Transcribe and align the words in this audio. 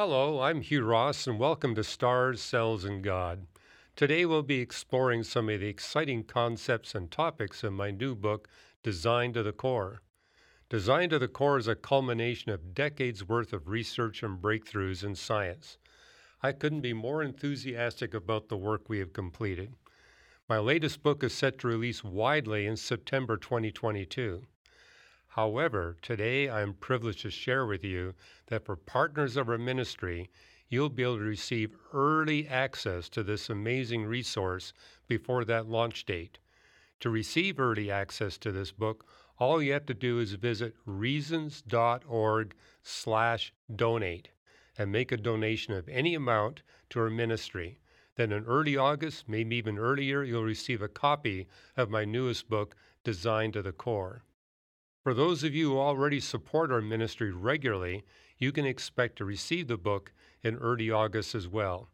Hello, 0.00 0.42
I'm 0.42 0.60
Hugh 0.60 0.84
Ross, 0.84 1.26
and 1.26 1.40
welcome 1.40 1.74
to 1.74 1.82
Stars, 1.82 2.40
Cells, 2.40 2.84
and 2.84 3.02
God. 3.02 3.48
Today 3.96 4.24
we'll 4.24 4.44
be 4.44 4.60
exploring 4.60 5.24
some 5.24 5.48
of 5.48 5.58
the 5.58 5.66
exciting 5.66 6.22
concepts 6.22 6.94
and 6.94 7.10
topics 7.10 7.64
in 7.64 7.72
my 7.72 7.90
new 7.90 8.14
book, 8.14 8.46
Designed 8.84 9.34
to 9.34 9.42
the 9.42 9.50
Core. 9.50 10.00
Designed 10.68 11.10
to 11.10 11.18
the 11.18 11.26
Core 11.26 11.58
is 11.58 11.66
a 11.66 11.74
culmination 11.74 12.52
of 12.52 12.76
decades 12.76 13.26
worth 13.26 13.52
of 13.52 13.66
research 13.66 14.22
and 14.22 14.40
breakthroughs 14.40 15.02
in 15.02 15.16
science. 15.16 15.78
I 16.44 16.52
couldn't 16.52 16.82
be 16.82 16.92
more 16.92 17.20
enthusiastic 17.20 18.14
about 18.14 18.48
the 18.48 18.56
work 18.56 18.88
we 18.88 19.00
have 19.00 19.12
completed. 19.12 19.74
My 20.48 20.60
latest 20.60 21.02
book 21.02 21.24
is 21.24 21.34
set 21.34 21.58
to 21.58 21.66
release 21.66 22.04
widely 22.04 22.68
in 22.68 22.76
September 22.76 23.36
2022. 23.36 24.44
However, 25.38 25.96
today 26.02 26.48
I 26.48 26.62
am 26.62 26.74
privileged 26.74 27.20
to 27.20 27.30
share 27.30 27.64
with 27.64 27.84
you 27.84 28.16
that 28.48 28.64
for 28.64 28.74
partners 28.74 29.36
of 29.36 29.48
our 29.48 29.56
ministry, 29.56 30.30
you'll 30.68 30.88
be 30.88 31.04
able 31.04 31.18
to 31.18 31.22
receive 31.22 31.76
early 31.92 32.48
access 32.48 33.08
to 33.10 33.22
this 33.22 33.48
amazing 33.48 34.04
resource 34.04 34.72
before 35.06 35.44
that 35.44 35.68
launch 35.68 36.04
date. 36.04 36.40
To 36.98 37.08
receive 37.08 37.60
early 37.60 37.88
access 37.88 38.36
to 38.38 38.50
this 38.50 38.72
book, 38.72 39.06
all 39.38 39.62
you 39.62 39.74
have 39.74 39.86
to 39.86 39.94
do 39.94 40.18
is 40.18 40.32
visit 40.32 40.74
reasons.org 40.84 42.56
slash 42.82 43.52
donate 43.76 44.30
and 44.76 44.90
make 44.90 45.12
a 45.12 45.16
donation 45.16 45.72
of 45.72 45.88
any 45.88 46.16
amount 46.16 46.62
to 46.90 46.98
our 46.98 47.10
ministry. 47.10 47.78
Then 48.16 48.32
in 48.32 48.44
early 48.44 48.76
August, 48.76 49.28
maybe 49.28 49.54
even 49.54 49.78
earlier, 49.78 50.24
you'll 50.24 50.42
receive 50.42 50.82
a 50.82 50.88
copy 50.88 51.46
of 51.76 51.90
my 51.90 52.04
newest 52.04 52.48
book, 52.48 52.74
Designed 53.04 53.52
to 53.52 53.62
the 53.62 53.70
Core. 53.70 54.24
For 55.02 55.14
those 55.14 55.44
of 55.44 55.54
you 55.54 55.70
who 55.70 55.78
already 55.78 56.20
support 56.20 56.72
our 56.72 56.82
ministry 56.82 57.32
regularly, 57.32 58.04
you 58.36 58.52
can 58.52 58.66
expect 58.66 59.16
to 59.16 59.24
receive 59.24 59.68
the 59.68 59.76
book 59.76 60.12
in 60.42 60.56
early 60.56 60.90
August 60.90 61.34
as 61.34 61.48
well. 61.48 61.90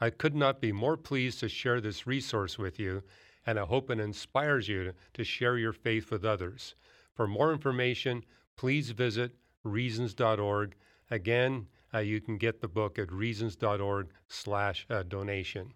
I 0.00 0.10
could 0.10 0.34
not 0.34 0.60
be 0.60 0.72
more 0.72 0.96
pleased 0.96 1.40
to 1.40 1.48
share 1.48 1.80
this 1.80 2.06
resource 2.06 2.58
with 2.58 2.78
you, 2.78 3.02
and 3.46 3.58
I 3.58 3.64
hope 3.64 3.90
it 3.90 4.00
inspires 4.00 4.68
you 4.68 4.92
to 5.14 5.24
share 5.24 5.56
your 5.56 5.72
faith 5.72 6.10
with 6.10 6.24
others. 6.24 6.74
For 7.14 7.26
more 7.26 7.52
information, 7.52 8.24
please 8.56 8.90
visit 8.90 9.36
reasons.org. 9.62 10.76
Again, 11.10 11.68
uh, 11.94 12.00
you 12.00 12.20
can 12.20 12.36
get 12.36 12.60
the 12.60 12.68
book 12.68 12.98
at 12.98 13.12
reasons.org 13.12 14.08
slash 14.28 14.86
uh, 14.90 15.02
donation. 15.04 15.72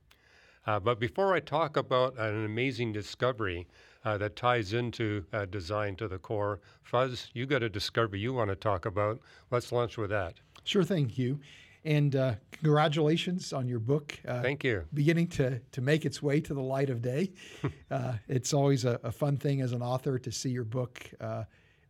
Uh, 0.71 0.79
but 0.79 1.01
before 1.01 1.35
I 1.35 1.41
talk 1.41 1.77
about 1.77 2.17
an 2.17 2.45
amazing 2.45 2.93
discovery 2.93 3.67
uh, 4.05 4.17
that 4.19 4.37
ties 4.37 4.73
into 4.73 5.25
uh, 5.33 5.45
Designed 5.47 5.99
to 5.99 6.07
the 6.07 6.19
Core. 6.19 6.61
Fuz, 6.85 7.29
you 7.35 7.45
got 7.45 7.65
a 7.65 7.69
discovery 7.69 8.21
you 8.21 8.33
want 8.33 8.51
to 8.51 8.55
talk 8.55 8.87
about. 8.87 9.19
Let's 9.51 9.73
launch 9.73 9.99
with 9.99 10.11
that. 10.11 10.35
Sure 10.63 10.85
thing, 10.85 11.09
Hugh. 11.09 11.41
And 11.85 12.15
uh, 12.15 12.35
congratulations 12.53 13.53
on 13.53 13.67
your 13.67 13.81
book. 13.81 14.17
Uh, 14.25 14.43
Thank 14.43 14.63
you. 14.63 14.85
Beginning 14.95 15.27
to, 15.31 15.59
to 15.59 15.81
make 15.81 16.05
its 16.05 16.23
way 16.23 16.41
to 16.41 16.55
the 16.55 16.63
light 16.63 16.89
of 16.89 17.03
day. 17.03 17.33
uh, 17.91 18.13
it's 18.29 18.55
always 18.55 18.85
a, 18.85 19.01
a, 19.03 19.11
fun 19.11 19.39
thing 19.39 19.63
as 19.63 19.73
an 19.73 19.83
author 19.83 20.21
to 20.21 20.31
see 20.31 20.51
your 20.51 20.63
book 20.63 21.05
uh, 21.21 21.43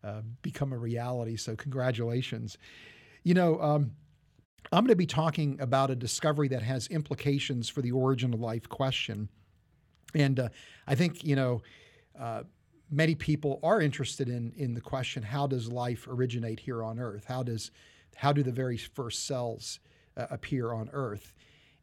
uh, 0.03 0.23
become 0.41 0.73
a 0.73 0.79
reality. 0.79 1.37
So, 1.37 1.55
congratulations. 1.55 2.57
You 3.25 3.35
know, 3.35 3.61
um, 3.61 3.91
I'm 4.73 4.85
going 4.85 4.93
to 4.93 4.97
be 4.97 5.07
talking 5.07 5.61
about 5.61 5.91
a 5.91 5.97
discovery 5.97 6.47
that 6.49 6.63
has 6.63 6.87
implications 6.89 7.69
for 7.69 7.83
the 7.83 7.91
origin 7.91 8.33
of 8.33 8.41
life 8.41 8.69
question. 8.69 9.29
And 10.15 10.39
uh, 10.39 10.49
I 10.87 10.95
think, 10.95 11.25
you 11.25 11.35
know, 11.35 11.63
uh, 12.19 12.45
many 12.89 13.17
people 13.17 13.59
are 13.63 13.81
interested 13.81 14.29
in 14.29 14.53
in 14.57 14.75
the 14.75 14.81
question: 14.81 15.23
How 15.23 15.47
does 15.47 15.71
life 15.71 16.07
originate 16.09 16.61
here 16.61 16.85
on 16.85 17.01
Earth? 17.01 17.25
How 17.27 17.43
does 17.43 17.71
how 18.17 18.33
do 18.33 18.43
the 18.43 18.53
very 18.53 18.77
first 18.77 19.27
cells 19.27 19.81
uh, 20.17 20.27
appear 20.31 20.73
on 20.73 20.89
Earth? 20.93 21.35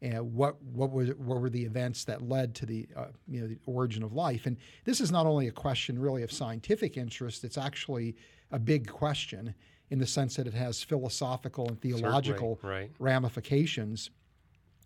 And 0.02 0.34
what 0.34 0.62
what 0.62 0.92
were 0.92 1.06
what 1.06 1.42
were 1.42 1.50
the 1.50 1.66
events 1.66 2.06
that 2.06 2.22
led 2.22 2.56
to 2.56 2.66
the 2.66 2.88
uh, 2.96 3.08
you 3.28 3.42
know 3.42 3.48
the 3.48 3.60
origin 3.66 4.04
of 4.04 4.14
life? 4.14 4.46
And 4.46 4.58
this 4.86 5.02
is 5.02 5.12
not 5.12 5.26
only 5.26 5.48
a 5.48 5.52
question 5.52 6.00
really 6.00 6.24
of 6.24 6.32
scientific 6.32 6.96
interest; 6.96 7.44
it's 7.44 7.58
actually 7.58 8.16
a 8.52 8.60
big 8.60 8.88
question 8.88 9.56
in 9.90 10.00
the 10.00 10.08
sense 10.08 10.36
that 10.36 10.48
it 10.48 10.54
has 10.54 10.84
philosophical 10.84 11.68
and 11.68 11.80
theological 11.82 12.60
right. 12.62 12.92
ramifications. 13.00 14.10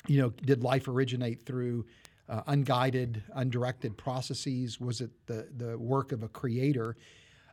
You 0.07 0.22
know, 0.22 0.29
did 0.29 0.63
life 0.63 0.88
originate 0.88 1.44
through 1.44 1.85
uh, 2.29 2.41
unguided, 2.47 3.23
undirected 3.34 3.97
processes? 3.97 4.79
Was 4.79 5.01
it 5.01 5.11
the, 5.25 5.47
the 5.57 5.78
work 5.78 6.11
of 6.11 6.23
a 6.23 6.28
creator? 6.28 6.95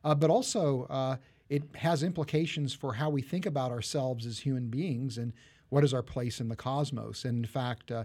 Uh, 0.04 0.14
but 0.14 0.30
also, 0.30 0.86
uh, 0.90 1.16
it 1.48 1.62
has 1.74 2.02
implications 2.02 2.74
for 2.74 2.94
how 2.94 3.08
we 3.08 3.22
think 3.22 3.46
about 3.46 3.70
ourselves 3.70 4.26
as 4.26 4.38
human 4.38 4.68
beings 4.68 5.18
and 5.18 5.32
what 5.70 5.84
is 5.84 5.94
our 5.94 6.02
place 6.02 6.40
in 6.40 6.48
the 6.48 6.56
cosmos. 6.56 7.24
And 7.24 7.38
in 7.38 7.50
fact, 7.50 7.90
uh, 7.90 8.04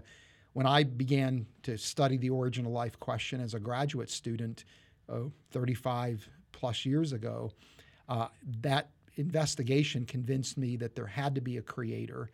when 0.54 0.66
I 0.66 0.84
began 0.84 1.46
to 1.64 1.76
study 1.76 2.16
the 2.16 2.30
origin 2.30 2.64
of 2.66 2.72
life 2.72 2.98
question 2.98 3.40
as 3.40 3.54
a 3.54 3.60
graduate 3.60 4.10
student, 4.10 4.64
oh, 5.08 5.32
35 5.50 6.28
plus 6.52 6.86
years 6.86 7.12
ago, 7.12 7.50
uh, 8.08 8.28
that 8.60 8.90
investigation 9.16 10.04
convinced 10.04 10.58
me 10.58 10.76
that 10.76 10.94
there 10.94 11.06
had 11.06 11.34
to 11.34 11.40
be 11.40 11.56
a 11.56 11.62
creator, 11.62 12.30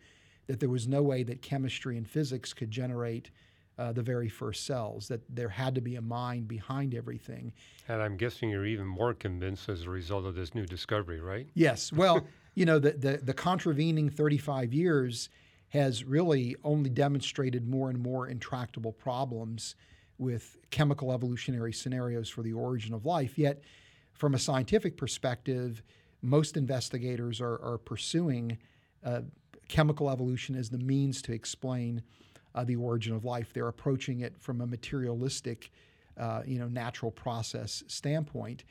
that 0.47 0.59
there 0.59 0.69
was 0.69 0.87
no 0.87 1.01
way 1.01 1.23
that 1.23 1.41
chemistry 1.41 1.97
and 1.97 2.07
physics 2.07 2.53
could 2.53 2.71
generate 2.71 3.31
uh, 3.77 3.91
the 3.91 4.01
very 4.01 4.29
first 4.29 4.65
cells, 4.65 5.07
that 5.07 5.21
there 5.29 5.49
had 5.49 5.73
to 5.75 5.81
be 5.81 5.95
a 5.95 6.01
mind 6.01 6.47
behind 6.47 6.93
everything. 6.93 7.51
And 7.87 8.01
I'm 8.01 8.17
guessing 8.17 8.49
you're 8.49 8.65
even 8.65 8.85
more 8.85 9.13
convinced 9.13 9.69
as 9.69 9.83
a 9.83 9.89
result 9.89 10.25
of 10.25 10.35
this 10.35 10.53
new 10.53 10.65
discovery, 10.65 11.19
right? 11.19 11.47
Yes. 11.53 11.91
Well, 11.91 12.25
you 12.55 12.65
know, 12.65 12.79
the, 12.79 12.91
the, 12.91 13.17
the 13.23 13.33
contravening 13.33 14.09
35 14.09 14.73
years 14.73 15.29
has 15.69 16.03
really 16.03 16.55
only 16.63 16.89
demonstrated 16.89 17.67
more 17.67 17.89
and 17.89 17.99
more 17.99 18.27
intractable 18.27 18.91
problems 18.91 19.75
with 20.17 20.57
chemical 20.69 21.11
evolutionary 21.11 21.73
scenarios 21.73 22.29
for 22.29 22.43
the 22.43 22.53
origin 22.53 22.93
of 22.93 23.05
life. 23.05 23.37
Yet, 23.37 23.63
from 24.13 24.35
a 24.35 24.39
scientific 24.39 24.97
perspective, 24.97 25.81
most 26.21 26.57
investigators 26.57 27.41
are, 27.41 27.59
are 27.63 27.77
pursuing 27.77 28.57
uh, 29.03 29.21
chemical 29.67 30.09
evolution 30.09 30.55
as 30.55 30.69
the 30.69 30.77
means 30.77 31.21
to 31.23 31.33
explain 31.33 32.03
uh, 32.53 32.63
the 32.63 32.75
origin 32.75 33.15
of 33.15 33.25
life. 33.25 33.53
They're 33.53 33.67
approaching 33.67 34.21
it 34.21 34.37
from 34.37 34.61
a 34.61 34.67
materialistic, 34.67 35.71
uh, 36.17 36.41
you 36.45 36.59
know, 36.59 36.67
natural 36.67 37.11
process 37.11 37.83
standpoint. 37.87 38.63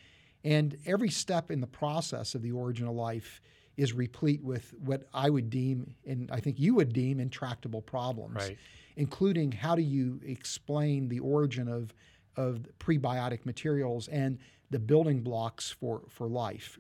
And 0.44 0.77
every 0.87 1.11
step 1.11 1.50
in 1.50 1.61
the 1.61 1.66
process 1.66 2.34
of 2.34 2.43
the 2.43 2.53
origin 2.53 2.87
of 2.87 2.94
life 2.94 3.41
is 3.77 3.93
replete 3.93 4.43
with 4.43 4.75
what 4.84 5.09
I 5.15 5.31
would 5.31 5.49
deem, 5.49 5.94
and 6.06 6.31
I 6.31 6.41
think 6.41 6.59
you 6.59 6.75
would 6.75 6.93
deem, 6.93 7.19
intractable 7.21 7.81
problems, 7.81 8.37
right. 8.37 8.59
including 8.97 9.53
how 9.53 9.75
do 9.75 9.82
you 9.82 10.21
explain 10.25 11.09
the 11.09 11.21
origin 11.21 11.69
of, 11.69 11.94
of 12.37 12.67
prebiotic 12.78 13.47
materials 13.47 14.09
and 14.09 14.38
the 14.71 14.78
building 14.78 15.21
blocks 15.21 15.71
for, 15.71 16.03
for 16.09 16.28
life. 16.28 16.78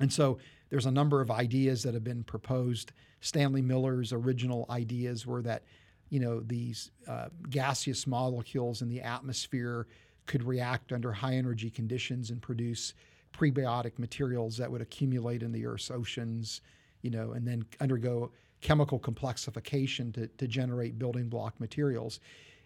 And 0.00 0.12
so 0.12 0.38
there's 0.70 0.86
a 0.86 0.90
number 0.90 1.20
of 1.20 1.30
ideas 1.30 1.82
that 1.82 1.94
have 1.94 2.04
been 2.04 2.24
proposed. 2.24 2.92
Stanley 3.20 3.62
Miller's 3.62 4.12
original 4.12 4.66
ideas 4.70 5.26
were 5.26 5.42
that 5.42 5.62
you 6.10 6.20
know, 6.20 6.40
these 6.40 6.90
uh, 7.06 7.28
gaseous 7.50 8.06
molecules 8.06 8.82
in 8.82 8.88
the 8.88 9.00
atmosphere 9.00 9.86
could 10.26 10.42
react 10.42 10.92
under 10.92 11.12
high 11.12 11.34
energy 11.34 11.70
conditions 11.70 12.30
and 12.30 12.40
produce 12.40 12.94
prebiotic 13.32 13.98
materials 13.98 14.56
that 14.56 14.70
would 14.70 14.80
accumulate 14.80 15.42
in 15.42 15.52
the 15.52 15.66
Earth's 15.66 15.90
oceans, 15.90 16.60
you 17.02 17.10
know, 17.10 17.32
and 17.32 17.46
then 17.46 17.64
undergo 17.80 18.30
chemical 18.60 18.98
complexification 18.98 20.12
to, 20.14 20.26
to 20.26 20.48
generate 20.48 20.98
building 20.98 21.28
block 21.28 21.58
materials. 21.60 22.20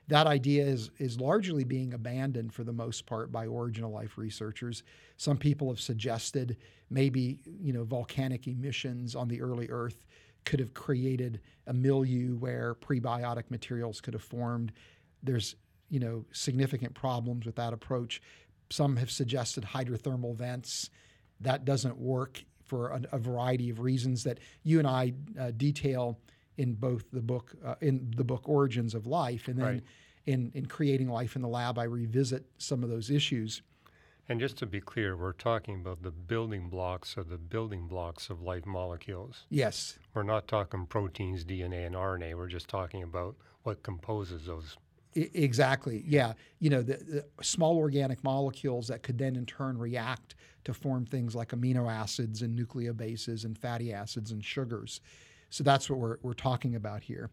That 0.08 0.26
idea 0.26 0.64
is, 0.64 0.90
is 0.98 1.20
largely 1.20 1.64
being 1.64 1.94
abandoned 1.94 2.52
for 2.52 2.64
the 2.64 2.72
most 2.72 3.06
part 3.06 3.30
by 3.30 3.46
original 3.46 3.92
life 3.92 4.18
researchers. 4.18 4.82
Some 5.16 5.38
people 5.38 5.68
have 5.68 5.80
suggested 5.80 6.56
maybe, 6.90 7.38
you 7.60 7.72
know, 7.72 7.84
volcanic 7.84 8.46
emissions 8.46 9.14
on 9.14 9.28
the 9.28 9.40
early 9.40 9.68
Earth 9.70 10.04
could 10.44 10.60
have 10.60 10.74
created 10.74 11.40
a 11.66 11.72
milieu 11.72 12.36
where 12.36 12.74
prebiotic 12.74 13.50
materials 13.50 14.00
could 14.00 14.14
have 14.14 14.22
formed. 14.22 14.72
There's 15.22 15.54
you 15.88 16.00
know 16.00 16.24
significant 16.32 16.94
problems 16.94 17.46
with 17.46 17.56
that 17.56 17.72
approach. 17.72 18.20
Some 18.70 18.96
have 18.96 19.10
suggested 19.10 19.64
hydrothermal 19.64 20.34
vents. 20.34 20.90
That 21.40 21.64
doesn't 21.64 21.98
work 21.98 22.42
for 22.64 22.88
a, 22.88 23.02
a 23.12 23.18
variety 23.18 23.68
of 23.68 23.80
reasons 23.80 24.24
that 24.24 24.38
you 24.62 24.78
and 24.78 24.88
I 24.88 25.12
uh, 25.38 25.50
detail 25.56 26.18
in 26.56 26.74
both 26.74 27.10
the 27.12 27.20
book 27.20 27.54
uh, 27.64 27.74
in 27.80 28.12
the 28.16 28.24
book 28.24 28.48
Origins 28.48 28.94
of 28.94 29.06
Life, 29.06 29.48
and 29.48 29.58
then 29.58 29.66
right. 29.66 29.82
in 30.26 30.50
in 30.54 30.66
creating 30.66 31.08
life 31.08 31.36
in 31.36 31.42
the 31.42 31.48
lab, 31.48 31.78
I 31.78 31.84
revisit 31.84 32.44
some 32.58 32.82
of 32.82 32.90
those 32.90 33.10
issues. 33.10 33.62
And 34.28 34.38
just 34.38 34.56
to 34.58 34.66
be 34.66 34.80
clear, 34.80 35.16
we're 35.16 35.32
talking 35.32 35.74
about 35.76 36.02
the 36.02 36.10
building 36.10 36.68
blocks 36.68 37.16
of 37.16 37.28
the 37.28 37.38
building 37.38 37.88
blocks 37.88 38.30
of 38.30 38.40
life 38.40 38.64
molecules. 38.64 39.44
Yes. 39.50 39.98
We're 40.14 40.22
not 40.22 40.46
talking 40.46 40.86
proteins, 40.86 41.44
DNA, 41.44 41.86
and 41.86 41.94
RNA. 41.94 42.36
We're 42.36 42.46
just 42.46 42.68
talking 42.68 43.02
about 43.02 43.36
what 43.64 43.82
composes 43.82 44.46
those. 44.46 44.76
I- 45.16 45.28
exactly. 45.34 46.04
Yeah. 46.06 46.34
You 46.60 46.70
know, 46.70 46.82
the, 46.82 46.94
the, 46.94 47.44
small 47.44 47.76
organic 47.76 48.22
molecules 48.22 48.86
that 48.88 49.02
could 49.02 49.18
then 49.18 49.34
in 49.34 49.44
turn 49.44 49.76
react 49.76 50.36
to 50.64 50.72
form 50.72 51.04
things 51.04 51.34
like 51.34 51.48
amino 51.48 51.90
acids 51.90 52.42
and 52.42 52.56
nucleobases 52.56 53.44
and 53.44 53.58
fatty 53.58 53.92
acids 53.92 54.30
and 54.30 54.44
sugars. 54.44 55.00
So 55.52 55.62
that's 55.62 55.90
what 55.90 55.98
we're, 55.98 56.16
we're 56.22 56.32
talking 56.32 56.76
about 56.76 57.02
here. 57.02 57.30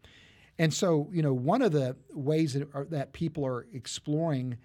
And 0.57 0.73
so, 0.73 1.07
you 1.13 1.21
know, 1.21 1.33
one 1.33 1.61
of 1.61 1.71
the 1.71 1.95
ways 2.13 2.53
that, 2.53 2.67
are, 2.75 2.83
that 2.85 3.13
people 3.13 3.45
are 3.45 3.65
exploring 3.73 4.57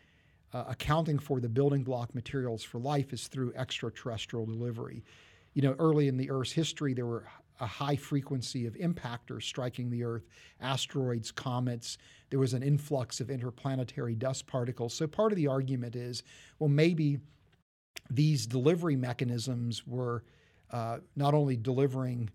uh, 0.52 0.64
accounting 0.68 1.20
for 1.20 1.38
the 1.38 1.48
building 1.48 1.84
block 1.84 2.12
materials 2.16 2.64
for 2.64 2.80
life 2.80 3.12
is 3.12 3.28
through 3.28 3.52
extraterrestrial 3.54 4.44
delivery. 4.44 5.04
You 5.52 5.62
know, 5.62 5.76
early 5.78 6.08
in 6.08 6.16
the 6.16 6.30
Earth's 6.32 6.50
history, 6.50 6.94
there 6.94 7.06
were 7.06 7.28
a 7.60 7.66
high 7.66 7.94
frequency 7.94 8.66
of 8.66 8.74
impactors 8.74 9.44
striking 9.44 9.88
the 9.88 10.02
Earth, 10.02 10.26
asteroids, 10.60 11.30
comets. 11.30 11.96
There 12.30 12.40
was 12.40 12.54
an 12.54 12.62
influx 12.64 13.20
of 13.20 13.30
interplanetary 13.30 14.16
dust 14.16 14.48
particles. 14.48 14.94
So 14.94 15.06
part 15.06 15.30
of 15.30 15.36
the 15.36 15.46
argument 15.46 15.94
is, 15.94 16.24
well, 16.58 16.68
maybe 16.68 17.18
these 18.10 18.48
delivery 18.48 18.96
mechanisms 18.96 19.86
were 19.86 20.24
uh, 20.72 20.98
not 21.14 21.34
only 21.34 21.56
delivering 21.56 22.30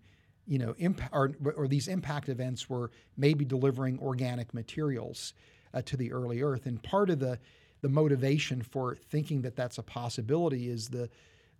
you 0.50 0.58
know, 0.58 0.74
imp- 0.78 1.00
or, 1.12 1.30
or, 1.54 1.68
these 1.68 1.86
impact 1.86 2.28
events 2.28 2.68
were 2.68 2.90
maybe 3.16 3.44
delivering 3.44 4.00
organic 4.00 4.52
materials 4.52 5.32
uh, 5.72 5.80
to 5.82 5.96
the 5.96 6.10
early 6.10 6.42
Earth. 6.42 6.66
And 6.66 6.82
part 6.82 7.08
of 7.08 7.20
the 7.20 7.38
the 7.82 7.88
motivation 7.88 8.60
for 8.60 8.96
thinking 8.96 9.40
that 9.42 9.56
that's 9.56 9.78
a 9.78 9.82
possibility 9.82 10.68
is 10.68 10.88
the 10.88 11.08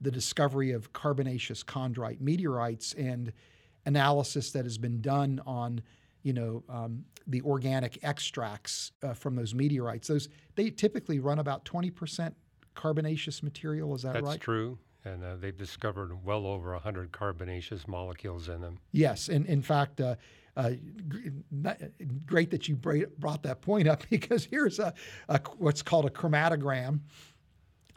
the 0.01 0.11
discovery 0.11 0.73
of 0.73 0.93
carbonaceous 0.93 1.63
chondrite 1.63 2.21
meteorites 2.21 2.93
and 2.95 3.33
analysis 3.87 4.51
that 4.51 4.65
has 4.65 4.77
been 4.77 5.01
done 5.01 5.41
on 5.47 5.81
you 6.25 6.33
know 6.33 6.65
um, 6.69 7.05
the 7.29 7.41
organic 7.43 7.97
extracts 8.03 8.91
uh, 9.05 9.15
from 9.15 9.37
those 9.37 9.55
meteorites. 9.55 10.09
Those 10.09 10.29
they 10.57 10.69
typically 10.69 11.21
run 11.21 11.39
about 11.39 11.65
twenty 11.65 11.93
percent 11.93 12.35
carbonaceous 12.75 13.41
material. 13.41 13.95
Is 13.95 14.03
that 14.03 14.15
That's 14.15 14.25
right? 14.25 14.33
That's 14.33 14.45
true. 14.45 14.79
And 15.05 15.25
uh, 15.25 15.37
they've 15.37 15.57
discovered 15.57 16.25
well 16.25 16.47
over 16.47 16.73
100 16.73 17.13
carbonaceous 17.13 17.89
molecules 17.89 18.49
in 18.49 18.61
them. 18.61 18.79
Yes. 18.93 19.29
And 19.29 19.47
in 19.47 19.63
fact, 19.63 20.01
uh, 20.01 20.17
uh, 20.57 20.73
great 22.27 22.51
that 22.51 22.69
you 22.69 22.77
brought 22.77 23.43
that 23.43 23.63
point 23.63 23.89
up 23.89 24.03
because 24.11 24.45
here's 24.45 24.79
a, 24.79 24.93
a 25.29 25.41
what's 25.59 25.83
called 25.83 26.07
a 26.07 26.11
chromatogram 26.11 27.01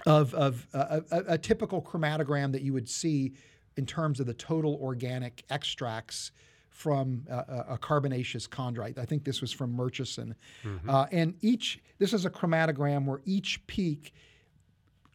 of, 0.06 0.34
of 0.34 0.68
uh, 0.74 1.02
a, 1.12 1.24
a, 1.34 1.38
typical 1.38 1.82
chromatogram 1.82 2.52
that 2.52 2.62
you 2.62 2.74
would 2.74 2.90
see 2.90 3.34
in 3.78 3.86
terms 3.86 4.20
of 4.20 4.26
the 4.26 4.34
total 4.34 4.78
organic 4.82 5.44
extracts 5.50 6.32
from 6.70 7.24
uh, 7.30 7.64
a 7.70 7.78
carbonaceous 7.78 8.48
chondrite. 8.48 8.98
I 8.98 9.06
think 9.06 9.24
this 9.24 9.42
was 9.42 9.52
from 9.52 9.74
Murchison. 9.74 10.36
Mm-hmm. 10.64 10.90
Uh, 10.90 11.06
and 11.12 11.36
each, 11.42 11.80
this 12.00 12.14
is 12.14 12.26
a 12.26 12.30
chromatogram 12.30 13.06
where 13.06 13.22
each 13.26 13.66
peak 13.68 14.14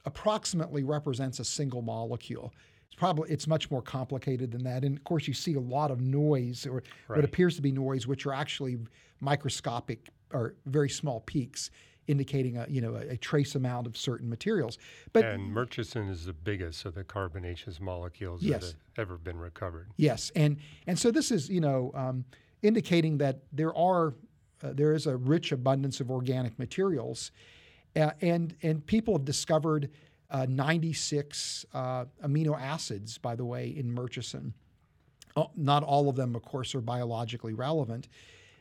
approximately 0.08 0.82
represents 0.82 1.38
a 1.38 1.44
single 1.44 1.82
molecule. 1.82 2.54
It's 2.86 2.94
probably 2.94 3.30
it's 3.30 3.46
much 3.46 3.70
more 3.70 3.82
complicated 3.82 4.50
than 4.50 4.64
that. 4.64 4.82
And 4.84 4.96
of 4.96 5.04
course, 5.04 5.28
you 5.28 5.34
see 5.34 5.54
a 5.54 5.60
lot 5.60 5.90
of 5.90 6.00
noise 6.00 6.66
or 6.66 6.82
right. 7.08 7.16
what 7.18 7.24
appears 7.24 7.56
to 7.56 7.62
be 7.62 7.70
noise, 7.70 8.06
which 8.06 8.24
are 8.26 8.32
actually 8.32 8.78
microscopic 9.20 10.08
or 10.32 10.54
very 10.66 10.88
small 10.88 11.20
peaks 11.20 11.70
indicating 12.06 12.56
a 12.56 12.66
you 12.70 12.80
know 12.80 12.94
a, 12.94 13.10
a, 13.10 13.16
trace 13.18 13.54
amount 13.54 13.86
of 13.86 13.96
certain 13.96 14.30
materials. 14.30 14.78
But 15.12 15.26
and 15.26 15.52
Murchison 15.52 16.08
is 16.08 16.24
the 16.24 16.32
biggest 16.32 16.86
of 16.86 16.94
the 16.94 17.04
carbonaceous 17.04 17.80
molecules 17.80 18.42
yes. 18.42 18.60
that 18.60 18.66
have 18.66 18.76
ever 18.96 19.18
been 19.18 19.38
recovered. 19.38 19.88
Yes, 19.98 20.32
and 20.34 20.56
and 20.86 20.98
so 20.98 21.10
this 21.10 21.30
is 21.30 21.50
you 21.50 21.60
know 21.60 21.92
um, 21.94 22.24
indicating 22.62 23.18
that 23.18 23.42
there 23.52 23.76
are 23.76 24.14
uh, 24.62 24.72
there 24.72 24.94
is 24.94 25.06
a 25.06 25.18
rich 25.18 25.52
abundance 25.52 26.00
of 26.00 26.10
organic 26.10 26.58
materials, 26.58 27.30
uh, 27.98 28.12
and, 28.20 28.56
and 28.62 28.86
people 28.86 29.14
have 29.14 29.24
discovered 29.24 29.90
uh, 30.30 30.46
96 30.48 31.66
uh, 31.72 32.04
amino 32.24 32.58
acids, 32.60 33.18
by 33.18 33.34
the 33.34 33.44
way, 33.44 33.68
in 33.68 33.90
Murchison. 33.90 34.54
Oh, 35.36 35.50
not 35.56 35.82
all 35.82 36.08
of 36.08 36.16
them, 36.16 36.34
of 36.34 36.42
course, 36.42 36.74
are 36.74 36.80
biologically 36.80 37.54
relevant. 37.54 38.08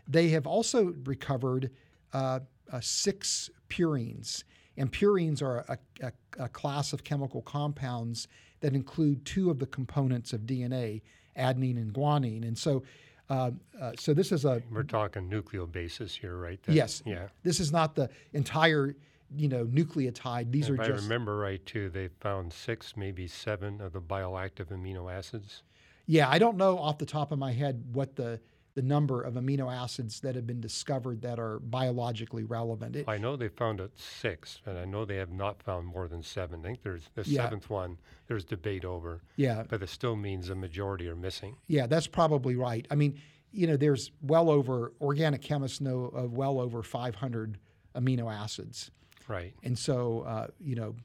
They 0.08 0.30
have 0.30 0.48
also 0.48 0.94
recovered 1.06 1.72
uh, 2.14 2.40
uh, 2.72 2.80
six 2.80 3.50
purines. 3.70 4.44
And 4.78 4.92
purines 4.92 5.42
are 5.42 5.66
a, 5.68 5.78
a, 6.02 6.12
a, 6.44 6.50
class 6.50 6.94
of 6.94 7.04
chemical 7.04 7.42
compounds 7.42 8.28
that 8.60 8.74
include 8.74 9.26
two 9.26 9.50
of 9.50 9.60
the 9.60 9.66
components 9.66 10.34
of 10.34 10.42
DNA, 10.42 11.02
adenine 11.38 11.78
and 11.78 11.94
guanine. 11.94 12.48
And 12.48 12.58
so, 12.58 12.84
uh, 13.30 13.52
uh, 13.82 13.92
so 14.00 14.14
this 14.14 14.32
is 14.32 14.46
a. 14.46 14.62
We're 14.72 14.84
talking 14.84 15.30
nucleobases 15.30 16.12
here, 16.12 16.38
right? 16.38 16.62
That, 16.64 16.74
yes. 16.74 17.02
Yeah. 17.06 17.28
This 17.44 17.60
is 17.60 17.72
not 17.72 17.96
the 17.96 18.10
entire 18.34 18.96
you 19.36 19.48
know, 19.48 19.66
nucleotide. 19.66 20.52
These 20.52 20.70
if 20.70 20.80
are 20.80 20.82
I 20.82 20.88
just. 20.88 21.02
I 21.02 21.04
remember 21.04 21.38
right, 21.38 21.66
too, 21.66 21.90
they 21.90 22.10
found 22.20 22.54
six, 22.54 22.96
maybe 22.96 23.28
seven 23.28 23.82
of 23.82 23.94
the 23.94 24.02
bioactive 24.02 24.68
amino 24.68 25.12
acids. 25.12 25.64
Yeah, 26.06 26.30
I 26.30 26.40
don't 26.40 26.58
know 26.58 26.78
off 26.78 26.98
the 26.98 27.06
top 27.06 27.32
of 27.32 27.40
my 27.40 27.52
head 27.52 27.84
what 27.92 28.16
the 28.16 28.40
the 28.78 28.84
number 28.84 29.24
of 29.24 29.34
amino 29.34 29.76
acids 29.76 30.20
that 30.20 30.36
have 30.36 30.46
been 30.46 30.62
discovered 30.62 31.20
that 31.24 31.40
are 31.40 31.58
biologically 31.58 32.44
relevant. 32.44 32.96
It, 32.96 33.10
I 33.10 33.18
know 33.18 33.36
they 33.36 33.48
found 33.48 33.80
it 33.80 33.92
six, 33.96 34.62
and 34.68 34.78
I 34.78 34.86
know 34.86 35.04
they 35.04 35.16
have 35.16 35.32
not 35.32 35.64
found 35.64 35.88
more 35.88 36.08
than 36.08 36.22
seven. 36.22 36.60
I 36.60 36.68
think 36.68 36.84
there's 36.84 37.10
the 37.16 37.24
yeah. 37.24 37.42
seventh 37.42 37.72
one. 37.72 37.98
There's 38.28 38.46
debate 38.46 38.86
over. 38.86 39.24
Yeah, 39.36 39.64
but 39.68 39.82
it 39.82 39.90
still 39.90 40.16
means 40.16 40.50
a 40.50 40.56
majority 40.56 41.08
are 41.08 41.16
missing. 41.16 41.58
Yeah, 41.66 41.88
that's 41.88 42.06
probably 42.06 42.56
right. 42.56 42.88
I 42.92 42.96
mean, 42.96 43.20
you 43.52 43.66
know, 43.66 43.78
there's 43.78 44.12
well 44.22 44.50
over 44.52 44.94
organic 45.02 45.42
chemists 45.42 45.82
know 45.82 46.06
of 46.06 46.34
well 46.34 46.60
over 46.60 46.84
500 46.84 47.58
amino 47.96 48.32
acids. 48.32 48.92
Right. 49.28 49.54
And 49.64 49.78
so, 49.78 50.22
uh, 50.22 50.48
you 50.60 50.76
know, 50.76 50.96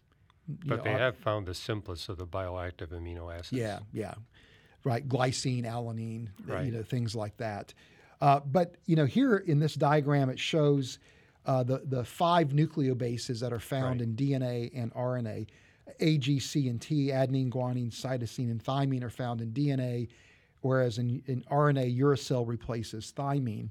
you 0.48 0.56
but 0.66 0.78
know, 0.78 0.84
they 0.84 0.92
have 0.92 1.16
found 1.16 1.46
the 1.46 1.54
simplest 1.54 2.08
of 2.08 2.18
the 2.18 2.26
bioactive 2.26 2.88
amino 2.88 3.32
acids. 3.32 3.52
Yeah, 3.52 3.80
yeah, 3.92 4.14
right. 4.84 5.06
Glycine, 5.08 5.64
alanine, 5.64 6.28
right. 6.46 6.66
you 6.66 6.72
know, 6.72 6.82
things 6.82 7.14
like 7.14 7.36
that. 7.38 7.74
Uh, 8.20 8.40
but 8.40 8.76
you 8.86 8.96
know, 8.96 9.04
here 9.06 9.36
in 9.36 9.58
this 9.58 9.74
diagram, 9.74 10.30
it 10.30 10.38
shows 10.38 10.98
uh, 11.46 11.62
the 11.62 11.82
the 11.84 12.04
five 12.04 12.48
nucleobases 12.48 13.40
that 13.40 13.52
are 13.52 13.60
found 13.60 14.00
right. 14.00 14.08
in 14.08 14.16
DNA 14.16 14.70
and 14.74 14.92
RNA. 14.94 15.48
A, 16.00 16.16
G, 16.18 16.38
C, 16.38 16.68
and 16.68 16.80
T, 16.80 17.08
adenine, 17.08 17.50
guanine, 17.50 17.90
cytosine, 17.92 18.50
and 18.50 18.62
thymine 18.62 19.02
are 19.02 19.10
found 19.10 19.40
in 19.40 19.50
DNA, 19.50 20.08
whereas 20.60 20.98
in, 20.98 21.22
in 21.26 21.42
RNA, 21.50 21.98
uracil 21.98 22.46
replaces 22.46 23.12
thymine. 23.16 23.68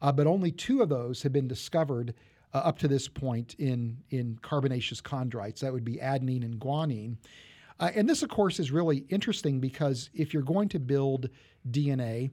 Uh, 0.00 0.10
but 0.10 0.26
only 0.26 0.50
two 0.50 0.82
of 0.82 0.88
those 0.88 1.22
have 1.22 1.32
been 1.32 1.46
discovered 1.46 2.14
uh, 2.54 2.58
up 2.58 2.78
to 2.78 2.88
this 2.88 3.08
point 3.08 3.54
in, 3.58 3.96
in 4.10 4.38
carbonaceous 4.42 5.00
chondrites. 5.00 5.60
That 5.60 5.72
would 5.72 5.84
be 5.84 5.96
adenine 5.96 6.44
and 6.44 6.58
guanine. 6.58 7.16
Uh, 7.80 7.90
and 7.94 8.08
this, 8.08 8.22
of 8.22 8.28
course, 8.28 8.60
is 8.60 8.70
really 8.70 9.04
interesting 9.08 9.58
because 9.58 10.10
if 10.14 10.32
you're 10.32 10.42
going 10.42 10.68
to 10.68 10.78
build 10.78 11.28
DNA, 11.70 12.30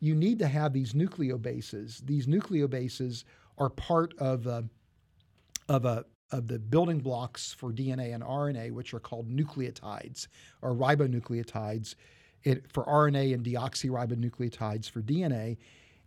you 0.00 0.14
need 0.14 0.38
to 0.38 0.48
have 0.48 0.72
these 0.72 0.92
nucleobases. 0.92 2.04
These 2.06 2.26
nucleobases 2.26 3.24
are 3.58 3.70
part 3.70 4.14
of 4.18 4.46
a, 4.46 4.64
of 5.68 5.84
a 5.84 6.04
of 6.32 6.48
the 6.48 6.58
building 6.58 6.98
blocks 6.98 7.52
for 7.52 7.70
DNA 7.70 8.14
and 8.14 8.22
RNA, 8.22 8.72
which 8.72 8.94
are 8.94 9.00
called 9.00 9.30
nucleotides 9.30 10.28
or 10.62 10.74
ribonucleotides. 10.74 11.94
It, 12.42 12.68
for 12.72 12.84
RNA 12.84 13.34
and 13.34 13.44
deoxyribonucleotides 13.44 14.90
for 14.90 15.00
DNA. 15.00 15.58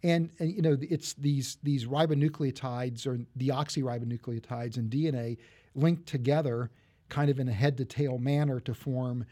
And, 0.03 0.29
and, 0.39 0.53
you 0.53 0.61
know 0.61 0.77
it's 0.81 1.13
these 1.13 1.57
these 1.63 1.85
ribonucleotides 1.85 3.07
or 3.07 3.19
deoxyribonucleotides 3.39 4.77
in 4.77 4.89
DNA 4.89 5.37
linked 5.73 6.05
together, 6.05 6.69
kind 7.09 7.29
of 7.29 7.39
in 7.39 7.47
a 7.47 7.53
head 7.53 7.77
to 7.77 7.85
tail 7.85 8.17
manner, 8.17 8.59
to 8.59 8.73
form 8.73 9.25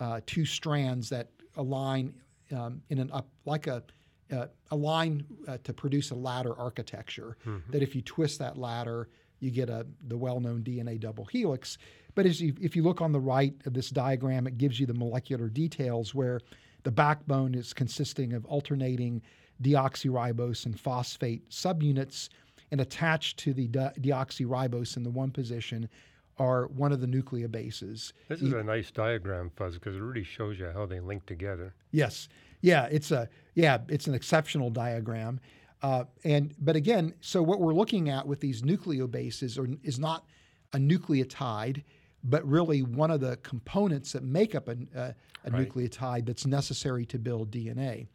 uh, 0.00 0.20
two 0.26 0.44
strands 0.44 1.08
that 1.10 1.28
align 1.56 2.14
um, 2.54 2.82
in 2.88 2.98
an 2.98 3.10
up 3.12 3.28
like 3.44 3.66
a 3.66 3.82
uh, 4.32 4.46
align 4.70 5.24
uh, 5.46 5.58
to 5.64 5.72
produce 5.72 6.10
a 6.10 6.14
ladder 6.14 6.58
architecture. 6.58 7.36
Mm-hmm. 7.46 7.72
That 7.72 7.82
if 7.82 7.94
you 7.94 8.02
twist 8.02 8.38
that 8.38 8.56
ladder, 8.56 9.08
you 9.40 9.50
get 9.50 9.68
a 9.68 9.86
the 10.08 10.16
well-known 10.16 10.62
DNA 10.62 10.98
double 10.98 11.26
helix. 11.26 11.78
But 12.14 12.26
as 12.26 12.40
you, 12.40 12.54
if 12.60 12.76
you 12.76 12.82
look 12.82 13.00
on 13.00 13.12
the 13.12 13.20
right 13.20 13.54
of 13.66 13.74
this 13.74 13.90
diagram, 13.90 14.46
it 14.46 14.56
gives 14.56 14.78
you 14.78 14.86
the 14.86 14.94
molecular 14.94 15.48
details 15.48 16.14
where 16.14 16.40
the 16.84 16.90
backbone 16.90 17.54
is 17.54 17.72
consisting 17.72 18.32
of 18.32 18.44
alternating 18.46 19.22
deoxyribose 19.62 20.66
and 20.66 20.78
phosphate 20.78 21.48
subunits, 21.50 22.28
and 22.70 22.80
attached 22.80 23.38
to 23.38 23.52
the 23.52 23.68
de- 23.68 23.92
deoxyribose 24.00 24.96
in 24.96 25.02
the 25.02 25.10
one 25.10 25.30
position 25.30 25.88
are 26.38 26.66
one 26.68 26.92
of 26.92 27.00
the 27.00 27.06
nucleobases. 27.06 28.12
This 28.28 28.42
is 28.42 28.52
a 28.52 28.62
nice 28.64 28.90
diagram, 28.90 29.50
Fuz, 29.56 29.74
because 29.74 29.96
it 29.96 30.00
really 30.00 30.24
shows 30.24 30.58
you 30.58 30.70
how 30.74 30.86
they 30.86 31.00
link 31.00 31.26
together. 31.26 31.74
Yes, 31.92 32.28
yeah, 32.60 32.88
it's 32.90 33.10
a 33.10 33.28
yeah, 33.54 33.78
it's 33.88 34.06
an 34.06 34.14
exceptional 34.14 34.70
diagram. 34.70 35.38
Uh, 35.82 36.04
and 36.24 36.54
but 36.58 36.76
again, 36.76 37.14
so 37.20 37.42
what 37.42 37.60
we're 37.60 37.74
looking 37.74 38.08
at 38.08 38.26
with 38.26 38.40
these 38.40 38.62
nucleobases 38.62 39.58
are, 39.58 39.68
is 39.82 39.98
not 39.98 40.24
a 40.72 40.78
nucleotide, 40.78 41.84
but 42.24 42.44
really 42.48 42.82
one 42.82 43.10
of 43.10 43.20
the 43.20 43.36
components 43.38 44.12
that 44.12 44.22
make 44.22 44.54
up 44.54 44.68
a, 44.68 44.76
a, 44.94 45.14
a 45.44 45.50
right. 45.50 45.68
nucleotide 45.68 46.26
that's 46.26 46.46
necessary 46.46 47.04
to 47.06 47.18
build 47.18 47.50
DNA. 47.50 48.06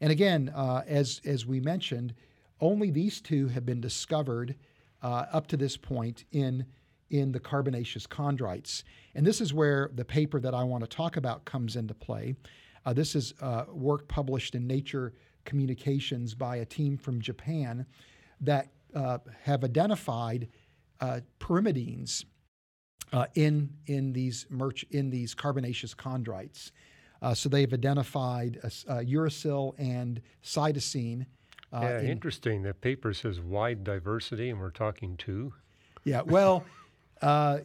And 0.00 0.12
again, 0.12 0.52
uh, 0.54 0.82
as 0.86 1.20
as 1.24 1.46
we 1.46 1.60
mentioned, 1.60 2.14
only 2.60 2.90
these 2.90 3.20
two 3.20 3.48
have 3.48 3.66
been 3.66 3.80
discovered 3.80 4.54
uh, 5.02 5.26
up 5.32 5.46
to 5.48 5.56
this 5.56 5.76
point 5.76 6.24
in 6.32 6.66
in 7.10 7.32
the 7.32 7.40
carbonaceous 7.40 8.06
chondrites. 8.06 8.82
And 9.14 9.26
this 9.26 9.40
is 9.40 9.54
where 9.54 9.90
the 9.94 10.04
paper 10.04 10.40
that 10.40 10.54
I 10.54 10.62
want 10.64 10.84
to 10.84 10.88
talk 10.88 11.16
about 11.16 11.44
comes 11.46 11.74
into 11.76 11.94
play. 11.94 12.34
Uh, 12.84 12.92
this 12.92 13.14
is 13.14 13.32
uh, 13.40 13.64
work 13.72 14.06
published 14.08 14.54
in 14.54 14.66
Nature 14.66 15.14
communications 15.44 16.34
by 16.34 16.56
a 16.56 16.64
team 16.64 16.98
from 16.98 17.20
Japan 17.20 17.86
that 18.40 18.68
uh, 18.94 19.18
have 19.42 19.64
identified 19.64 20.48
uh, 21.00 21.20
pyrimidines 21.40 22.24
in 23.34 23.70
in 23.86 24.12
these 24.12 24.46
merch 24.50 24.84
in 24.90 25.10
these 25.10 25.34
carbonaceous 25.34 25.94
chondrites. 25.94 26.72
Uh, 27.20 27.34
so 27.34 27.48
they've 27.48 27.72
identified 27.72 28.60
uracil 28.62 29.74
and 29.78 30.20
cytosine. 30.42 31.26
Uh, 31.72 31.80
yeah, 31.82 32.00
in, 32.00 32.08
interesting. 32.08 32.62
The 32.62 32.74
paper 32.74 33.12
says 33.12 33.40
wide 33.40 33.84
diversity, 33.84 34.50
and 34.50 34.60
we're 34.60 34.70
talking 34.70 35.16
two. 35.16 35.52
Yeah, 36.04 36.22
well, 36.22 36.64
uh, 37.22 37.58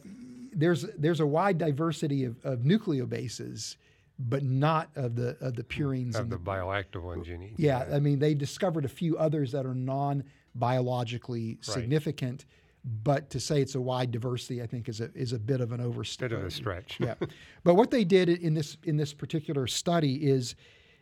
there's 0.52 0.82
there's 0.98 1.20
a 1.20 1.26
wide 1.26 1.58
diversity 1.58 2.24
of, 2.24 2.36
of 2.44 2.60
nucleobases, 2.60 3.76
but 4.18 4.42
not 4.42 4.90
of 4.96 5.16
the 5.16 5.36
of 5.40 5.54
the 5.54 5.64
purines 5.64 6.16
of 6.16 6.30
the, 6.30 6.36
the, 6.36 6.42
bioactive 6.42 7.02
ones 7.02 7.28
you 7.28 7.38
need. 7.38 7.54
Yeah, 7.56 7.86
I 7.92 7.98
mean 7.98 8.18
they 8.18 8.34
discovered 8.34 8.84
a 8.84 8.88
few 8.88 9.16
others 9.16 9.52
that 9.52 9.66
are 9.66 9.74
non 9.74 10.24
biologically 10.54 11.54
right. 11.54 11.64
significant 11.64 12.44
but 12.84 13.30
to 13.30 13.40
say 13.40 13.62
it's 13.62 13.74
a 13.74 13.80
wide 13.80 14.10
diversity, 14.10 14.62
I 14.62 14.66
think, 14.66 14.88
is 14.88 15.00
a 15.00 15.10
is 15.14 15.32
a 15.32 15.38
bit 15.38 15.60
of 15.60 15.72
an 15.72 15.80
overstretch. 15.80 16.18
Bit 16.18 16.32
of 16.32 16.44
a 16.44 16.50
stretch. 16.50 16.98
yeah, 17.00 17.14
but 17.64 17.74
what 17.74 17.90
they 17.90 18.04
did 18.04 18.28
in 18.28 18.54
this 18.54 18.76
in 18.84 18.96
this 18.96 19.12
particular 19.14 19.66
study 19.66 20.26
is 20.26 20.54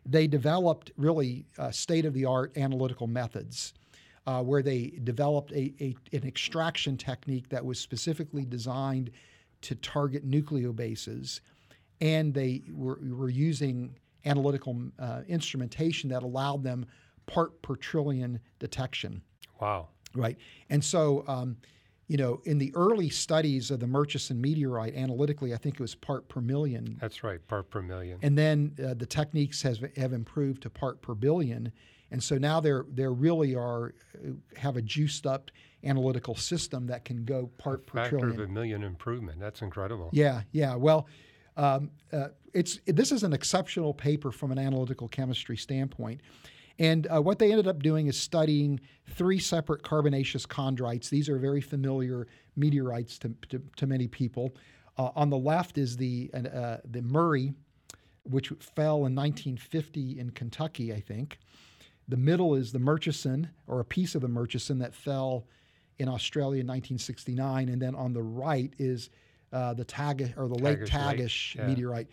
they 0.06 0.26
developed 0.26 0.92
really 0.96 1.46
uh, 1.58 1.70
state 1.70 2.04
of 2.04 2.14
the 2.14 2.24
art 2.24 2.56
analytical 2.56 3.06
methods. 3.06 3.74
Uh, 4.24 4.40
where 4.40 4.62
they 4.62 4.92
developed 5.02 5.50
a, 5.50 5.74
a, 5.80 5.96
an 6.12 6.24
extraction 6.24 6.96
technique 6.96 7.48
that 7.48 7.64
was 7.64 7.76
specifically 7.80 8.44
designed 8.44 9.10
to 9.62 9.74
target 9.74 10.24
nucleobases, 10.24 11.40
and 12.00 12.32
they 12.32 12.62
were, 12.70 13.00
were 13.02 13.28
using 13.28 13.92
analytical 14.24 14.80
uh, 15.00 15.22
instrumentation 15.26 16.08
that 16.08 16.22
allowed 16.22 16.62
them 16.62 16.86
part 17.26 17.60
per 17.62 17.74
trillion 17.74 18.38
detection. 18.60 19.20
Wow. 19.60 19.88
Right. 20.14 20.36
And 20.70 20.82
so, 20.84 21.24
um, 21.26 21.56
you 22.08 22.16
know, 22.16 22.40
in 22.44 22.58
the 22.58 22.72
early 22.74 23.08
studies 23.08 23.70
of 23.70 23.80
the 23.80 23.86
Murchison 23.86 24.40
meteorite, 24.40 24.94
analytically, 24.94 25.54
I 25.54 25.56
think 25.56 25.76
it 25.76 25.80
was 25.80 25.94
part 25.94 26.28
per 26.28 26.40
million. 26.40 26.98
That's 27.00 27.24
right, 27.24 27.46
part 27.48 27.70
per 27.70 27.80
million. 27.80 28.18
And 28.22 28.36
then 28.36 28.74
uh, 28.84 28.94
the 28.94 29.06
techniques 29.06 29.62
has, 29.62 29.80
have 29.96 30.12
improved 30.12 30.62
to 30.62 30.70
part 30.70 31.00
per 31.00 31.14
billion. 31.14 31.72
And 32.10 32.22
so 32.22 32.36
now 32.36 32.60
there 32.60 32.84
there 32.90 33.12
really 33.12 33.54
are 33.54 33.94
uh, 34.14 34.32
have 34.58 34.76
a 34.76 34.82
juiced 34.82 35.26
up 35.26 35.50
analytical 35.82 36.34
system 36.34 36.86
that 36.86 37.04
can 37.06 37.24
go 37.24 37.50
part 37.56 37.80
a 37.80 37.82
per 37.84 37.98
factor 37.98 38.18
trillion. 38.18 38.40
of 38.40 38.50
a 38.50 38.52
million 38.52 38.82
improvement. 38.82 39.40
That's 39.40 39.62
incredible. 39.62 40.10
Yeah, 40.12 40.42
yeah. 40.52 40.74
Well, 40.74 41.06
um, 41.56 41.90
uh, 42.12 42.28
it's 42.52 42.80
this 42.86 43.12
is 43.12 43.22
an 43.22 43.32
exceptional 43.32 43.94
paper 43.94 44.30
from 44.30 44.52
an 44.52 44.58
analytical 44.58 45.08
chemistry 45.08 45.56
standpoint. 45.56 46.20
And 46.82 47.06
uh, 47.14 47.22
what 47.22 47.38
they 47.38 47.52
ended 47.52 47.68
up 47.68 47.80
doing 47.80 48.08
is 48.08 48.18
studying 48.18 48.80
three 49.10 49.38
separate 49.38 49.84
carbonaceous 49.84 50.44
chondrites. 50.46 51.08
These 51.08 51.28
are 51.28 51.38
very 51.38 51.60
familiar 51.60 52.26
meteorites 52.56 53.20
to, 53.20 53.32
to, 53.50 53.62
to 53.76 53.86
many 53.86 54.08
people. 54.08 54.56
Uh, 54.98 55.10
on 55.14 55.30
the 55.30 55.38
left 55.38 55.78
is 55.78 55.96
the, 55.96 56.28
uh, 56.34 56.78
the 56.84 57.00
Murray, 57.02 57.54
which 58.24 58.48
fell 58.58 59.06
in 59.06 59.14
1950 59.14 60.18
in 60.18 60.30
Kentucky, 60.30 60.92
I 60.92 60.98
think. 60.98 61.38
The 62.08 62.16
middle 62.16 62.56
is 62.56 62.72
the 62.72 62.80
Murchison, 62.80 63.48
or 63.68 63.78
a 63.78 63.84
piece 63.84 64.16
of 64.16 64.20
the 64.20 64.28
Murchison 64.28 64.80
that 64.80 64.92
fell 64.92 65.46
in 66.00 66.08
Australia 66.08 66.62
in 66.62 66.66
1969. 66.66 67.68
And 67.68 67.80
then 67.80 67.94
on 67.94 68.12
the 68.12 68.24
right 68.24 68.74
is 68.80 69.08
uh, 69.52 69.72
the 69.74 69.84
Tagish, 69.84 70.36
or 70.36 70.48
the 70.48 70.58
Lake 70.58 70.80
Tagish 70.80 71.54
Lake, 71.54 71.62
yeah. 71.62 71.66
meteorite. 71.68 72.08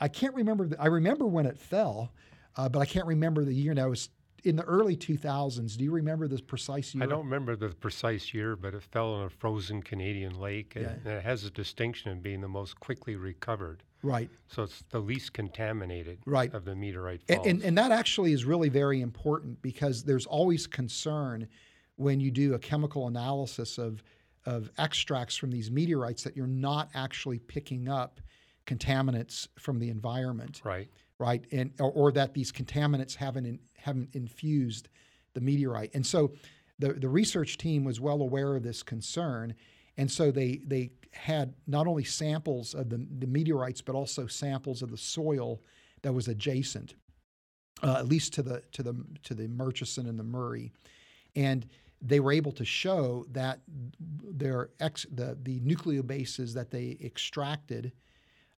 I 0.00 0.08
can't 0.08 0.34
remember. 0.34 0.66
The, 0.66 0.80
I 0.80 0.86
remember 0.86 1.26
when 1.26 1.44
it 1.44 1.58
fell 1.58 2.10
uh, 2.56 2.68
but 2.68 2.80
I 2.80 2.86
can't 2.86 3.06
remember 3.06 3.44
the 3.44 3.54
year 3.54 3.74
now. 3.74 3.86
It 3.86 3.90
was 3.90 4.08
in 4.44 4.56
the 4.56 4.62
early 4.64 4.96
2000s. 4.96 5.76
Do 5.76 5.84
you 5.84 5.90
remember 5.90 6.28
the 6.28 6.40
precise 6.40 6.94
year? 6.94 7.02
I 7.02 7.06
don't 7.06 7.24
remember 7.24 7.56
the 7.56 7.70
precise 7.70 8.32
year, 8.34 8.56
but 8.56 8.74
it 8.74 8.82
fell 8.82 9.20
in 9.20 9.26
a 9.26 9.30
frozen 9.30 9.82
Canadian 9.82 10.38
lake. 10.38 10.74
Yeah. 10.76 10.90
And 11.04 11.06
it 11.06 11.24
has 11.24 11.44
a 11.44 11.50
distinction 11.50 12.12
of 12.12 12.22
being 12.22 12.40
the 12.40 12.48
most 12.48 12.78
quickly 12.78 13.16
recovered. 13.16 13.82
Right. 14.02 14.28
So 14.48 14.64
it's 14.64 14.84
the 14.90 14.98
least 14.98 15.32
contaminated 15.32 16.18
right. 16.26 16.52
of 16.52 16.66
the 16.66 16.74
meteorite 16.74 17.22
falls. 17.26 17.38
And, 17.38 17.56
and, 17.56 17.62
and 17.62 17.78
that 17.78 17.90
actually 17.90 18.32
is 18.32 18.44
really 18.44 18.68
very 18.68 19.00
important 19.00 19.62
because 19.62 20.04
there's 20.04 20.26
always 20.26 20.66
concern 20.66 21.48
when 21.96 22.20
you 22.20 22.30
do 22.30 22.52
a 22.52 22.58
chemical 22.58 23.08
analysis 23.08 23.78
of, 23.78 24.02
of 24.44 24.70
extracts 24.76 25.36
from 25.36 25.50
these 25.50 25.70
meteorites 25.70 26.22
that 26.24 26.36
you're 26.36 26.46
not 26.46 26.90
actually 26.94 27.38
picking 27.38 27.88
up 27.88 28.20
contaminants 28.66 29.48
from 29.58 29.78
the 29.78 29.88
environment. 29.88 30.60
Right 30.64 30.88
right? 31.18 31.44
And 31.52 31.72
or, 31.80 31.90
or 31.92 32.12
that 32.12 32.34
these 32.34 32.52
contaminants 32.52 33.14
haven't 33.14 33.46
in, 33.46 33.58
haven't 33.76 34.10
infused 34.14 34.88
the 35.34 35.40
meteorite. 35.40 35.90
And 35.94 36.06
so 36.06 36.32
the 36.78 36.94
the 36.94 37.08
research 37.08 37.58
team 37.58 37.84
was 37.84 38.00
well 38.00 38.20
aware 38.22 38.56
of 38.56 38.62
this 38.62 38.82
concern, 38.82 39.54
and 39.96 40.10
so 40.10 40.30
they 40.30 40.60
they 40.66 40.90
had 41.12 41.54
not 41.66 41.86
only 41.86 42.04
samples 42.04 42.74
of 42.74 42.90
the, 42.90 43.06
the 43.18 43.26
meteorites 43.26 43.80
but 43.80 43.94
also 43.94 44.26
samples 44.26 44.82
of 44.82 44.90
the 44.90 44.96
soil 44.96 45.62
that 46.02 46.12
was 46.12 46.26
adjacent, 46.26 46.94
uh, 47.82 47.96
at 47.98 48.08
least 48.08 48.32
to 48.34 48.42
the 48.42 48.62
to 48.72 48.82
the 48.82 48.94
to 49.22 49.34
the 49.34 49.48
Murchison 49.48 50.06
and 50.06 50.18
the 50.18 50.24
Murray, 50.24 50.72
and 51.36 51.66
they 52.02 52.20
were 52.20 52.32
able 52.32 52.52
to 52.52 52.64
show 52.64 53.24
that 53.30 53.60
their 54.00 54.70
ex, 54.80 55.06
the 55.12 55.38
the 55.42 55.60
nucleobases 55.60 56.52
that 56.54 56.70
they 56.70 56.98
extracted 57.02 57.92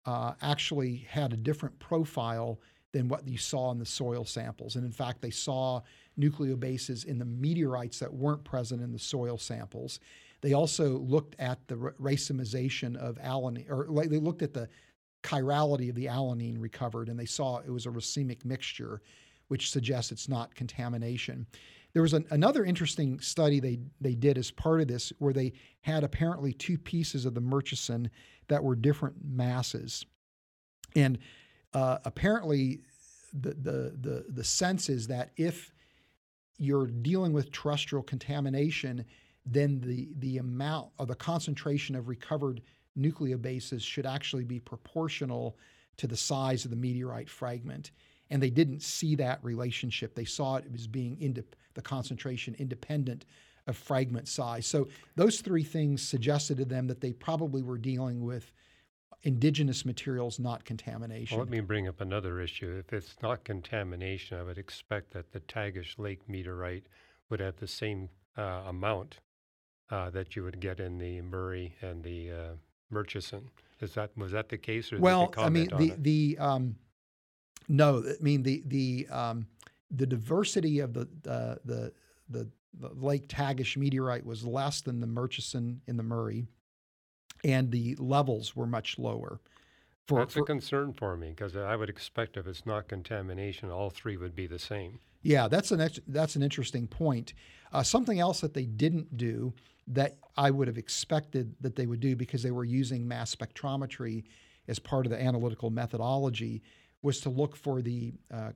uh, 0.06 0.32
actually 0.42 1.06
had 1.08 1.32
a 1.32 1.37
different 1.37 1.78
profile 1.78 2.61
than 2.92 3.08
what 3.08 3.26
you 3.26 3.37
saw 3.37 3.73
in 3.73 3.78
the 3.78 3.87
soil 3.87 4.25
samples. 4.25 4.76
And 4.76 4.84
in 4.84 4.92
fact, 4.92 5.20
they 5.20 5.30
saw 5.30 5.82
nucleobases 6.18 7.04
in 7.04 7.18
the 7.18 7.25
meteorites 7.25 7.99
that 7.99 8.12
weren't 8.12 8.44
present 8.44 8.80
in 8.82 8.92
the 8.92 8.99
soil 8.99 9.37
samples. 9.37 9.99
They 10.42 10.52
also 10.52 10.99
looked 10.99 11.34
at 11.40 11.66
the 11.66 11.75
racemization 11.75 12.96
of 12.96 13.16
alanine, 13.16 13.68
or 13.68 14.06
they 14.06 14.18
looked 14.18 14.42
at 14.42 14.52
the 14.52 14.68
chirality 15.25 15.88
of 15.88 15.96
the 15.96 16.06
alanine 16.06 16.61
recovered, 16.61 17.08
and 17.08 17.18
they 17.18 17.25
saw 17.25 17.58
it 17.58 17.70
was 17.70 17.87
a 17.87 17.90
racemic 17.90 18.44
mixture, 18.44 19.00
which 19.49 19.70
suggests 19.70 20.12
it's 20.12 20.28
not 20.28 20.54
contamination. 20.54 21.46
There 21.94 22.02
was 22.02 22.12
an, 22.12 22.26
another 22.30 22.64
interesting 22.64 23.20
study 23.20 23.60
they, 23.60 23.78
they 24.00 24.14
did 24.14 24.36
as 24.36 24.50
part 24.50 24.80
of 24.80 24.88
this 24.88 25.12
where 25.18 25.32
they 25.32 25.52
had 25.80 26.04
apparently 26.04 26.52
two 26.52 26.76
pieces 26.76 27.24
of 27.24 27.34
the 27.34 27.40
Murchison 27.40 28.10
that 28.48 28.62
were 28.62 28.76
different 28.76 29.16
masses. 29.24 30.04
And 30.96 31.18
uh, 31.72 31.98
apparently, 32.04 32.80
the, 33.32 33.54
the, 33.54 33.96
the, 34.00 34.24
the 34.28 34.44
sense 34.44 34.88
is 34.88 35.06
that 35.08 35.30
if 35.36 35.72
you're 36.58 36.86
dealing 36.86 37.32
with 37.32 37.50
terrestrial 37.52 38.02
contamination, 38.02 39.04
then 39.46 39.80
the, 39.80 40.08
the 40.18 40.38
amount 40.38 40.90
or 40.98 41.06
the 41.06 41.14
concentration 41.14 41.94
of 41.94 42.08
recovered 42.08 42.60
nucleobases 42.98 43.82
should 43.82 44.06
actually 44.06 44.44
be 44.44 44.60
proportional 44.60 45.56
to 45.96 46.06
the 46.06 46.16
size 46.16 46.64
of 46.64 46.70
the 46.70 46.76
meteorite 46.76 47.28
fragment. 47.28 47.90
And 48.35 48.43
they 48.43 48.50
didn't 48.50 48.83
see 48.83 49.14
that 49.14 49.38
relationship. 49.45 50.17
They 50.17 50.25
saw 50.25 50.57
it 50.57 50.64
as 50.75 50.88
being 50.88 51.17
inde- 51.21 51.45
the 51.75 51.83
concentration 51.83 52.57
independent 52.59 53.26
of 53.69 53.76
fragment 53.76 54.26
size. 54.26 54.67
So 54.67 54.88
those 55.14 55.41
three 55.41 55.62
things 55.62 56.03
suggested 56.03 56.57
to 56.57 56.64
them 56.64 56.88
that 56.88 57.00
they 57.00 57.12
probably 57.12 57.62
were 57.62 57.79
dealing 57.79 58.25
with 58.25 58.50
indigenous 59.23 59.87
materials, 59.87 60.41
not 60.41 60.64
contamination. 60.64 61.37
Well, 61.38 61.47
let 61.47 61.53
me 61.53 61.61
bring 61.61 61.87
up 61.87 62.00
another 62.00 62.41
issue. 62.41 62.76
If 62.76 62.93
it's 62.93 63.14
not 63.23 63.45
contamination, 63.45 64.37
I 64.37 64.43
would 64.43 64.59
expect 64.59 65.12
that 65.12 65.31
the 65.31 65.38
Tagish 65.38 65.97
Lake 65.97 66.29
meteorite 66.29 66.88
would 67.31 67.38
have 67.38 67.55
the 67.59 67.69
same 67.69 68.09
uh, 68.37 68.64
amount 68.67 69.21
uh, 69.91 70.11
that 70.11 70.35
you 70.35 70.43
would 70.43 70.59
get 70.59 70.81
in 70.81 70.99
the 70.99 71.21
Murray 71.21 71.76
and 71.83 72.03
the 72.03 72.33
uh, 72.33 72.49
Murchison. 72.91 73.49
Is 73.81 73.95
that 73.95 74.11
was 74.17 74.33
that 74.33 74.49
the 74.49 74.59
case? 74.59 74.93
Or 74.93 74.99
well, 74.99 75.33
I 75.37 75.50
mean 75.50 75.69
the 75.79 75.95
the 75.99 76.38
um, 76.41 76.75
no, 77.68 78.04
I 78.06 78.23
mean 78.23 78.42
the 78.42 78.62
the 78.66 79.06
um, 79.11 79.47
the 79.90 80.06
diversity 80.06 80.80
of 80.80 80.94
the 80.94 81.09
the 81.23 81.61
the 81.66 81.92
the 82.28 82.49
Lake 82.94 83.28
Tagish 83.28 83.76
meteorite 83.76 84.26
was 84.26 84.44
less 84.44 84.80
than 84.80 85.00
the 85.00 85.06
Murchison 85.06 85.80
in 85.87 85.97
the 85.97 86.02
Murray, 86.02 86.47
and 87.44 87.71
the 87.71 87.97
levels 87.99 88.56
were 88.56 88.66
much 88.66 88.99
lower. 88.99 89.40
For, 90.06 90.18
That's 90.18 90.35
for, 90.35 90.40
a 90.40 90.44
concern 90.44 90.92
for 90.92 91.16
me 91.16 91.30
because 91.30 91.56
I 91.56 91.76
would 91.76 91.88
expect 91.88 92.37
if 92.37 92.47
it's 92.47 92.66
not 92.66 92.88
contamination, 92.88 93.71
all 93.71 93.88
three 93.88 94.18
would 94.18 94.35
be 94.35 94.47
the 94.47 94.59
same. 94.59 94.99
Yeah, 95.23 95.49
that's 95.49 95.71
an 95.71 95.88
that's 96.09 96.37
an 96.37 96.42
interesting 96.42 96.87
point. 96.87 97.33
Uh, 97.73 97.83
something 97.83 98.21
else 98.21 98.40
that 98.40 98.54
they 98.54 98.66
didn't 98.66 99.16
do 99.16 99.54
that 99.88 100.18
I 100.37 100.50
would 100.50 100.68
have 100.68 100.78
expected 100.78 101.54
that 101.61 101.76
they 101.76 101.87
would 101.87 102.00
do 102.00 102.16
because 102.16 102.42
they 102.42 102.50
were 102.50 102.64
using 102.64 103.06
mass 103.06 103.35
spectrometry 103.35 104.25
as 104.68 104.78
part 104.78 105.06
of 105.06 105.11
the 105.11 105.21
analytical 105.21 105.71
methodology 105.71 106.62
was 107.04 107.20
to 107.20 107.28
look 107.28 107.54
for 107.54 107.82
the 107.82 108.14
uh, 108.32 108.50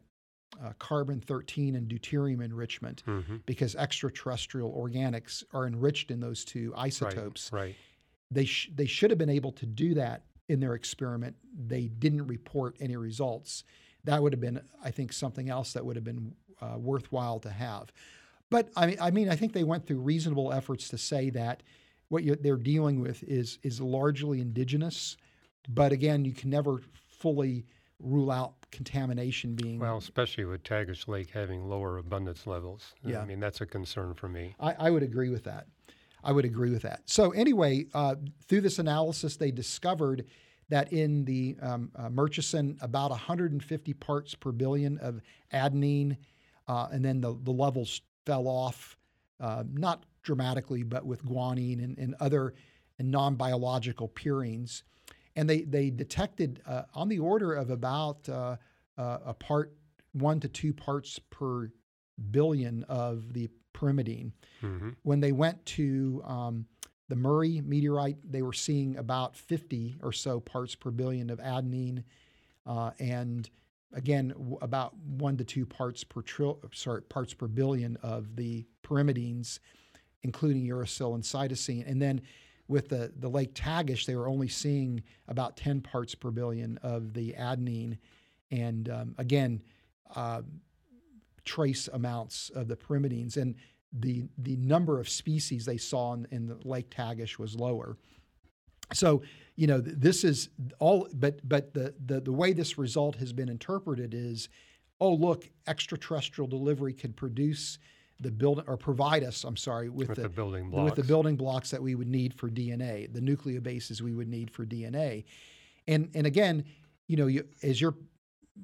uh, 0.65 0.73
carbon 0.79 1.21
13 1.21 1.77
and 1.77 1.89
deuterium 1.89 2.43
enrichment 2.43 3.03
mm-hmm. 3.07 3.37
because 3.45 3.77
extraterrestrial 3.77 4.73
organics 4.73 5.45
are 5.53 5.67
enriched 5.67 6.11
in 6.11 6.19
those 6.19 6.45
two 6.45 6.73
isotopes. 6.77 7.53
Right. 7.53 7.61
right. 7.61 7.77
They, 8.31 8.47
sh- 8.47 8.71
they 8.75 8.87
should 8.87 9.11
have 9.11 9.19
been 9.19 9.29
able 9.29 9.53
to 9.53 9.67
do 9.67 9.95
that 9.95 10.23
in 10.49 10.61
their 10.61 10.75
experiment. 10.75 11.37
They 11.67 11.89
didn't 11.89 12.27
report 12.27 12.77
any 12.81 12.97
results. 12.97 13.65
That 14.05 14.23
would 14.23 14.33
have 14.33 14.41
been, 14.41 14.61
I 14.83 14.91
think, 14.91 15.13
something 15.13 15.51
else 15.51 15.75
that 15.75 15.85
would 15.85 15.97
have 15.97 16.05
been 16.05 16.35
uh, 16.63 16.79
worthwhile 16.79 17.39
to 17.41 17.51
have. 17.51 17.93
But 18.51 18.71
I 18.75 18.87
mean, 18.87 18.97
I 19.01 19.11
mean, 19.11 19.29
I 19.29 19.37
think 19.37 19.53
they 19.53 19.65
went 19.65 19.87
through 19.87 20.01
reasonable 20.01 20.53
efforts 20.55 20.89
to 20.89 20.99
say 20.99 21.29
that 21.31 21.63
what 22.09 22.25
they're 22.43 22.57
dealing 22.57 23.01
with 23.01 23.23
is 23.25 23.59
is 23.63 23.79
largely 23.79 24.41
indigenous. 24.41 25.19
But 25.69 25.93
again, 25.93 26.25
you 26.25 26.33
can 26.33 26.49
never 26.49 26.81
fully 27.19 27.67
rule 28.01 28.31
out 28.31 28.55
contamination 28.71 29.55
being 29.55 29.79
well, 29.79 29.97
especially 29.97 30.45
with 30.45 30.63
Tagish 30.63 31.09
Lake 31.09 31.31
having 31.31 31.69
lower 31.69 31.99
abundance 31.99 32.47
levels. 32.47 32.95
Yeah. 33.05 33.21
I 33.21 33.25
mean 33.25 33.41
that's 33.41 33.61
a 33.61 33.67
concern 33.67 34.15
for 34.15 34.29
me. 34.29 34.55
I, 34.61 34.75
I 34.79 34.91
would 34.91 35.03
agree 35.03 35.31
with 35.31 35.45
that. 35.45 35.67
I 36.23 36.33
would 36.33 36.45
agree 36.45 36.71
with 36.71 36.83
that. 36.83 37.03
So 37.07 37.31
anyway, 37.31 37.87
uh, 37.95 38.17
through 38.47 38.63
this 38.63 38.79
analysis, 38.79 39.37
they 39.37 39.51
discovered 39.51 40.27
that 40.69 40.93
in 40.93 41.25
the 41.25 41.57
um, 41.63 41.91
uh, 41.97 42.11
Murchison, 42.11 42.77
about 42.81 43.11
150 43.11 43.95
parts 43.95 44.35
per 44.35 44.53
billion 44.53 44.99
of 44.99 45.21
adenine, 45.53 46.17
uh, 46.67 46.89
and 46.93 47.05
then 47.05 47.21
the, 47.21 47.39
the 47.43 47.51
levels 47.51 48.03
fell 48.27 48.47
off, 48.47 48.97
uh, 49.41 49.65
not 49.73 50.05
dramatically, 50.23 50.83
but 50.83 51.07
with 51.07 51.25
guanine 51.25 51.83
and, 51.83 51.97
and 51.99 52.15
other 52.21 52.55
non 52.99 53.37
biological 53.37 54.09
purines. 54.09 54.83
And 55.39 55.49
they, 55.49 55.63
they 55.63 55.91
detected 55.91 56.61
uh, 56.67 56.83
on 56.95 57.09
the 57.09 57.21
order 57.21 57.55
of 57.55 57.71
about 57.71 58.29
uh, 58.29 58.57
uh, 58.97 59.19
a 59.27 59.35
part, 59.35 59.73
one 60.13 60.41
to 60.41 60.49
two 60.49 60.73
parts 60.73 61.21
per 61.31 61.71
billion 62.31 62.83
of 62.85 63.33
the 63.33 63.49
pyrimidine. 63.73 64.33
Mm-hmm. 64.63 64.91
When 65.03 65.21
they 65.21 65.31
went 65.31 65.65
to 65.67 66.23
um, 66.25 66.67
the 67.09 67.15
Murray 67.15 67.61
meteorite, 67.65 68.17
they 68.29 68.43
were 68.43 68.53
seeing 68.53 68.97
about 68.97 69.37
50 69.37 69.99
or 70.03 70.13
so 70.13 70.41
parts 70.41 70.75
per 70.75 70.91
billion 70.91 71.31
of 71.31 71.39
adenine, 71.39 72.03
uh, 72.67 72.91
and 72.99 73.49
again 73.95 74.29
w- 74.31 74.59
about 74.61 74.97
one 74.97 75.37
to 75.37 75.45
two 75.45 75.65
parts 75.65 76.03
per 76.03 76.21
tril- 76.21 76.59
sorry 76.75 77.03
parts 77.03 77.33
per 77.33 77.47
billion 77.47 77.97
of 78.03 78.35
the 78.35 78.67
pyrimidines, 78.83 79.61
including 80.23 80.67
uracil 80.67 81.15
and 81.15 81.23
cytosine. 81.23 81.89
And 81.89 82.03
then 82.03 82.23
with 82.69 82.89
the 82.89 83.13
the 83.19 83.29
Lake 83.29 83.55
Tagish, 83.55 84.07
they 84.07 84.17
were 84.17 84.29
only 84.29 84.49
seeing 84.49 85.03
about 85.27 85.57
10 85.57 85.81
parts 85.81 86.15
per 86.15 86.31
billion 86.31 86.79
of 86.83 87.15
the 87.15 87.35
adenine, 87.39 87.99
and 88.51 88.89
um, 88.89 89.15
again. 89.19 89.63
Uh, 90.15 90.43
trace 91.49 91.89
amounts 91.95 92.51
of 92.51 92.69
the 92.69 92.77
pyrimidines, 92.77 93.39
and 93.39 93.55
the 93.93 94.25
the 94.37 94.57
number 94.57 95.01
of 95.01 95.09
species 95.09 95.65
they 95.65 95.79
saw 95.79 96.13
in, 96.13 96.27
in 96.31 96.47
the 96.47 96.59
Lake 96.63 96.91
Tagish 96.91 97.39
was 97.39 97.57
lower. 97.57 97.97
So 98.93 99.23
you 99.57 99.67
know 99.67 99.81
this 99.81 100.25
is 100.25 100.51
all, 100.79 101.09
but 101.15 101.41
but 101.49 101.73
the, 101.75 101.95
the 102.05 102.21
the 102.21 102.33
way 102.33 102.53
this 102.53 102.77
result 102.77 103.17
has 103.17 103.33
been 103.33 103.49
interpreted 103.49 104.13
is, 104.15 104.51
oh 105.01 105.15
look, 105.15 105.49
extraterrestrial 105.67 106.49
delivery 106.49 106.93
could 106.93 107.17
produce 107.17 107.79
the 108.21 108.31
building 108.31 108.65
or 108.67 108.77
provide 108.77 109.23
us, 109.23 109.45
I'm 109.45 109.57
sorry, 109.57 109.89
with, 109.89 110.09
With 110.09 110.17
the, 110.17 110.23
the 110.23 110.29
building 110.29 110.71
with 110.71 110.95
the 110.95 111.03
blocks. 111.03 111.09
building 111.09 111.37
blocks 111.37 111.71
that 111.71 111.83
we 111.83 111.95
would 111.95 112.09
need 112.09 112.35
for 112.35 112.49
DNA, 112.51 113.13
the 113.13 113.21
nucleobases 113.21 114.01
we 114.01 114.13
would 114.13 114.29
need 114.29 114.51
for 114.51 114.67
DNA, 114.67 115.25
and 115.87 116.11
and 116.15 116.27
again, 116.27 116.65
you 117.07 117.17
know, 117.17 117.27
you, 117.27 117.47
as 117.63 117.81
you're 117.81 117.95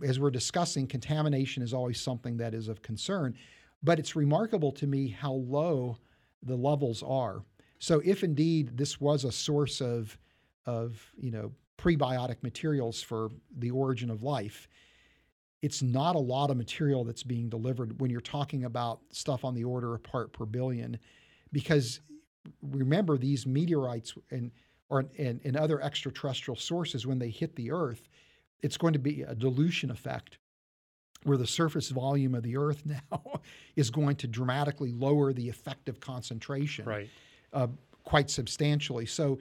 as 0.04 0.18
we're 0.18 0.30
discussing, 0.30 0.86
contamination 0.86 1.62
is 1.62 1.72
always 1.72 2.00
something 2.00 2.36
that 2.38 2.52
is 2.52 2.68
of 2.68 2.82
concern. 2.82 3.34
But 3.82 3.98
it's 3.98 4.16
remarkable 4.16 4.72
to 4.72 4.86
me 4.86 5.08
how 5.08 5.32
low 5.34 5.98
the 6.42 6.56
levels 6.56 7.02
are. 7.02 7.44
So 7.78 8.00
if 8.04 8.24
indeed 8.24 8.76
this 8.76 9.00
was 9.00 9.24
a 9.24 9.32
source 9.32 9.80
of 9.80 10.18
of 10.66 11.12
you 11.16 11.30
know 11.30 11.52
prebiotic 11.78 12.42
materials 12.42 13.02
for 13.02 13.30
the 13.58 13.70
origin 13.70 14.10
of 14.10 14.22
life, 14.22 14.68
it's 15.64 15.82
not 15.82 16.14
a 16.14 16.18
lot 16.18 16.50
of 16.50 16.58
material 16.58 17.04
that's 17.04 17.22
being 17.22 17.48
delivered 17.48 17.98
when 17.98 18.10
you're 18.10 18.20
talking 18.20 18.64
about 18.64 19.00
stuff 19.12 19.46
on 19.46 19.54
the 19.54 19.64
order 19.64 19.94
of 19.94 20.02
part 20.02 20.30
per 20.30 20.44
billion, 20.44 20.98
because 21.52 22.00
remember 22.60 23.16
these 23.16 23.46
meteorites 23.46 24.12
and 24.30 24.50
or 24.90 25.06
and, 25.18 25.40
and 25.42 25.56
other 25.56 25.80
extraterrestrial 25.80 26.56
sources 26.56 27.06
when 27.06 27.18
they 27.18 27.30
hit 27.30 27.56
the 27.56 27.70
Earth, 27.70 28.10
it's 28.60 28.76
going 28.76 28.92
to 28.92 28.98
be 28.98 29.22
a 29.22 29.34
dilution 29.34 29.90
effect 29.90 30.36
where 31.22 31.38
the 31.38 31.46
surface 31.46 31.88
volume 31.88 32.34
of 32.34 32.42
the 32.42 32.58
Earth 32.58 32.82
now 33.12 33.40
is 33.74 33.88
going 33.88 34.16
to 34.16 34.26
dramatically 34.26 34.92
lower 34.92 35.32
the 35.32 35.48
effective 35.48 35.98
concentration 35.98 36.84
Right. 36.84 37.08
uh, 37.54 37.68
quite 38.02 38.28
substantially. 38.28 39.06
So, 39.06 39.38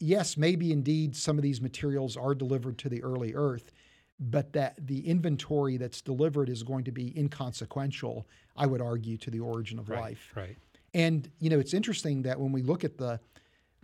yes, 0.00 0.36
maybe 0.36 0.72
indeed 0.72 1.14
some 1.14 1.38
of 1.38 1.42
these 1.44 1.60
materials 1.60 2.16
are 2.16 2.34
delivered 2.34 2.76
to 2.78 2.88
the 2.88 3.00
early 3.04 3.34
Earth, 3.34 3.70
but 4.20 4.52
that 4.52 4.74
the 4.86 5.06
inventory 5.08 5.76
that's 5.76 6.00
delivered 6.00 6.48
is 6.48 6.62
going 6.62 6.84
to 6.84 6.92
be 6.92 7.16
inconsequential, 7.18 8.26
I 8.56 8.66
would 8.66 8.80
argue, 8.80 9.16
to 9.18 9.30
the 9.30 9.40
origin 9.40 9.78
of 9.78 9.88
Right. 9.88 10.00
life. 10.00 10.32
Right. 10.36 10.56
And 10.92 11.28
you 11.40 11.50
know, 11.50 11.58
it's 11.58 11.74
interesting 11.74 12.22
that 12.22 12.38
when 12.38 12.52
we 12.52 12.62
look 12.62 12.84
at 12.84 12.96
the 12.98 13.20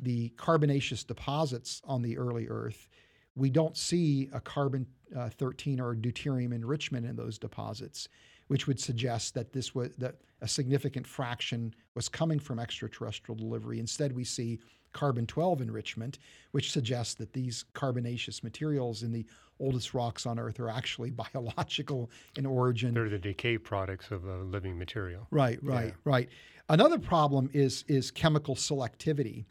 the 0.03 0.31
carbonaceous 0.31 1.05
deposits 1.05 1.83
on 1.85 2.01
the 2.01 2.17
early 2.17 2.49
Earth, 2.49 2.89
we 3.35 3.51
don't 3.51 3.77
see 3.77 4.31
a 4.33 4.41
carbon 4.41 4.87
uh, 5.15 5.29
13 5.29 5.79
or 5.79 5.95
deuterium 5.95 6.55
enrichment 6.55 7.05
in 7.05 7.17
those 7.17 7.39
deposits, 7.39 8.09
which 8.47 8.67
would 8.67 8.81
suggest 8.81 9.35
that 9.35 9.53
this 9.53 9.75
was 9.75 9.91
that 9.99 10.15
a 10.41 10.49
significant 10.49 11.07
fraction 11.07 11.75
was 11.95 12.09
coming 12.09 12.39
from 12.39 12.59
extraterrestrial 12.59 13.37
delivery. 13.37 13.79
Instead, 13.79 14.15
we 14.17 14.25
see 14.25 14.59
carbon 14.93 15.27
12 15.27 15.61
enrichment, 15.61 16.19
which 16.53 16.73
suggests 16.73 17.15
that 17.15 17.33
these 17.33 17.65
carbonaceous 17.75 18.43
materials 18.43 19.03
in 19.03 19.13
the 19.13 19.25
oldest 19.59 19.95
rocks 19.95 20.27
on 20.27 20.39
Earth 20.39 20.59
are 20.61 20.71
actually 20.71 21.11
biological 21.35 22.11
in 22.37 22.47
origin. 22.47 22.95
They're 22.95 23.09
the 23.09 23.19
decay 23.19 23.59
products 23.59 24.11
of 24.11 24.25
a 24.25 24.39
living 24.39 24.79
material. 24.79 25.27
Right, 25.31 25.59
right, 25.63 25.95
right. 26.05 26.29
Another 26.69 26.99
problem 26.99 27.51
is 27.53 27.85
is 27.89 28.11
chemical 28.11 28.55
selectivity. 28.55 29.45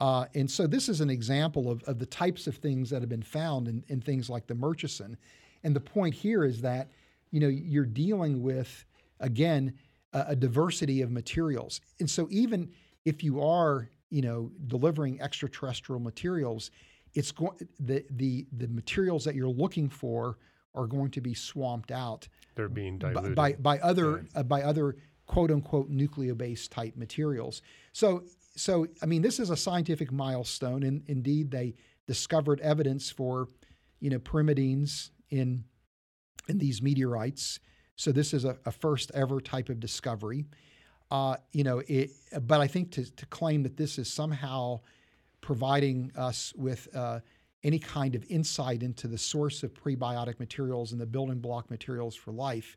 Uh, 0.00 0.24
and 0.34 0.50
so 0.50 0.66
this 0.66 0.88
is 0.88 1.00
an 1.00 1.10
example 1.10 1.70
of, 1.70 1.82
of 1.84 1.98
the 1.98 2.06
types 2.06 2.46
of 2.46 2.56
things 2.56 2.88
that 2.88 3.02
have 3.02 3.08
been 3.08 3.22
found 3.22 3.68
in, 3.68 3.84
in 3.88 4.00
things 4.00 4.30
like 4.30 4.46
the 4.46 4.54
Murchison. 4.54 5.16
And 5.62 5.76
the 5.76 5.80
point 5.80 6.14
here 6.14 6.44
is 6.44 6.62
that, 6.62 6.88
you 7.32 7.40
know, 7.40 7.48
you're 7.48 7.84
dealing 7.84 8.42
with, 8.42 8.84
again, 9.20 9.74
a, 10.14 10.26
a 10.28 10.36
diversity 10.36 11.02
of 11.02 11.10
materials. 11.10 11.82
And 11.98 12.08
so 12.08 12.28
even 12.30 12.70
if 13.04 13.22
you 13.22 13.42
are, 13.42 13.90
you 14.10 14.22
know, 14.22 14.50
delivering 14.66 15.20
extraterrestrial 15.20 16.00
materials, 16.00 16.70
it's 17.14 17.32
going 17.32 17.56
the 17.78 18.04
the 18.10 18.46
the 18.52 18.68
materials 18.68 19.24
that 19.24 19.34
you're 19.34 19.48
looking 19.48 19.88
for 19.88 20.38
are 20.74 20.86
going 20.86 21.10
to 21.10 21.20
be 21.20 21.34
swamped 21.34 21.90
out 21.90 22.28
They're 22.54 22.68
being 22.68 22.98
diluted. 22.98 23.34
by, 23.34 23.54
by 23.54 23.78
other 23.80 24.24
uh, 24.34 24.42
by 24.42 24.62
other 24.62 24.96
quote 25.26 25.50
unquote 25.50 25.90
nucleobase 25.90 26.68
type 26.68 26.96
materials. 26.96 27.62
So 27.92 28.24
so 28.56 28.86
I 29.02 29.06
mean 29.06 29.22
this 29.22 29.40
is 29.40 29.50
a 29.50 29.56
scientific 29.56 30.12
milestone, 30.12 30.82
and 30.82 31.02
indeed 31.06 31.50
they 31.50 31.74
discovered 32.06 32.60
evidence 32.60 33.10
for 33.10 33.48
you 34.00 34.10
know 34.10 34.18
pyrimidines 34.18 35.10
in 35.30 35.64
in 36.48 36.58
these 36.58 36.82
meteorites. 36.82 37.60
So 37.96 38.12
this 38.12 38.32
is 38.32 38.44
a, 38.44 38.58
a 38.64 38.72
first 38.72 39.10
ever 39.14 39.40
type 39.40 39.68
of 39.68 39.78
discovery. 39.78 40.46
Uh, 41.10 41.36
you 41.52 41.64
know, 41.64 41.82
it, 41.88 42.10
but 42.42 42.60
I 42.60 42.68
think 42.68 42.92
to, 42.92 43.04
to 43.16 43.26
claim 43.26 43.62
that 43.64 43.76
this 43.76 43.98
is 43.98 44.12
somehow 44.12 44.80
providing 45.40 46.12
us 46.16 46.52
with 46.56 46.88
uh, 46.94 47.20
any 47.64 47.78
kind 47.78 48.14
of 48.14 48.24
insight 48.28 48.82
into 48.82 49.08
the 49.08 49.18
source 49.18 49.62
of 49.62 49.74
prebiotic 49.74 50.38
materials 50.38 50.92
and 50.92 51.00
the 51.00 51.06
building 51.06 51.38
block 51.38 51.70
materials 51.70 52.14
for 52.14 52.32
life, 52.32 52.76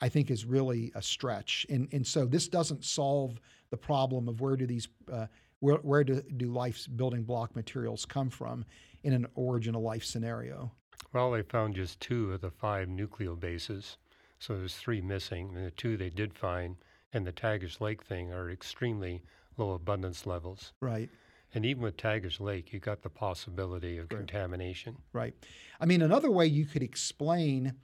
I 0.00 0.08
think 0.08 0.30
is 0.30 0.44
really 0.44 0.92
a 0.94 1.02
stretch. 1.02 1.66
And 1.68 1.88
and 1.92 2.06
so 2.06 2.24
this 2.26 2.48
doesn't 2.48 2.84
solve 2.84 3.40
the 3.70 3.76
problem 3.76 4.28
of 4.28 4.40
where 4.40 4.56
do 4.56 4.66
these 4.66 4.88
uh, 5.12 5.26
where 5.60 5.76
where 5.76 6.04
do, 6.04 6.22
do 6.36 6.52
life's 6.52 6.86
building 6.86 7.22
block 7.24 7.54
materials 7.54 8.04
come 8.04 8.30
from 8.30 8.64
in 9.02 9.12
an 9.12 9.26
origin 9.34 9.74
of 9.74 9.82
life 9.82 10.04
scenario. 10.04 10.72
Well, 11.12 11.30
they 11.30 11.42
found 11.42 11.74
just 11.74 12.00
two 12.00 12.32
of 12.32 12.40
the 12.40 12.50
five 12.50 12.88
nucleobases, 12.88 13.96
so 14.38 14.56
there's 14.56 14.76
three 14.76 15.00
missing. 15.00 15.52
And 15.54 15.66
the 15.66 15.70
two 15.70 15.96
they 15.96 16.10
did 16.10 16.34
find 16.34 16.76
and 17.16 17.26
the 17.26 17.32
Tagish 17.32 17.80
Lake 17.80 18.04
thing 18.04 18.30
are 18.30 18.50
extremely 18.50 19.22
low 19.56 19.72
abundance 19.72 20.26
levels. 20.26 20.74
Right. 20.80 21.08
And 21.54 21.64
even 21.64 21.82
with 21.82 21.96
Tagish 21.96 22.38
Lake, 22.40 22.72
you 22.72 22.78
got 22.78 23.02
the 23.02 23.08
possibility 23.08 23.96
of 23.96 24.10
contamination. 24.10 24.96
Right. 25.14 25.34
I 25.80 25.86
mean, 25.86 26.02
another 26.02 26.30
way 26.30 26.46
you 26.46 26.66
could 26.66 26.82
explain 26.82 27.74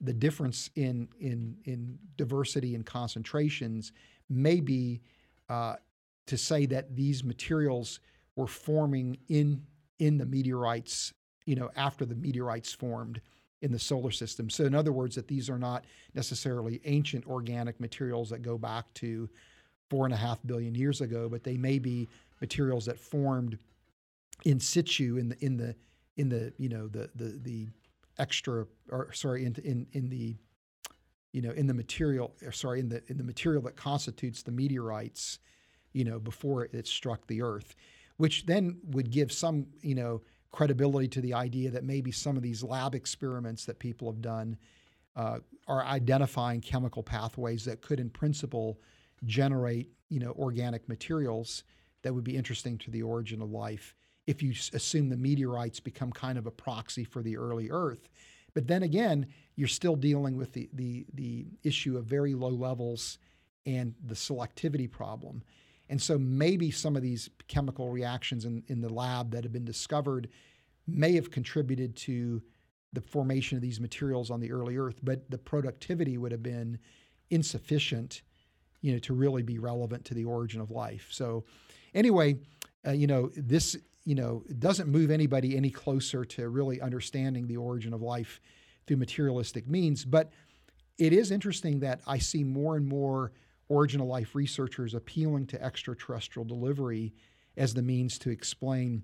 the 0.00 0.12
difference 0.12 0.70
in 0.76 1.08
in 1.18 1.56
in 1.64 1.98
diversity 2.16 2.74
and 2.74 2.86
concentrations 2.86 3.92
may 4.28 4.60
be 4.60 5.00
uh, 5.48 5.76
to 6.26 6.36
say 6.36 6.66
that 6.66 6.94
these 6.94 7.24
materials 7.24 7.98
were 8.36 8.46
forming 8.46 9.18
in 9.28 9.62
in 9.98 10.18
the 10.18 10.26
meteorites, 10.26 11.12
you 11.46 11.56
know, 11.56 11.70
after 11.74 12.04
the 12.04 12.14
meteorites 12.14 12.72
formed 12.72 13.20
in 13.62 13.72
the 13.72 13.78
solar 13.78 14.10
system. 14.10 14.50
So, 14.50 14.64
in 14.64 14.74
other 14.74 14.92
words, 14.92 15.14
that 15.16 15.28
these 15.28 15.48
are 15.48 15.58
not 15.58 15.84
necessarily 16.14 16.80
ancient 16.84 17.26
organic 17.26 17.80
materials 17.80 18.30
that 18.30 18.42
go 18.42 18.58
back 18.58 18.92
to 18.94 19.28
four 19.88 20.04
and 20.04 20.12
a 20.12 20.16
half 20.16 20.38
billion 20.44 20.74
years 20.74 21.00
ago, 21.00 21.28
but 21.28 21.44
they 21.44 21.56
may 21.56 21.78
be 21.78 22.08
materials 22.40 22.86
that 22.86 22.98
formed 22.98 23.58
in 24.44 24.60
situ 24.60 25.16
in 25.16 25.30
the 25.30 25.44
in 25.44 25.56
the 25.56 25.74
in 26.16 26.28
the 26.28 26.52
you 26.58 26.68
know 26.68 26.88
the 26.88 27.10
the 27.14 27.38
the 27.42 27.66
extra 28.18 28.66
or 28.90 29.12
sorry 29.12 29.44
in 29.44 29.54
in 29.64 29.86
in 29.92 30.08
the 30.08 30.36
you 31.36 31.42
know, 31.42 31.50
in 31.50 31.66
the 31.66 31.74
material, 31.74 32.34
sorry, 32.50 32.80
in 32.80 32.88
the 32.88 33.02
in 33.08 33.18
the 33.18 33.22
material 33.22 33.60
that 33.60 33.76
constitutes 33.76 34.42
the 34.42 34.50
meteorites, 34.50 35.38
you 35.92 36.02
know, 36.02 36.18
before 36.18 36.64
it 36.64 36.86
struck 36.86 37.26
the 37.26 37.42
Earth, 37.42 37.76
which 38.16 38.46
then 38.46 38.78
would 38.86 39.10
give 39.10 39.30
some, 39.30 39.66
you 39.82 39.94
know, 39.94 40.22
credibility 40.52 41.08
to 41.08 41.20
the 41.20 41.34
idea 41.34 41.70
that 41.70 41.84
maybe 41.84 42.10
some 42.10 42.36
of 42.36 42.42
these 42.42 42.62
lab 42.62 42.94
experiments 42.94 43.64
that 43.64 43.78
people 43.78 44.10
have 44.10 44.22
done 44.22 44.56
uh, 45.16 45.38
are 45.66 45.84
identifying 45.84 46.60
chemical 46.60 47.02
pathways 47.02 47.64
that 47.64 47.80
could, 47.80 48.00
in 48.00 48.10
principle, 48.10 48.78
generate, 49.24 49.90
you 50.08 50.20
know, 50.20 50.32
organic 50.32 50.88
materials 50.88 51.64
that 52.02 52.14
would 52.14 52.24
be 52.24 52.36
interesting 52.36 52.78
to 52.78 52.90
the 52.90 53.02
origin 53.02 53.42
of 53.42 53.50
life. 53.50 53.94
If 54.26 54.42
you 54.42 54.52
assume 54.72 55.08
the 55.08 55.16
meteorites 55.16 55.80
become 55.80 56.12
kind 56.12 56.36
of 56.36 56.46
a 56.46 56.50
proxy 56.50 57.04
for 57.04 57.22
the 57.22 57.36
early 57.36 57.70
Earth, 57.70 58.08
but 58.54 58.66
then 58.66 58.82
again, 58.82 59.26
you're 59.54 59.68
still 59.68 59.96
dealing 59.96 60.36
with 60.36 60.52
the, 60.52 60.68
the, 60.72 61.06
the 61.14 61.46
issue 61.62 61.96
of 61.96 62.04
very 62.04 62.34
low 62.34 62.48
levels 62.48 63.18
and 63.66 63.94
the 64.04 64.14
selectivity 64.14 64.90
problem. 64.90 65.42
And 65.88 66.00
so 66.00 66.18
maybe 66.18 66.70
some 66.70 66.96
of 66.96 67.02
these 67.02 67.30
chemical 67.48 67.90
reactions 67.90 68.44
in, 68.44 68.62
in 68.66 68.80
the 68.80 68.92
lab 68.92 69.30
that 69.32 69.44
have 69.44 69.52
been 69.52 69.64
discovered 69.64 70.28
may 70.86 71.14
have 71.14 71.30
contributed 71.30 71.96
to 71.96 72.42
the 72.92 73.00
formation 73.00 73.56
of 73.56 73.62
these 73.62 73.80
materials 73.80 74.30
on 74.30 74.40
the 74.40 74.52
early 74.52 74.76
Earth, 74.76 75.00
but 75.02 75.30
the 75.30 75.38
productivity 75.38 76.16
would 76.16 76.32
have 76.32 76.42
been 76.42 76.78
insufficient, 77.30 78.22
you 78.80 78.92
know, 78.92 78.98
to 79.00 79.12
really 79.12 79.42
be 79.42 79.58
relevant 79.58 80.04
to 80.06 80.14
the 80.14 80.24
origin 80.24 80.60
of 80.60 80.70
life. 80.70 81.08
So, 81.10 81.44
anyway, 81.94 82.36
uh, 82.86 82.92
you 82.92 83.06
know, 83.06 83.30
this 83.36 83.76
you 84.06 84.14
know, 84.14 84.44
doesn't 84.60 84.88
move 84.88 85.10
anybody 85.10 85.56
any 85.56 85.68
closer 85.68 86.24
to 86.24 86.48
really 86.48 86.80
understanding 86.80 87.48
the 87.48 87.56
origin 87.56 87.92
of 87.92 88.00
life 88.00 88.40
through 88.86 88.96
materialistic 88.98 89.68
means. 89.68 90.04
But 90.04 90.30
it 90.96 91.12
is 91.12 91.32
interesting 91.32 91.80
that 91.80 92.00
I 92.06 92.18
see 92.18 92.44
more 92.44 92.76
and 92.76 92.86
more 92.86 93.32
origin 93.68 94.00
of 94.00 94.06
life 94.06 94.34
researchers 94.34 94.94
appealing 94.94 95.46
to 95.46 95.62
extraterrestrial 95.62 96.44
delivery 96.44 97.14
as 97.56 97.74
the 97.74 97.82
means 97.82 98.18
to 98.18 98.30
explain 98.30 99.02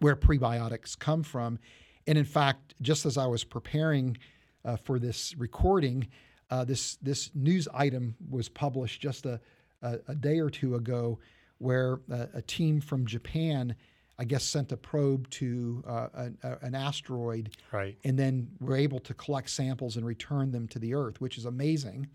where 0.00 0.16
prebiotics 0.16 0.98
come 0.98 1.22
from. 1.22 1.58
And 2.06 2.18
in 2.18 2.24
fact, 2.24 2.74
just 2.82 3.06
as 3.06 3.16
I 3.16 3.26
was 3.26 3.44
preparing 3.44 4.16
uh, 4.64 4.76
for 4.76 4.98
this 4.98 5.34
recording, 5.36 6.08
uh, 6.50 6.64
this 6.64 6.96
this 6.96 7.30
news 7.34 7.66
item 7.72 8.14
was 8.28 8.48
published 8.48 9.00
just 9.00 9.26
a, 9.26 9.40
a, 9.82 9.98
a 10.08 10.14
day 10.14 10.38
or 10.38 10.50
two 10.50 10.74
ago, 10.74 11.18
where 11.58 12.00
uh, 12.10 12.26
a 12.34 12.42
team 12.42 12.80
from 12.80 13.06
Japan 13.06 13.74
I 14.18 14.24
guess, 14.24 14.44
sent 14.44 14.70
a 14.70 14.76
probe 14.76 15.28
to 15.30 15.82
uh, 15.86 16.08
a, 16.14 16.58
an 16.62 16.74
asteroid, 16.74 17.56
right. 17.72 17.96
and 18.04 18.18
then 18.18 18.48
were 18.60 18.76
able 18.76 19.00
to 19.00 19.14
collect 19.14 19.50
samples 19.50 19.96
and 19.96 20.06
return 20.06 20.52
them 20.52 20.68
to 20.68 20.78
the 20.78 20.94
Earth, 20.94 21.20
which 21.20 21.38
is 21.38 21.44
amazing. 21.44 22.08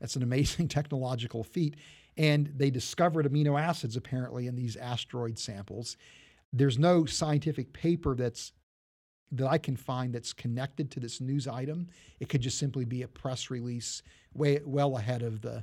That's 0.00 0.16
an 0.16 0.22
amazing 0.22 0.68
technological 0.78 1.44
feat. 1.44 1.76
And 2.16 2.52
they 2.56 2.70
discovered 2.70 3.26
amino 3.26 3.60
acids 3.60 3.96
apparently 3.96 4.46
in 4.46 4.56
these 4.56 4.76
asteroid 4.76 5.38
samples. 5.38 5.96
There's 6.52 6.78
no 6.78 7.04
scientific 7.06 7.72
paper 7.72 8.14
that's 8.14 8.52
that 9.32 9.46
I 9.46 9.58
can 9.58 9.76
find 9.76 10.12
that's 10.12 10.32
connected 10.32 10.90
to 10.90 11.00
this 11.00 11.20
news 11.20 11.46
item. 11.46 11.86
It 12.18 12.28
could 12.28 12.40
just 12.40 12.58
simply 12.58 12.84
be 12.84 13.02
a 13.02 13.08
press 13.08 13.48
release 13.48 14.02
way 14.34 14.60
well 14.64 14.96
ahead 14.96 15.22
of 15.22 15.40
the 15.40 15.62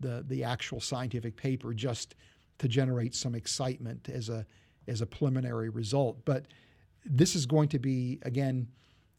the 0.00 0.24
the 0.26 0.44
actual 0.44 0.80
scientific 0.80 1.36
paper 1.36 1.74
just 1.74 2.14
to 2.58 2.68
generate 2.68 3.14
some 3.14 3.34
excitement 3.34 4.08
as 4.08 4.30
a 4.30 4.46
as 4.88 5.00
a 5.00 5.06
preliminary 5.06 5.68
result. 5.68 6.24
But 6.24 6.46
this 7.04 7.34
is 7.34 7.46
going 7.46 7.68
to 7.70 7.78
be, 7.78 8.18
again, 8.22 8.68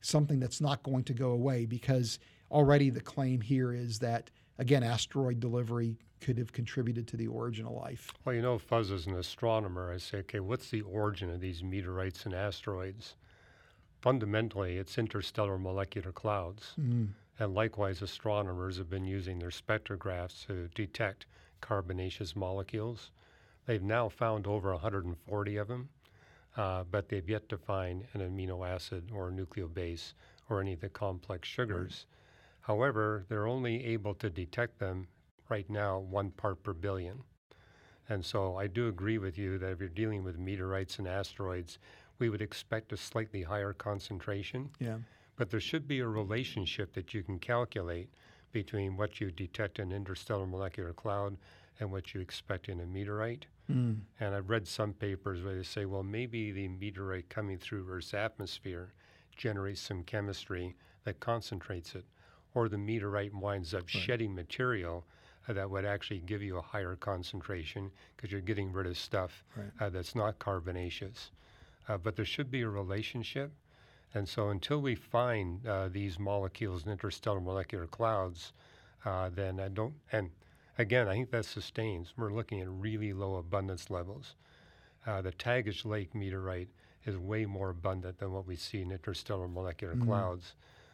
something 0.02 0.40
that's 0.40 0.62
not 0.62 0.84
going 0.84 1.04
to 1.06 1.14
go 1.14 1.32
away 1.32 1.66
because 1.66 2.20
already 2.52 2.90
the 2.90 3.02
claim 3.02 3.42
here 3.42 3.74
is 3.74 4.00
that, 4.00 4.30
again, 4.58 4.84
asteroid 4.84 5.40
delivery 5.40 5.98
could 6.22 6.38
have 6.38 6.54
contributed 6.54 7.08
to 7.08 7.18
the 7.18 7.28
origin 7.28 7.66
of 7.66 7.74
life. 7.74 8.12
Well, 8.24 8.36
you 8.36 8.42
know, 8.42 8.58
Fuz 8.58 8.92
is 8.92 9.08
an 9.08 9.16
astronomer. 9.16 9.92
I 9.92 9.98
say, 9.98 10.20
okay, 10.20 10.40
what's 10.40 10.70
the 10.70 10.82
origin 10.82 11.30
of 11.30 11.42
these 11.42 11.64
meteorites 11.64 12.26
and 12.26 12.34
asteroids? 12.34 13.16
Fundamentally, 14.02 14.78
it's 14.78 14.98
interstellar 14.98 15.58
molecular 15.58 16.12
clouds. 16.12 16.74
Mm. 16.80 17.10
And 17.40 17.54
likewise, 17.54 18.02
astronomers 18.02 18.78
have 18.78 18.90
been 18.90 19.06
using 19.06 19.40
their 19.40 19.50
spectrographs 19.50 20.46
to 20.48 20.70
detect 20.76 21.26
carbonaceous 21.62 22.36
molecules. 22.36 23.12
They've 23.66 23.82
now 23.82 24.10
found 24.10 24.46
over 24.46 24.72
140 24.72 25.58
of 25.58 25.68
them, 25.68 25.90
uh, 26.58 26.84
but 26.90 27.10
they've 27.10 27.28
yet 27.28 27.50
to 27.50 27.58
find 27.58 28.06
an 28.14 28.22
amino 28.22 28.68
acid 28.68 29.10
or 29.14 29.30
a 29.30 29.32
nucleobase 29.32 30.14
or 30.50 30.62
any 30.62 30.74
of 30.74 30.82
the 30.82 30.90
complex 30.90 31.48
sugars. 31.48 32.06
Right. 32.06 32.23
However, 32.64 33.26
they're 33.28 33.48
only 33.48 33.86
able 33.86 34.14
to 34.16 34.30
detect 34.30 34.80
them 34.80 35.08
right 35.50 35.70
now 35.70 36.00
one 36.00 36.32
part 36.32 36.64
per 36.64 36.74
billion. 36.74 37.20
And 38.10 38.26
so 38.26 38.56
I 38.58 38.68
do 38.68 38.88
agree 38.88 39.18
with 39.18 39.38
you 39.38 39.58
that 39.60 39.72
if 39.72 39.80
you're 39.80 39.90
dealing 39.90 40.24
with 40.24 40.38
meteorites 40.40 40.98
and 40.98 41.08
asteroids, 41.08 41.78
we 42.20 42.30
would 42.30 42.42
expect 42.42 42.94
a 42.94 42.98
slightly 42.98 43.44
higher 43.44 43.74
concentration. 43.74 44.70
Yeah. 44.80 44.98
But 45.36 45.50
there 45.50 45.60
should 45.60 45.88
be 45.88 46.00
a 46.00 46.08
relationship 46.08 46.94
that 46.94 47.14
you 47.14 47.22
can 47.22 47.38
calculate 47.38 48.10
between 48.52 48.96
what 48.96 49.20
you 49.20 49.30
detect 49.32 49.80
in 49.80 49.92
interstellar 49.92 50.46
molecular 50.46 50.94
cloud 50.94 51.38
and 51.80 51.92
what 51.92 52.14
you 52.14 52.22
expect 52.22 52.70
in 52.70 52.80
a 52.80 52.86
meteorite. 52.86 53.46
Mm. 53.70 54.02
And 54.20 54.36
I've 54.36 54.50
read 54.50 54.68
some 54.68 54.94
papers 54.94 55.44
where 55.44 55.56
they 55.56 55.64
say, 55.64 55.86
well, 55.86 56.04
maybe 56.04 56.52
the 56.52 56.68
meteorite 56.70 57.30
coming 57.30 57.58
through 57.58 57.90
Earth's 57.90 58.14
atmosphere 58.14 58.94
generates 59.36 59.82
some 59.82 60.04
chemistry 60.04 60.76
that 61.04 61.20
concentrates 61.20 61.96
it, 61.96 62.06
or 62.54 62.70
the 62.70 62.78
meteorite 62.78 63.34
winds 63.34 63.74
up 63.74 63.82
right. 63.82 63.90
shedding 63.90 64.34
material 64.34 65.06
uh, 65.48 65.54
that 65.54 65.70
would 65.70 65.86
actually 65.86 66.20
give 66.20 66.42
you 66.42 66.58
a 66.58 66.62
higher 66.62 66.96
concentration 66.96 67.92
because 68.16 68.32
you're 68.32 68.42
getting 68.42 68.72
rid 68.72 68.88
of 68.88 68.98
stuff 68.98 69.44
right. 69.56 69.68
uh, 69.80 69.90
that's 69.90 70.16
not 70.16 70.40
carbonaceous. 70.40 71.32
Uh, 71.90 71.98
but 71.98 72.16
there 72.16 72.26
should 72.26 72.50
be 72.50 72.62
a 72.62 72.70
relationship. 72.70 73.52
And 74.14 74.28
so 74.28 74.50
until 74.50 74.82
we 74.82 74.96
find 74.96 75.66
uh, 75.68 75.90
these 75.90 76.20
molecules 76.20 76.86
in 76.86 76.92
interstellar 76.92 77.42
molecular 77.42 77.88
clouds, 77.88 78.54
uh, 79.06 79.30
then 79.34 79.60
I 79.60 79.68
don't, 79.68 79.94
and 80.12 80.30
Again, 80.78 81.08
I 81.08 81.14
think 81.14 81.32
that 81.32 81.46
sustains. 81.46 82.14
We're 82.18 82.34
looking 82.34 82.60
at 82.62 82.68
really 82.70 83.14
low 83.14 83.36
abundance 83.36 83.92
levels. 83.92 84.36
Uh, 85.06 85.22
the 85.22 85.32
Tagish 85.32 85.86
Lake 85.86 86.16
meteorite 86.16 86.70
is 87.06 87.18
way 87.18 87.46
more 87.46 87.70
abundant 87.70 88.18
than 88.18 88.32
what 88.32 88.48
we 88.48 88.56
see 88.56 88.82
in 88.82 88.92
interstellar 88.92 89.48
molecular 89.48 89.94
mm-hmm. 89.94 90.08
clouds. 90.08 90.54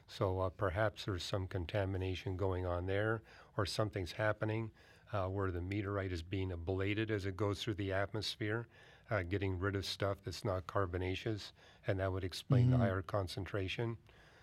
So 0.09 0.39
uh, 0.39 0.49
perhaps 0.49 1.05
there's 1.05 1.23
some 1.23 1.47
contamination 1.47 2.35
going 2.35 2.65
on 2.65 2.87
there, 2.87 3.21
or 3.55 3.65
something's 3.65 4.11
happening 4.11 4.71
uh, 5.13 5.25
where 5.25 5.51
the 5.51 5.61
meteorite 5.61 6.11
is 6.11 6.21
being 6.21 6.49
ablated 6.49 7.11
as 7.11 7.25
it 7.25 7.37
goes 7.37 7.61
through 7.61 7.75
the 7.75 7.93
atmosphere, 7.93 8.67
uh, 9.11 9.21
getting 9.21 9.57
rid 9.59 9.75
of 9.75 9.85
stuff 9.85 10.17
that's 10.25 10.43
not 10.43 10.67
carbonaceous, 10.67 11.53
and 11.87 11.99
that 11.99 12.11
would 12.11 12.23
explain 12.23 12.63
mm-hmm. 12.63 12.71
the 12.73 12.77
higher 12.77 13.01
concentration. 13.01 13.97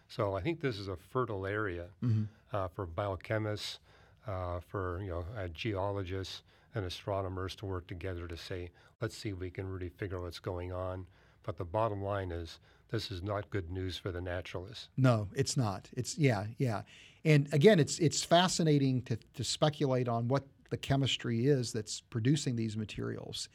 So 0.08 0.34
I 0.34 0.40
think 0.40 0.60
this 0.60 0.78
is 0.78 0.88
a 0.88 0.96
fertile 0.96 1.46
area 1.46 1.86
mm-hmm. 2.02 2.24
Uh, 2.52 2.68
for 2.68 2.86
biochemists 2.86 3.80
uh, 4.26 4.60
for 4.60 5.00
you 5.02 5.10
know 5.10 5.24
uh, 5.36 5.48
geologists 5.48 6.42
and 6.74 6.84
astronomers 6.84 7.56
to 7.56 7.66
work 7.66 7.86
together 7.88 8.28
to 8.28 8.36
say, 8.36 8.70
let's 9.00 9.16
see 9.16 9.30
if 9.30 9.38
we 9.38 9.50
can 9.50 9.68
really 9.68 9.88
figure 9.88 10.18
out 10.18 10.22
what's 10.22 10.38
going 10.38 10.72
on. 10.72 11.06
But 11.42 11.56
the 11.56 11.64
bottom 11.64 12.02
line 12.02 12.30
is, 12.30 12.60
this 12.90 13.10
is 13.10 13.22
not 13.22 13.50
good 13.50 13.70
news 13.70 13.98
for 13.98 14.12
the 14.12 14.20
naturalists. 14.20 14.88
No, 14.96 15.28
it's 15.34 15.56
not. 15.56 15.88
It's 15.96 16.16
yeah, 16.16 16.46
yeah. 16.58 16.82
And 17.24 17.52
again, 17.52 17.80
it's 17.80 17.98
it's 17.98 18.22
fascinating 18.22 19.02
to, 19.02 19.18
to 19.34 19.44
speculate 19.44 20.08
on 20.08 20.28
what 20.28 20.44
the 20.70 20.76
chemistry 20.76 21.46
is 21.46 21.72
that's 21.72 22.00
producing 22.00 22.56
these 22.56 22.76
materials. 22.76 23.48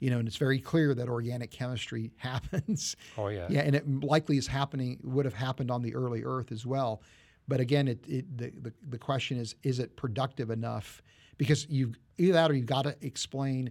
You 0.00 0.10
know, 0.10 0.18
and 0.18 0.28
it's 0.28 0.36
very 0.36 0.58
clear 0.58 0.94
that 0.94 1.08
organic 1.08 1.50
chemistry 1.50 2.12
happens. 2.16 2.96
Oh 3.16 3.28
yeah. 3.28 3.46
Yeah, 3.48 3.60
and 3.62 3.74
it 3.74 3.88
likely 4.02 4.36
is 4.36 4.46
happening 4.46 4.98
would 5.02 5.24
have 5.24 5.34
happened 5.34 5.70
on 5.70 5.82
the 5.82 5.94
early 5.94 6.24
Earth 6.24 6.52
as 6.52 6.66
well. 6.66 7.02
But 7.46 7.60
again, 7.60 7.88
it, 7.88 8.04
it, 8.08 8.38
the, 8.38 8.52
the, 8.62 8.72
the 8.88 8.98
question 8.98 9.38
is, 9.38 9.54
is 9.62 9.78
it 9.78 9.96
productive 9.96 10.50
enough? 10.50 11.02
Because 11.36 11.66
you've 11.68 11.98
either 12.16 12.32
that 12.32 12.50
or 12.50 12.54
you've 12.54 12.66
got 12.66 12.82
to 12.82 12.96
explain 13.02 13.70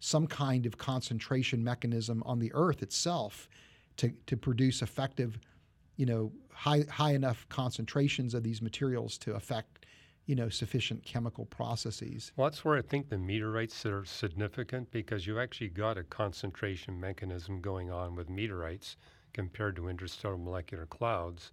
some 0.00 0.26
kind 0.26 0.66
of 0.66 0.76
concentration 0.76 1.64
mechanism 1.64 2.22
on 2.26 2.38
the 2.38 2.50
Earth 2.54 2.82
itself 2.82 3.48
to, 3.96 4.10
to 4.26 4.36
produce 4.36 4.82
effective, 4.82 5.38
you 5.96 6.06
know, 6.06 6.32
high, 6.52 6.84
high 6.90 7.12
enough 7.12 7.46
concentrations 7.48 8.34
of 8.34 8.42
these 8.42 8.62
materials 8.62 9.18
to 9.18 9.34
affect, 9.34 9.86
you 10.26 10.34
know, 10.34 10.48
sufficient 10.48 11.04
chemical 11.04 11.46
processes. 11.46 12.32
Well, 12.36 12.48
that's 12.48 12.64
where 12.64 12.78
I 12.78 12.82
think 12.82 13.08
the 13.08 13.18
meteorites 13.18 13.84
are 13.86 14.04
significant 14.04 14.90
because 14.90 15.26
you 15.26 15.38
actually 15.38 15.68
got 15.68 15.98
a 15.98 16.04
concentration 16.04 16.98
mechanism 16.98 17.60
going 17.60 17.90
on 17.90 18.14
with 18.14 18.28
meteorites 18.30 18.96
compared 19.32 19.76
to 19.76 19.88
interstellar 19.88 20.38
molecular 20.38 20.86
clouds. 20.86 21.52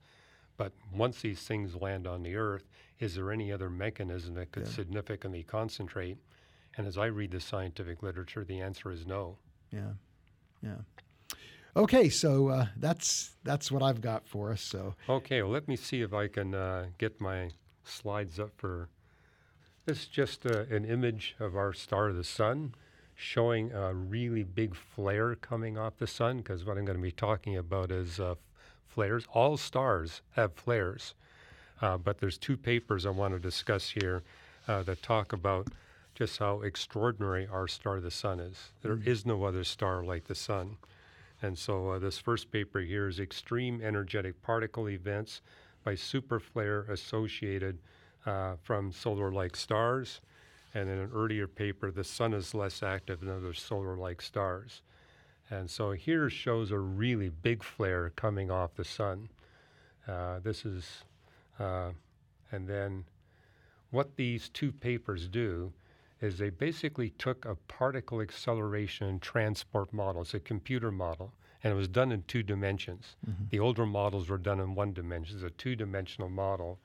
But 0.57 0.73
once 0.93 1.21
these 1.21 1.41
things 1.41 1.75
land 1.75 2.05
on 2.05 2.21
the 2.21 2.35
Earth, 2.35 2.69
is 2.99 3.15
there 3.15 3.31
any 3.31 3.51
other 3.51 3.69
mechanism 3.69 4.35
that 4.35 4.51
could 4.51 4.67
yeah. 4.67 4.73
significantly 4.73 5.43
concentrate? 5.43 6.17
And 6.77 6.87
as 6.87 6.97
I 6.97 7.07
read 7.07 7.31
the 7.31 7.39
scientific 7.39 8.03
literature, 8.03 8.43
the 8.43 8.61
answer 8.61 8.91
is 8.91 9.05
no. 9.05 9.37
Yeah, 9.71 9.93
yeah. 10.61 10.75
Okay, 11.75 12.09
so 12.09 12.49
uh, 12.49 12.65
that's 12.75 13.31
that's 13.43 13.71
what 13.71 13.81
I've 13.81 14.01
got 14.01 14.27
for 14.27 14.51
us. 14.51 14.61
So 14.61 14.95
okay, 15.07 15.41
well, 15.41 15.51
let 15.51 15.67
me 15.67 15.75
see 15.75 16.01
if 16.01 16.13
I 16.13 16.27
can 16.27 16.53
uh, 16.53 16.87
get 16.97 17.21
my 17.21 17.51
slides 17.83 18.39
up 18.39 18.51
for 18.57 18.89
this 19.85 20.01
is 20.01 20.05
just 20.07 20.45
uh, 20.45 20.65
an 20.69 20.85
image 20.85 21.35
of 21.39 21.55
our 21.55 21.73
star, 21.73 22.09
of 22.09 22.15
the 22.15 22.23
sun, 22.23 22.75
showing 23.15 23.71
a 23.71 23.93
really 23.93 24.43
big 24.43 24.75
flare 24.75 25.33
coming 25.35 25.77
off 25.77 25.97
the 25.97 26.07
sun. 26.07 26.37
Because 26.37 26.65
what 26.65 26.77
I'm 26.77 26.85
going 26.85 26.97
to 26.97 27.01
be 27.01 27.11
talking 27.11 27.57
about 27.57 27.89
is 27.91 28.19
uh, 28.19 28.35
flares. 28.87 29.25
All 29.33 29.57
stars 29.57 30.21
have 30.31 30.53
flares, 30.53 31.15
uh, 31.81 31.97
but 31.97 32.19
there's 32.19 32.37
two 32.37 32.57
papers 32.57 33.05
I 33.05 33.09
want 33.11 33.33
to 33.33 33.39
discuss 33.39 33.89
here 33.89 34.23
uh, 34.67 34.83
that 34.83 35.01
talk 35.01 35.33
about 35.33 35.69
just 36.13 36.37
how 36.37 36.61
extraordinary 36.61 37.47
our 37.47 37.67
star, 37.67 37.95
of 37.97 38.03
the 38.03 38.11
sun, 38.11 38.39
is. 38.41 38.71
There 38.81 38.97
Mm. 38.97 39.07
is 39.07 39.25
no 39.25 39.45
other 39.45 39.63
star 39.63 40.03
like 40.03 40.25
the 40.25 40.35
sun. 40.35 40.75
And 41.41 41.57
so 41.57 41.89
uh, 41.89 41.99
this 41.99 42.19
first 42.19 42.51
paper 42.51 42.79
here 42.79 43.07
is 43.07 43.19
Extreme 43.19 43.81
Energetic 43.81 44.41
Particle 44.41 44.89
Events 44.89 45.41
by 45.83 45.93
Superflare 45.93 46.87
Associated 46.89 47.79
uh, 48.25 48.55
from 48.61 48.91
solar-like 48.91 49.55
stars. 49.55 50.21
And 50.73 50.87
in 50.87 50.99
an 50.99 51.11
earlier 51.13 51.47
paper, 51.47 51.89
the 51.91 52.03
sun 52.03 52.33
is 52.33 52.53
less 52.53 52.83
active 52.83 53.21
than 53.21 53.29
other 53.29 53.53
solar-like 53.53 54.21
stars. 54.21 54.81
And 55.49 55.69
so 55.69 55.91
here 55.91 56.29
shows 56.29 56.71
a 56.71 56.77
really 56.77 57.29
big 57.29 57.63
flare 57.63 58.11
coming 58.15 58.51
off 58.51 58.75
the 58.75 58.85
sun. 58.85 59.29
Uh, 60.07 60.39
this 60.39 60.65
is, 60.65 61.03
uh, 61.59 61.89
and 62.51 62.67
then 62.67 63.05
what 63.89 64.15
these 64.15 64.47
two 64.47 64.71
papers 64.71 65.27
do 65.27 65.73
is 66.21 66.37
they 66.37 66.49
basically 66.49 67.09
took 67.09 67.45
a 67.45 67.55
particle 67.67 68.21
acceleration 68.21 69.07
and 69.07 69.21
transport 69.21 69.91
model. 69.91 70.21
It's 70.21 70.33
a 70.33 70.39
computer 70.39 70.91
model, 70.91 71.33
and 71.63 71.73
it 71.73 71.75
was 71.75 71.87
done 71.87 72.11
in 72.11 72.23
two 72.27 72.43
dimensions. 72.43 73.15
The 73.49 73.59
older 73.59 73.85
models 73.85 74.29
were 74.29 74.37
done 74.37 74.59
in 74.59 74.75
one 74.75 74.93
dimension. 74.93 75.35
It's 75.35 75.43
a 75.43 75.49
two-dimensional 75.49 76.29
model. 76.29 76.79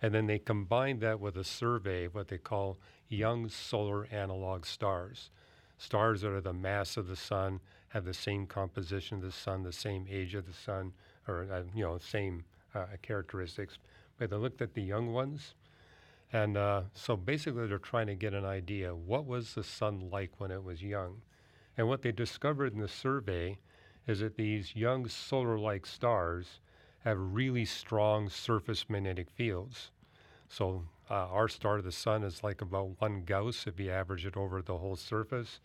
And 0.00 0.14
then 0.14 0.26
they 0.26 0.38
combined 0.38 1.00
that 1.00 1.18
with 1.18 1.36
a 1.36 1.44
survey 1.44 2.04
of 2.04 2.14
what 2.14 2.28
they 2.28 2.38
call 2.38 2.78
young 3.08 3.48
solar 3.48 4.06
analog 4.12 4.64
stars. 4.64 5.30
Stars 5.76 6.20
that 6.20 6.30
are 6.30 6.40
the 6.40 6.52
mass 6.52 6.96
of 6.96 7.08
the 7.08 7.16
sun, 7.16 7.60
have 7.88 8.04
the 8.04 8.14
same 8.14 8.46
composition 8.46 9.16
of 9.16 9.22
the 9.24 9.32
sun, 9.32 9.62
the 9.62 9.72
same 9.72 10.06
age 10.08 10.34
of 10.34 10.46
the 10.46 10.52
sun, 10.52 10.92
or 11.26 11.46
uh, 11.50 11.62
you 11.74 11.82
know, 11.82 11.98
same 11.98 12.44
uh, 12.74 12.86
characteristics. 13.02 13.78
But 14.18 14.30
they 14.30 14.36
looked 14.36 14.62
at 14.62 14.74
the 14.74 14.82
young 14.82 15.12
ones, 15.12 15.54
and 16.32 16.56
uh, 16.56 16.82
so 16.94 17.16
basically 17.16 17.66
they're 17.66 17.78
trying 17.78 18.06
to 18.08 18.14
get 18.14 18.34
an 18.34 18.44
idea 18.44 18.94
what 18.94 19.26
was 19.26 19.54
the 19.54 19.64
sun 19.64 20.08
like 20.10 20.32
when 20.38 20.50
it 20.50 20.62
was 20.62 20.82
young, 20.82 21.22
and 21.76 21.88
what 21.88 22.02
they 22.02 22.12
discovered 22.12 22.72
in 22.72 22.80
the 22.80 22.88
survey 22.88 23.58
is 24.06 24.20
that 24.20 24.36
these 24.36 24.74
young 24.74 25.06
solar-like 25.08 25.86
stars 25.86 26.60
have 27.00 27.18
really 27.18 27.64
strong 27.64 28.28
surface 28.28 28.86
magnetic 28.88 29.30
fields. 29.30 29.90
So 30.48 30.84
uh, 31.10 31.14
our 31.14 31.48
star, 31.48 31.80
the 31.80 31.92
sun, 31.92 32.24
is 32.24 32.42
like 32.42 32.60
about 32.62 33.00
one 33.00 33.22
Gauss 33.24 33.66
if 33.66 33.78
you 33.78 33.90
average 33.90 34.26
it 34.26 34.36
over 34.36 34.60
the 34.62 34.78
whole 34.78 34.96
surface. 34.96 35.60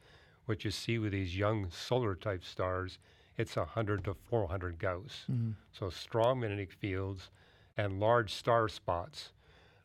What 0.45 0.65
you 0.65 0.71
see 0.71 0.99
with 0.99 1.13
these 1.13 1.37
young 1.37 1.69
solar 1.71 2.15
type 2.15 2.43
stars, 2.43 2.99
it's 3.37 3.55
100 3.55 4.03
to 4.05 4.13
400 4.13 4.77
Gauss. 4.77 5.25
So 5.71 5.89
strong 5.89 6.41
magnetic 6.41 6.71
fields 6.73 7.29
and 7.77 7.99
large 7.99 8.33
star 8.33 8.67
spots. 8.67 9.31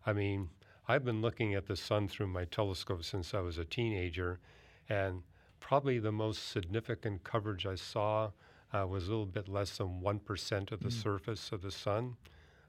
I 0.05 0.13
mean, 0.13 0.49
I've 0.91 1.05
been 1.05 1.21
looking 1.21 1.55
at 1.55 1.67
the 1.67 1.77
sun 1.77 2.09
through 2.09 2.29
my 2.29 2.47
telescope 2.47 3.05
since 3.05 3.35
I 3.35 3.41
was 3.41 3.59
a 3.59 3.65
teenager, 3.67 4.41
and 4.89 5.23
probably 5.61 5.99
the 5.99 6.13
most 6.13 6.51
significant 6.51 7.25
coverage 7.25 7.67
I 7.67 7.75
saw 7.75 8.31
uh, 8.73 8.87
was 8.87 9.07
a 9.07 9.11
little 9.11 9.27
bit 9.27 9.49
less 9.49 9.77
than 9.77 10.01
1% 10.01 10.73
of 10.73 10.81
the 10.81 10.91
surface 10.91 11.53
of 11.53 11.61
the 11.61 11.71
sun. 11.71 12.17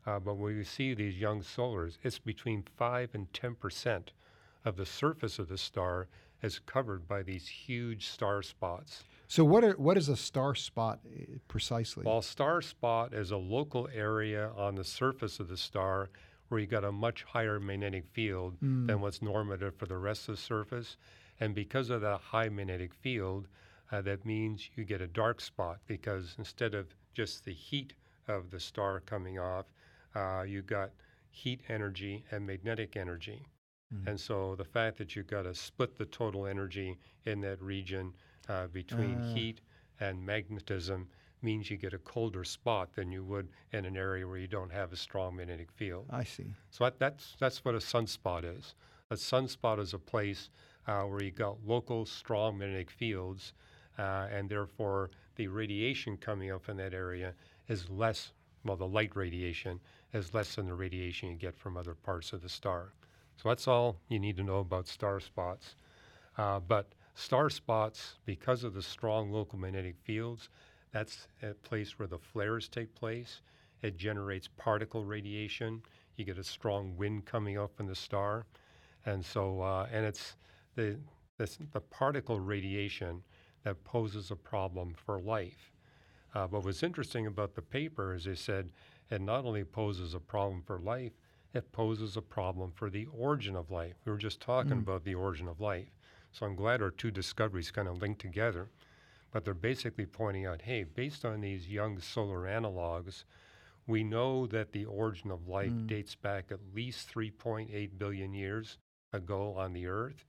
Uh, 0.05 0.19
but 0.19 0.35
when 0.35 0.53
you 0.53 0.65
see 0.65 0.93
these 0.93 1.17
young 1.17 1.41
solars, 1.41 1.97
it's 2.03 2.19
between 2.19 2.65
5 2.77 3.11
and 3.13 3.31
10% 3.31 4.07
of 4.65 4.75
the 4.75 4.85
surface 4.85 5.39
of 5.39 5.47
the 5.47 5.57
star 5.57 6.09
is 6.41 6.59
covered 6.59 7.07
by 7.07 7.23
these 7.23 7.47
huge 7.47 8.07
star 8.07 8.41
spots. 8.41 9.05
So 9.27 9.45
what 9.45 9.63
are 9.63 9.73
what 9.73 9.97
is 9.97 10.09
a 10.09 10.15
star 10.15 10.55
spot 10.55 10.99
eh, 11.05 11.25
precisely? 11.47 12.03
While 12.03 12.21
star 12.21 12.61
spot 12.61 13.13
is 13.13 13.31
a 13.31 13.37
local 13.37 13.87
area 13.93 14.51
on 14.57 14.75
the 14.75 14.83
surface 14.83 15.39
of 15.39 15.49
the 15.49 15.57
star 15.57 16.09
where 16.49 16.59
you 16.59 16.67
got 16.67 16.83
a 16.83 16.91
much 16.91 17.23
higher 17.23 17.59
magnetic 17.59 18.05
field 18.07 18.57
than 18.87 19.01
what's 19.01 19.21
normative 19.21 19.75
for 19.75 19.85
the 19.87 19.97
rest 19.97 20.29
of 20.29 20.35
the 20.35 20.41
surface. 20.41 20.97
And 21.39 21.55
because 21.55 21.89
of 21.89 22.01
that 22.01 22.21
high 22.21 22.49
magnetic 22.49 22.93
field, 22.93 23.47
uh, 23.91 24.01
that 24.03 24.25
means 24.25 24.69
you 24.75 24.83
get 24.85 25.01
a 25.01 25.07
dark 25.07 25.41
spot 25.41 25.79
because 25.87 26.35
instead 26.37 26.73
of 26.75 26.95
just 27.13 27.45
the 27.45 27.53
heat 27.53 27.93
of 28.27 28.51
the 28.51 28.59
star 28.59 28.99
coming 28.99 29.39
off, 29.39 29.73
uh, 30.15 30.43
you 30.47 30.61
got 30.61 30.91
heat 31.31 31.61
energy 31.69 32.25
and 32.31 32.45
magnetic 32.45 32.97
energy. 32.97 33.45
And 34.05 34.19
so 34.19 34.55
the 34.55 34.65
fact 34.65 34.97
that 34.97 35.15
you've 35.15 35.27
got 35.27 35.43
to 35.43 35.55
split 35.55 35.95
the 35.97 36.05
total 36.05 36.45
energy 36.45 36.99
in 37.25 37.41
that 37.41 37.61
region 37.61 38.13
uh, 38.47 38.67
between 38.67 39.19
Ah. 39.21 39.33
heat 39.33 39.61
and 39.99 40.25
magnetism 40.25 41.09
means 41.41 41.69
you 41.69 41.77
get 41.77 41.93
a 41.93 41.97
colder 41.99 42.43
spot 42.43 42.93
than 42.95 43.11
you 43.11 43.23
would 43.23 43.47
in 43.71 43.85
an 43.85 43.97
area 43.97 44.27
where 44.27 44.37
you 44.37 44.47
don't 44.47 44.71
have 44.71 44.91
a 44.91 44.95
strong 44.95 45.35
magnetic 45.35 45.71
field. 45.71 46.05
I 46.09 46.23
see. 46.23 46.53
So 46.69 46.83
that, 46.83 46.99
that's 46.99 47.35
that's 47.39 47.63
what 47.63 47.75
a 47.75 47.79
sunspot 47.79 48.43
is. 48.57 48.75
A 49.11 49.15
sunspot 49.15 49.79
is 49.79 49.93
a 49.93 49.99
place 49.99 50.49
uh, 50.87 51.01
where 51.01 51.23
you 51.23 51.31
got 51.31 51.57
local 51.65 52.05
strong 52.05 52.57
magnetic 52.57 52.91
fields, 52.91 53.53
uh, 53.97 54.27
and 54.31 54.49
therefore 54.49 55.09
the 55.35 55.47
radiation 55.47 56.17
coming 56.17 56.51
up 56.51 56.69
in 56.69 56.77
that 56.77 56.93
area 56.93 57.33
is 57.67 57.89
less. 57.89 58.31
Well, 58.65 58.75
the 58.75 58.87
light 58.87 59.15
radiation 59.15 59.79
is 60.13 60.33
less 60.33 60.55
than 60.55 60.67
the 60.67 60.73
radiation 60.73 61.29
you 61.29 61.35
get 61.35 61.55
from 61.55 61.77
other 61.77 61.95
parts 61.95 62.33
of 62.33 62.41
the 62.41 62.49
star. 62.49 62.91
So 63.37 63.47
that's 63.47 63.67
all 63.67 63.95
you 64.09 64.19
need 64.19 64.35
to 64.37 64.43
know 64.43 64.59
about 64.59 64.87
star 64.87 65.21
spots. 65.21 65.75
Uh, 66.37 66.59
but 66.59 66.93
star 67.15 67.49
spots, 67.49 68.15
because 68.25 68.63
of 68.63 68.73
the 68.73 68.81
strong 68.81 69.31
local 69.31 69.57
magnetic 69.57 69.95
fields, 70.03 70.49
that's 70.91 71.27
a 71.43 71.53
place 71.53 71.99
where 71.99 72.07
the 72.07 72.17
flares 72.17 72.67
take 72.67 72.93
place. 72.95 73.41
It 73.81 73.97
generates 73.97 74.47
particle 74.57 75.05
radiation. 75.05 75.81
You 76.17 76.25
get 76.25 76.37
a 76.37 76.43
strong 76.43 76.95
wind 76.97 77.25
coming 77.25 77.57
up 77.57 77.75
from 77.75 77.87
the 77.87 77.95
star, 77.95 78.45
and 79.05 79.23
so 79.23 79.61
uh, 79.61 79.87
and 79.91 80.05
it's 80.05 80.35
the 80.75 80.97
this, 81.37 81.57
the 81.71 81.79
particle 81.79 82.39
radiation 82.39 83.23
that 83.63 83.83
poses 83.83 84.31
a 84.31 84.35
problem 84.35 84.93
for 84.93 85.19
life. 85.19 85.71
Uh, 86.35 86.47
but 86.47 86.63
what's 86.63 86.83
interesting 86.83 87.27
about 87.27 87.55
the 87.55 87.61
paper 87.61 88.13
is 88.13 88.25
they 88.25 88.35
said 88.35 88.71
it 89.09 89.21
not 89.21 89.45
only 89.45 89.63
poses 89.63 90.13
a 90.13 90.19
problem 90.19 90.61
for 90.61 90.79
life, 90.79 91.13
it 91.53 91.71
poses 91.71 92.17
a 92.17 92.21
problem 92.21 92.71
for 92.75 92.89
the 92.89 93.07
origin 93.07 93.55
of 93.55 93.71
life. 93.71 93.95
We 94.05 94.11
were 94.11 94.17
just 94.17 94.39
talking 94.39 94.73
about 94.73 95.03
the 95.03 95.15
origin 95.15 95.47
of 95.47 95.59
life. 95.59 95.87
So 96.31 96.45
I'm 96.45 96.55
glad 96.55 96.81
our 96.81 96.91
two 96.91 97.09
discoveries 97.09 97.71
kind 97.71 97.87
of 97.87 98.01
linked 98.01 98.21
together. 98.21 98.69
But 99.31 99.45
they're 99.45 99.53
basically 99.53 100.05
pointing 100.05 100.45
out 100.45 100.63
hey, 100.63 100.83
based 100.83 101.23
on 101.23 101.41
these 101.41 101.69
young 101.69 101.99
solar 101.99 102.41
analogs, 102.41 103.23
we 103.87 104.03
know 104.03 104.45
that 104.47 104.71
the 104.71 104.85
origin 104.85 105.31
of 105.31 105.47
life 105.47 105.71
dates 105.87 106.15
back 106.15 106.51
at 106.51 106.59
least 106.73 107.13
3.8 107.13 107.89
billion 107.97 108.33
years 108.33 108.77
ago 109.13 109.53
on 109.55 109.73
the 109.73 109.87
Earth. 109.87 110.25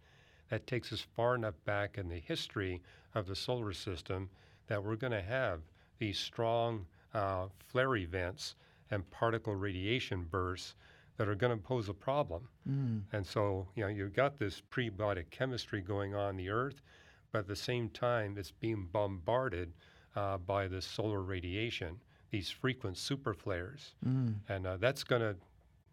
That 0.51 0.67
takes 0.67 0.93
us 0.93 1.01
far 1.15 1.35
enough 1.35 1.55
back 1.65 1.97
in 1.99 2.09
the 2.09 2.19
history 2.19 2.83
of 3.15 3.27
the 3.27 3.37
solar 3.37 3.73
system 3.73 4.31
that 4.67 4.83
we're 4.83 4.97
going 4.97 5.13
to 5.13 5.23
have 5.23 5.61
these 5.99 6.19
strong 6.19 6.87
uh, 7.15 7.47
flare 7.67 7.97
events 7.97 8.55
and 8.91 9.09
particle 9.11 9.55
radiation 9.55 10.25
bursts 10.31 10.75
that 11.17 11.29
are 11.29 11.35
going 11.35 11.57
to 11.57 11.63
pose 11.63 11.89
a 11.89 11.95
problem. 11.95 12.49
And 13.13 13.27
so, 13.27 13.69
you 13.75 13.83
know, 13.83 13.89
you've 13.89 14.15
got 14.15 14.39
this 14.39 14.63
prebiotic 14.71 15.31
chemistry 15.31 15.83
going 15.83 16.15
on 16.15 16.37
the 16.37 16.49
Earth, 16.49 16.81
but 17.33 17.41
at 17.41 17.47
the 17.49 17.57
same 17.57 17.89
time, 17.91 18.37
it's 18.39 18.51
being 18.51 18.89
bombarded 18.93 19.73
uh, 20.17 20.39
by 20.39 20.67
the 20.69 20.83
solar 20.83 21.23
radiation, 21.23 22.01
these 22.31 22.51
frequent 22.51 22.97
super 22.97 23.35
flares. 23.35 23.95
And 24.49 24.67
uh, 24.67 24.77
that's 24.79 25.05
going 25.05 25.23
to, 25.23 25.37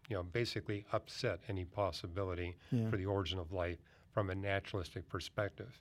you 0.08 0.16
know, 0.16 0.22
basically 0.22 0.84
upset 0.92 1.40
any 1.48 1.64
possibility 1.64 2.56
Yeah. 2.72 2.90
for 2.90 2.96
the 2.96 3.06
origin 3.06 3.38
of 3.38 3.52
life 3.52 3.78
from 4.12 4.30
a 4.30 4.34
naturalistic 4.34 5.08
perspective. 5.08 5.80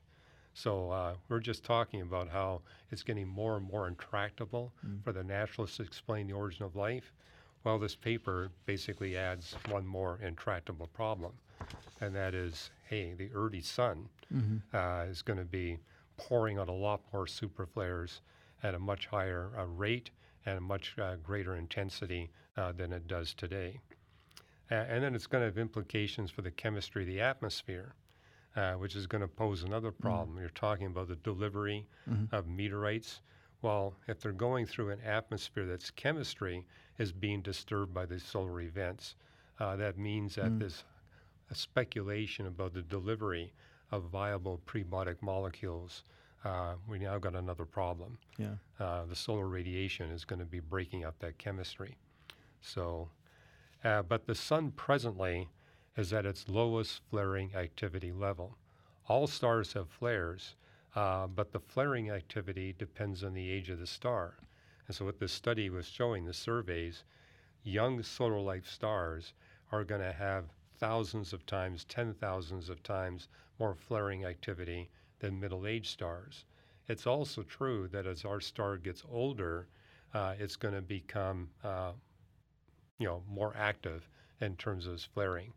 So 0.53 0.89
uh, 0.91 1.13
we're 1.29 1.39
just 1.39 1.63
talking 1.63 2.01
about 2.01 2.29
how 2.29 2.61
it's 2.91 3.03
getting 3.03 3.27
more 3.27 3.57
and 3.57 3.65
more 3.71 3.87
intractable 3.87 4.73
for 5.03 5.11
the 5.13 5.23
naturalists 5.23 5.77
to 5.77 5.83
explain 5.83 6.27
the 6.27 6.33
origin 6.33 6.63
of 6.65 6.75
life. 6.75 7.13
Well, 7.63 7.77
this 7.79 7.95
paper 7.95 8.49
basically 8.65 9.17
adds 9.17 9.55
one 9.69 9.85
more 9.85 10.19
intractable 10.23 10.87
problem, 10.87 11.33
and 12.01 12.15
that 12.15 12.33
is, 12.33 12.71
hey, 12.89 13.13
the 13.13 13.29
early 13.33 13.61
sun 13.61 14.09
uh, 14.73 15.05
is 15.09 15.21
going 15.21 15.39
to 15.39 15.45
be 15.45 15.77
pouring 16.17 16.57
out 16.59 16.69
a 16.69 16.73
lot 16.87 17.01
more 17.13 17.27
super 17.27 17.65
flares 17.65 18.21
at 18.63 18.73
a 18.73 18.79
much 18.79 19.07
higher 19.07 19.51
uh, 19.57 19.65
rate 19.65 20.09
and 20.45 20.57
a 20.57 20.61
much 20.61 20.95
uh, 20.99 21.15
greater 21.23 21.55
intensity 21.55 22.29
uh, 22.57 22.71
than 22.71 22.91
it 22.93 23.07
does 23.07 23.33
today. 23.33 23.79
And 24.69 25.03
then 25.03 25.15
it's 25.15 25.27
going 25.27 25.41
to 25.41 25.45
have 25.45 25.57
implications 25.57 26.31
for 26.31 26.41
the 26.41 26.51
chemistry 26.51 27.03
of 27.03 27.07
the 27.07 27.21
atmosphere, 27.21 27.93
uh, 28.55 28.73
which 28.73 28.95
is 28.95 29.07
going 29.07 29.21
to 29.21 29.27
pose 29.27 29.63
another 29.63 29.91
problem. 29.91 30.37
You're 30.37 30.49
talking 30.49 30.87
about 30.87 31.07
the 31.07 31.15
delivery 31.17 31.85
of 32.31 32.47
meteorites. 32.47 33.21
Well, 33.61 33.93
if 34.07 34.19
they're 34.19 34.31
going 34.33 34.65
through 34.65 34.89
an 34.91 35.01
atmosphere 35.05 35.65
that's 35.65 35.91
chemistry 35.91 36.65
is 36.97 37.11
being 37.11 37.41
disturbed 37.41 37.93
by 37.93 38.05
these 38.05 38.23
solar 38.23 38.61
events, 38.61 39.15
Uh, 39.59 39.75
that 39.75 39.97
means 39.97 40.35
that 40.35 40.51
mm. 40.51 40.59
this 40.59 40.83
speculation 41.55 42.47
about 42.47 42.73
the 42.73 42.81
delivery 42.81 43.53
of 43.91 44.03
viable 44.03 44.61
prebiotic 44.65 45.21
molecules, 45.21 46.03
uh, 46.43 46.73
we 46.87 46.99
now 46.99 47.17
got 47.17 47.35
another 47.35 47.65
problem. 47.65 48.17
Yeah. 48.37 48.55
Uh, 48.79 49.05
the 49.05 49.15
solar 49.15 49.47
radiation 49.47 50.11
is 50.11 50.25
going 50.25 50.39
to 50.39 50.45
be 50.45 50.59
breaking 50.59 51.05
up 51.05 51.17
that 51.19 51.37
chemistry. 51.37 51.97
So, 52.61 53.09
uh, 53.83 54.03
but 54.03 54.25
the 54.25 54.35
sun 54.35 54.71
presently 54.71 55.49
is 55.95 56.13
at 56.13 56.25
its 56.25 56.47
lowest 56.47 57.01
flaring 57.09 57.55
activity 57.55 58.11
level. 58.11 58.57
All 59.07 59.27
stars 59.27 59.73
have 59.73 59.89
flares, 59.89 60.55
uh, 60.95 61.27
but 61.27 61.51
the 61.51 61.59
flaring 61.59 62.11
activity 62.11 62.75
depends 62.77 63.23
on 63.23 63.33
the 63.33 63.49
age 63.49 63.69
of 63.69 63.79
the 63.79 63.87
star. 63.87 64.35
And 64.87 64.95
so, 64.95 65.05
what 65.05 65.19
this 65.19 65.33
study 65.33 65.69
was 65.69 65.87
showing, 65.87 66.25
the 66.25 66.33
surveys, 66.33 67.03
young 67.63 68.03
solar 68.03 68.39
like 68.39 68.65
stars 68.65 69.33
are 69.71 69.83
going 69.83 70.01
to 70.01 70.13
have 70.13 70.45
thousands 70.79 71.33
of 71.33 71.45
times, 71.45 71.83
ten 71.85 72.13
thousands 72.13 72.69
of 72.69 72.83
times 72.83 73.27
more 73.59 73.75
flaring 73.75 74.25
activity 74.25 74.89
than 75.19 75.39
middle 75.39 75.65
aged 75.67 75.91
stars. 75.91 76.45
It's 76.87 77.07
also 77.07 77.43
true 77.43 77.87
that 77.89 78.05
as 78.05 78.23
our 78.23 78.39
star 78.39 78.77
gets 78.77 79.03
older, 79.09 79.67
uh, 80.13 80.35
it's 80.39 80.55
going 80.55 80.73
to 80.73 80.81
become 80.81 81.49
uh, 81.63 81.91
you 82.99 83.07
know, 83.07 83.23
more 83.29 83.53
active 83.55 84.09
in 84.41 84.55
terms 84.55 84.87
of 84.87 84.93
its 84.93 85.03
flaring. 85.03 85.53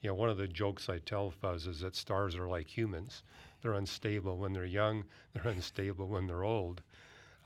You 0.00 0.08
know, 0.10 0.14
one 0.14 0.28
of 0.28 0.36
the 0.36 0.46
jokes 0.46 0.88
I 0.88 0.98
tell 0.98 1.30
Fuz 1.30 1.66
is 1.66 1.80
that 1.80 1.96
stars 1.96 2.36
are 2.36 2.46
like 2.46 2.66
humans. 2.66 3.22
They're 3.60 3.72
unstable 3.74 4.36
when 4.36 4.52
they're 4.52 4.64
young, 4.64 5.04
they're 5.32 5.52
unstable 5.52 6.08
when 6.08 6.26
they're 6.26 6.44
old. 6.44 6.82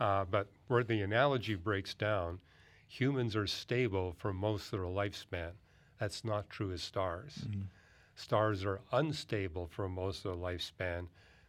Uh, 0.00 0.24
but 0.24 0.48
where 0.66 0.84
the 0.84 1.00
analogy 1.02 1.54
breaks 1.54 1.94
down, 1.94 2.40
humans 2.86 3.36
are 3.36 3.46
stable 3.46 4.14
for 4.18 4.32
most 4.32 4.72
of 4.72 4.80
their 4.80 4.88
lifespan. 4.88 5.52
That's 5.98 6.24
not 6.24 6.48
true 6.50 6.68
with 6.68 6.80
stars. 6.80 7.46
Mm-hmm. 7.46 7.62
Stars 8.14 8.64
are 8.64 8.80
unstable 8.92 9.68
for 9.68 9.88
most 9.88 10.24
of 10.24 10.40
their 10.40 10.50
lifespan. 10.50 11.06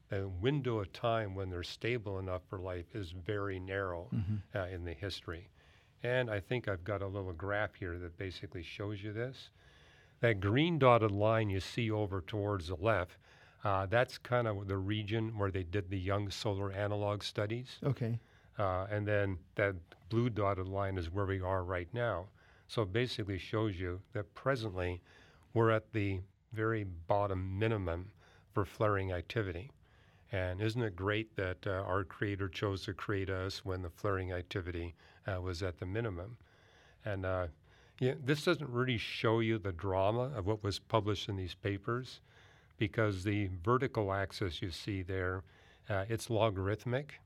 The 0.10 0.28
window 0.28 0.80
of 0.80 0.92
time 0.92 1.36
when 1.36 1.50
they're 1.50 1.64
stable 1.64 2.20
enough 2.20 2.42
for 2.50 2.60
life 2.60 2.96
is 2.96 3.12
very 3.12 3.60
narrow 3.60 4.08
mm-hmm. 4.14 4.58
uh, 4.58 4.66
in 4.68 4.84
the 4.84 4.94
history. 4.94 5.50
And 6.04 6.30
I 6.30 6.40
think 6.40 6.68
I've 6.68 6.84
got 6.84 7.02
a 7.02 7.08
little 7.08 7.34
graph 7.34 7.76
here 7.76 7.98
that 7.98 8.18
basically 8.18 8.64
shows 8.64 9.04
you 9.04 9.14
this. 9.14 9.50
That 10.22 10.40
green 10.40 10.80
dotted 10.80 11.12
line 11.12 11.50
you 11.50 11.60
see 11.60 11.92
over 11.92 12.22
towards 12.22 12.68
the 12.68 12.76
left, 12.76 13.18
uh, 13.64 13.86
that's 13.86 14.18
kind 14.18 14.48
of 14.48 14.68
the 14.68 14.78
region 14.78 15.38
where 15.38 15.52
they 15.52 15.64
did 15.64 15.90
the 15.90 16.00
young 16.00 16.30
solar 16.30 16.72
analog 16.72 17.24
studies. 17.24 17.78
Okay. 17.84 18.20
Uh, 18.58 18.88
and 18.90 19.08
then 19.08 19.38
that 19.56 19.76
blue 20.10 20.30
dotted 20.30 20.68
line 20.68 20.98
is 20.98 21.12
where 21.12 21.26
we 21.26 21.42
are 21.42 21.64
right 21.64 21.88
now. 21.94 22.26
So 22.70 22.84
it 22.84 22.94
basically 22.94 23.40
shows 23.40 23.80
you 23.80 24.00
that 24.14 24.36
presently 24.36 25.02
we're 25.56 25.72
at 25.72 25.92
the 25.92 26.22
very 26.54 26.84
bottom 26.84 27.58
minimum 27.58 28.12
for 28.54 28.64
flaring 28.64 29.12
activity. 29.12 29.72
And 30.32 30.62
isn't 30.62 30.82
it 30.82 30.96
great 30.96 31.36
that 31.36 31.66
uh, 31.66 31.72
our 31.72 32.04
Creator 32.04 32.48
chose 32.50 32.84
to 32.84 32.94
create 32.94 33.32
us 33.32 33.66
when 33.66 33.82
the 33.82 33.90
flaring 33.90 34.32
activity 34.32 34.94
uh, 35.26 35.42
was 35.42 35.64
at 35.64 35.80
the 35.80 35.88
minimum? 35.88 36.38
And 37.06 37.26
uh, 37.26 37.48
yeah, 38.00 38.14
this 38.24 38.46
doesn't 38.46 38.70
really 38.70 39.00
show 39.00 39.40
you 39.40 39.58
the 39.58 39.72
drama 39.72 40.32
of 40.36 40.46
what 40.46 40.64
was 40.64 40.78
published 40.78 41.28
in 41.28 41.38
these 41.38 41.56
papers 41.56 42.22
because 42.78 43.24
the 43.24 43.50
vertical 43.64 44.14
axis 44.14 44.62
you 44.62 44.70
see 44.70 45.02
there, 45.02 45.42
uh, 45.90 46.06
it's 46.08 46.30
logarithmic. 46.30 47.20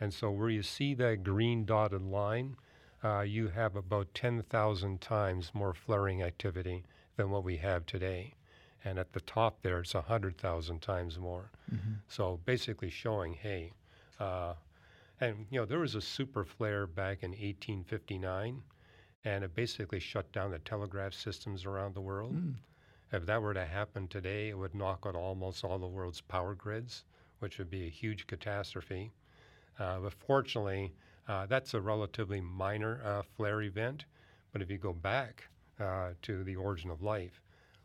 And 0.00 0.12
so 0.12 0.32
where 0.32 0.50
you 0.50 0.64
see 0.64 0.94
that 0.94 1.22
green 1.22 1.64
dotted 1.64 2.02
line, 2.02 2.56
uh, 3.02 3.20
you 3.20 3.48
have 3.48 3.76
about 3.76 4.14
10,000 4.14 5.00
times 5.00 5.50
more 5.54 5.74
flaring 5.74 6.22
activity 6.22 6.84
than 7.16 7.30
what 7.30 7.44
we 7.44 7.56
have 7.56 7.86
today. 7.86 8.34
And 8.84 8.98
at 8.98 9.12
the 9.12 9.20
top 9.20 9.62
there, 9.62 9.80
it's 9.80 9.94
100,000 9.94 10.80
times 10.80 11.18
more. 11.18 11.50
Mm-hmm. 11.72 11.92
So 12.08 12.40
basically 12.44 12.90
showing, 12.90 13.34
hey, 13.34 13.72
uh, 14.18 14.54
and 15.20 15.46
you 15.50 15.60
know, 15.60 15.66
there 15.66 15.80
was 15.80 15.94
a 15.94 16.00
super 16.00 16.44
flare 16.44 16.86
back 16.86 17.22
in 17.22 17.30
1859 17.30 18.62
and 19.24 19.44
it 19.44 19.54
basically 19.54 20.00
shut 20.00 20.32
down 20.32 20.50
the 20.50 20.58
telegraph 20.60 21.12
systems 21.12 21.66
around 21.66 21.94
the 21.94 22.00
world. 22.00 22.34
Mm. 22.34 22.54
If 23.12 23.26
that 23.26 23.42
were 23.42 23.54
to 23.54 23.66
happen 23.66 24.08
today, 24.08 24.48
it 24.48 24.58
would 24.58 24.74
knock 24.74 25.04
out 25.06 25.16
almost 25.16 25.64
all 25.64 25.78
the 25.78 25.86
world's 25.86 26.20
power 26.20 26.54
grids, 26.54 27.04
which 27.40 27.58
would 27.58 27.68
be 27.68 27.86
a 27.86 27.90
huge 27.90 28.26
catastrophe. 28.26 29.12
Uh, 29.78 29.98
but 29.98 30.14
fortunately, 30.14 30.92
uh, 31.30 31.46
that's 31.46 31.74
a 31.74 31.80
relatively 31.80 32.40
minor 32.40 33.00
uh, 33.04 33.22
flare 33.36 33.62
event. 33.62 34.04
But 34.52 34.62
if 34.62 34.70
you 34.70 34.78
go 34.78 34.92
back 34.92 35.44
uh, 35.78 36.10
to 36.22 36.42
the 36.42 36.56
origin 36.56 36.90
of 36.90 37.02
life, 37.02 37.40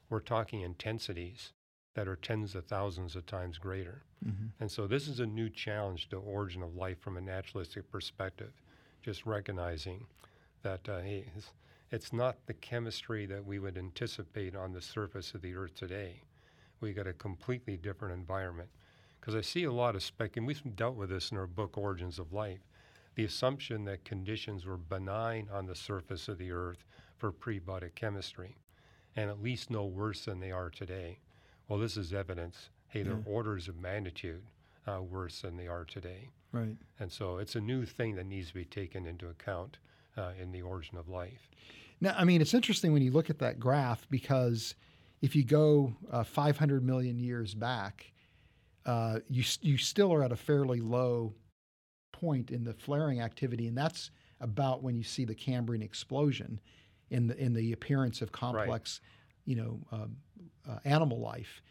we're 0.09 0.19
talking 0.19 0.61
intensities 0.61 1.53
that 1.93 2.07
are 2.07 2.15
tens 2.15 2.55
of 2.55 2.65
thousands 2.65 3.15
of 3.15 3.25
times 3.27 3.59
greater. 3.59 4.01
Mm-hmm. 4.27 4.47
And 4.59 4.71
so 4.71 4.87
this 4.87 5.07
is 5.07 5.19
a 5.19 5.27
new 5.27 5.49
challenge 5.49 6.09
to 6.09 6.17
origin 6.17 6.63
of 6.63 6.75
life 6.75 6.99
from 6.99 7.17
a 7.17 7.21
naturalistic 7.21 7.89
perspective, 7.91 8.51
just 9.03 9.27
recognizing 9.27 10.07
that 10.63 10.89
uh, 10.89 11.01
it's, 11.03 11.51
it's 11.91 12.11
not 12.11 12.37
the 12.47 12.53
chemistry 12.55 13.27
that 13.27 13.45
we 13.45 13.59
would 13.59 13.77
anticipate 13.77 14.55
on 14.55 14.73
the 14.73 14.81
surface 14.81 15.35
of 15.35 15.43
the 15.43 15.53
Earth 15.53 15.75
today. 15.75 16.23
We 16.81 16.93
got 16.93 17.05
a 17.05 17.13
completely 17.13 17.77
different 17.77 18.15
environment. 18.15 18.69
Because 19.19 19.35
I 19.35 19.41
see 19.41 19.65
a 19.65 19.71
lot 19.71 19.95
of 19.95 20.03
spec, 20.03 20.35
and 20.35 20.47
we've 20.47 20.75
dealt 20.75 20.95
with 20.95 21.09
this 21.09 21.31
in 21.31 21.37
our 21.37 21.47
book, 21.47 21.77
Origins 21.77 22.17
of 22.17 22.33
Life. 22.33 22.59
The 23.15 23.25
assumption 23.25 23.85
that 23.85 24.03
conditions 24.03 24.65
were 24.65 24.77
benign 24.77 25.47
on 25.51 25.65
the 25.65 25.75
surface 25.75 26.27
of 26.27 26.37
the 26.37 26.51
Earth 26.51 26.85
for 27.17 27.31
prebiotic 27.31 27.95
chemistry, 27.95 28.57
and 29.15 29.29
at 29.29 29.41
least 29.41 29.69
no 29.69 29.85
worse 29.85 30.25
than 30.25 30.39
they 30.39 30.51
are 30.51 30.69
today. 30.69 31.19
Well, 31.67 31.79
this 31.79 31.97
is 31.97 32.13
evidence. 32.13 32.69
Hey, 32.87 33.03
they're 33.03 33.13
yeah. 33.13 33.33
orders 33.33 33.67
of 33.67 33.79
magnitude 33.79 34.43
uh, 34.87 35.01
worse 35.01 35.41
than 35.41 35.57
they 35.57 35.67
are 35.67 35.85
today. 35.85 36.29
Right. 36.51 36.75
And 36.99 37.11
so 37.11 37.37
it's 37.37 37.55
a 37.55 37.61
new 37.61 37.85
thing 37.85 38.15
that 38.15 38.25
needs 38.25 38.49
to 38.49 38.53
be 38.53 38.65
taken 38.65 39.05
into 39.05 39.27
account 39.27 39.77
uh, 40.17 40.31
in 40.39 40.51
the 40.51 40.61
origin 40.61 40.97
of 40.97 41.09
life. 41.09 41.49
Now, 42.01 42.15
I 42.17 42.25
mean, 42.25 42.41
it's 42.41 42.53
interesting 42.53 42.93
when 42.93 43.01
you 43.01 43.11
look 43.11 43.29
at 43.29 43.39
that 43.39 43.59
graph 43.59 44.07
because 44.09 44.75
if 45.21 45.35
you 45.35 45.43
go 45.43 45.95
uh, 46.11 46.23
500 46.23 46.83
million 46.83 47.17
years 47.17 47.53
back, 47.53 48.11
uh, 48.85 49.19
you 49.29 49.43
you 49.61 49.77
still 49.77 50.13
are 50.13 50.21
at 50.21 50.31
a 50.31 50.35
fairly 50.35 50.79
low 50.79 51.33
point 52.19 52.51
in 52.51 52.63
the 52.63 52.73
flaring 52.73 53.21
activity, 53.21 53.67
and 53.67 53.77
that's 53.77 54.11
about 54.39 54.81
when 54.81 54.95
you 54.95 55.03
see 55.03 55.25
the 55.25 55.35
Cambrian 55.35 55.81
explosion 55.81 56.59
in 57.09 57.27
the 57.27 57.37
in 57.37 57.53
the 57.53 57.73
appearance 57.73 58.21
of 58.21 58.31
complex, 58.31 59.01
right. 59.03 59.49
you 59.49 59.55
know, 59.55 59.79
um, 59.91 60.15
uh, 60.69 60.79
animal 60.85 61.19
life. 61.19 61.61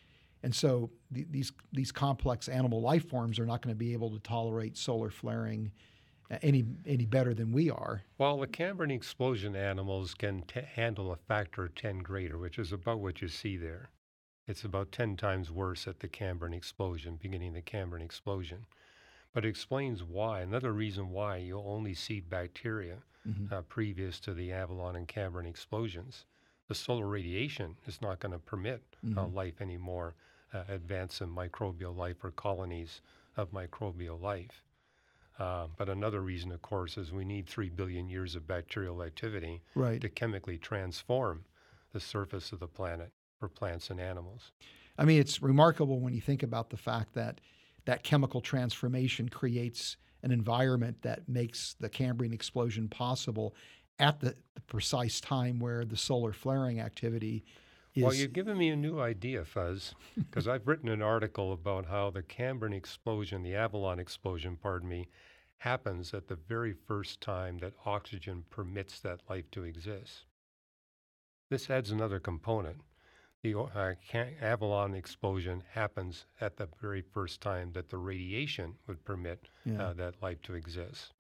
And 0.43 0.55
so 0.55 0.91
the, 1.11 1.27
these 1.31 1.53
these 1.73 1.91
complex 1.91 2.49
animal 2.49 2.81
life 2.81 3.09
forms 3.09 3.39
are 3.39 3.47
not 3.47 3.63
going 3.63 3.75
to 3.75 3.79
be 3.79 3.93
able 3.95 4.11
to 4.11 4.19
tolerate 4.21 4.77
solar 4.77 5.11
flaring 5.11 5.73
any 6.43 6.65
any 6.87 7.07
better 7.07 7.35
than 7.35 7.53
we 7.53 7.71
are. 7.71 8.03
Well, 8.19 8.39
the 8.39 8.47
Cambrian 8.47 8.91
explosion 8.91 9.57
animals 9.57 10.15
can 10.15 10.43
t- 10.43 10.61
handle 10.61 11.13
a 11.13 11.17
factor 11.17 11.65
of 11.65 11.75
10 11.75 11.99
greater, 11.99 12.39
which 12.39 12.59
is 12.59 12.73
about 12.73 13.01
what 13.01 13.23
you 13.23 13.29
see 13.29 13.57
there. 13.57 13.91
It's 14.47 14.65
about 14.65 14.93
10 14.93 15.17
times 15.17 15.51
worse 15.51 15.89
at 15.89 16.01
the 16.01 16.09
Cambrian 16.09 16.53
explosion, 16.53 17.19
beginning 17.21 17.55
the 17.55 17.63
Cambrian 17.63 18.05
explosion. 18.05 18.67
But 19.35 19.45
it 19.45 19.49
explains 19.49 20.03
why. 20.03 20.41
Another 20.41 20.73
reason 20.73 21.11
why 21.11 21.39
you'll 21.39 21.69
only 21.69 21.93
see 21.93 22.21
bacteria 22.21 22.99
mm-hmm. 23.29 23.53
uh, 23.53 23.63
previous 23.63 24.21
to 24.21 24.33
the 24.33 24.53
Avalon 24.53 24.97
and 24.97 25.09
Cambrian 25.09 25.49
explosions. 25.49 26.25
The 26.69 26.75
solar 26.75 27.07
radiation 27.07 27.77
is 27.87 28.01
not 28.01 28.21
going 28.21 28.33
to 28.33 28.39
permit 28.39 28.83
uh, 29.03 29.07
mm-hmm. 29.07 29.19
uh, 29.19 29.27
life 29.27 29.61
anymore, 29.61 30.15
uh, 30.55 30.63
advance 30.69 31.21
in 31.21 31.29
microbial 31.29 31.97
life 31.97 32.23
or 32.23 32.31
colonies 32.31 33.01
of 33.37 33.51
microbial 33.51 34.21
life. 34.21 34.63
Uh, 35.39 35.67
but 35.77 35.89
another 35.89 36.21
reason, 36.21 36.53
of 36.53 36.63
course, 36.63 36.97
is 36.97 37.13
we 37.13 37.25
need 37.25 37.49
three 37.49 37.69
billion 37.69 38.09
years 38.09 38.37
of 38.37 38.47
bacterial 38.47 39.03
activity 39.03 39.63
right. 39.75 40.01
to 40.01 40.09
chemically 40.09 40.57
transform 40.57 41.45
the 41.93 41.99
surface 41.99 42.53
of 42.53 42.61
the 42.61 42.69
planet 42.69 43.11
for 43.41 43.49
plants 43.49 43.91
and 43.91 44.01
animals. 44.01 44.53
I 44.97 45.05
mean, 45.05 45.21
it's 45.21 45.43
remarkable 45.43 45.99
when 45.99 46.15
you 46.15 46.21
think 46.21 46.45
about 46.45 46.71
the 46.71 46.77
fact 46.77 47.15
that 47.15 47.41
that 47.85 48.03
chemical 48.03 48.41
transformation 48.41 49.29
creates 49.29 49.97
an 50.23 50.31
environment 50.31 51.03
that 51.03 51.29
makes 51.29 51.77
the 51.81 51.89
Cambrian 51.89 52.33
explosion 52.33 52.89
possible 52.89 53.55
at 53.99 54.21
the, 54.21 54.35
the 54.55 54.61
precise 54.63 55.21
time 55.21 55.61
where 55.61 55.85
the 55.85 55.97
solar 55.97 56.33
flaring 56.33 56.81
activity 56.81 57.45
is. 57.95 58.03
Well, 58.03 58.15
you've 58.15 58.33
given 58.33 58.59
me 58.59 58.71
a 58.71 58.77
new 58.77 59.01
idea, 59.01 59.45
Fuz, 59.45 59.95
because 60.17 60.49
I've 60.49 60.67
written 60.67 60.89
an 60.89 61.03
article 61.03 61.53
about 61.53 61.87
how 61.87 62.11
the 62.11 62.23
Cambrian 62.23 62.73
explosion, 62.73 63.43
the 63.43 63.55
Avalon 63.55 63.99
explosion, 63.99 64.57
pardon 64.61 64.89
me, 64.89 65.09
happens 65.59 66.13
at 66.13 66.29
the 66.29 66.37
very 66.37 66.73
first 66.73 67.21
time 67.21 67.59
that 67.59 67.75
oxygen 67.87 68.45
permits 68.51 69.01
that 69.01 69.21
life 69.29 69.51
to 69.53 69.63
exist. 69.63 70.25
This 71.51 71.71
adds 71.71 71.91
another 71.91 72.19
component. 72.19 72.79
The 73.45 73.59
uh, 73.59 73.93
Avalon 74.41 74.95
explosion 74.95 75.63
happens 75.75 76.25
at 76.41 76.57
the 76.57 76.67
very 76.81 77.03
first 77.03 77.43
time 77.43 77.73
that 77.75 77.91
the 77.91 77.99
radiation 77.99 78.77
would 78.87 79.05
permit 79.05 79.49
yeah. 79.67 79.83
uh, 79.89 79.93
that 79.93 80.15
life 80.23 80.41
to 80.45 80.55
exist. 80.55 81.13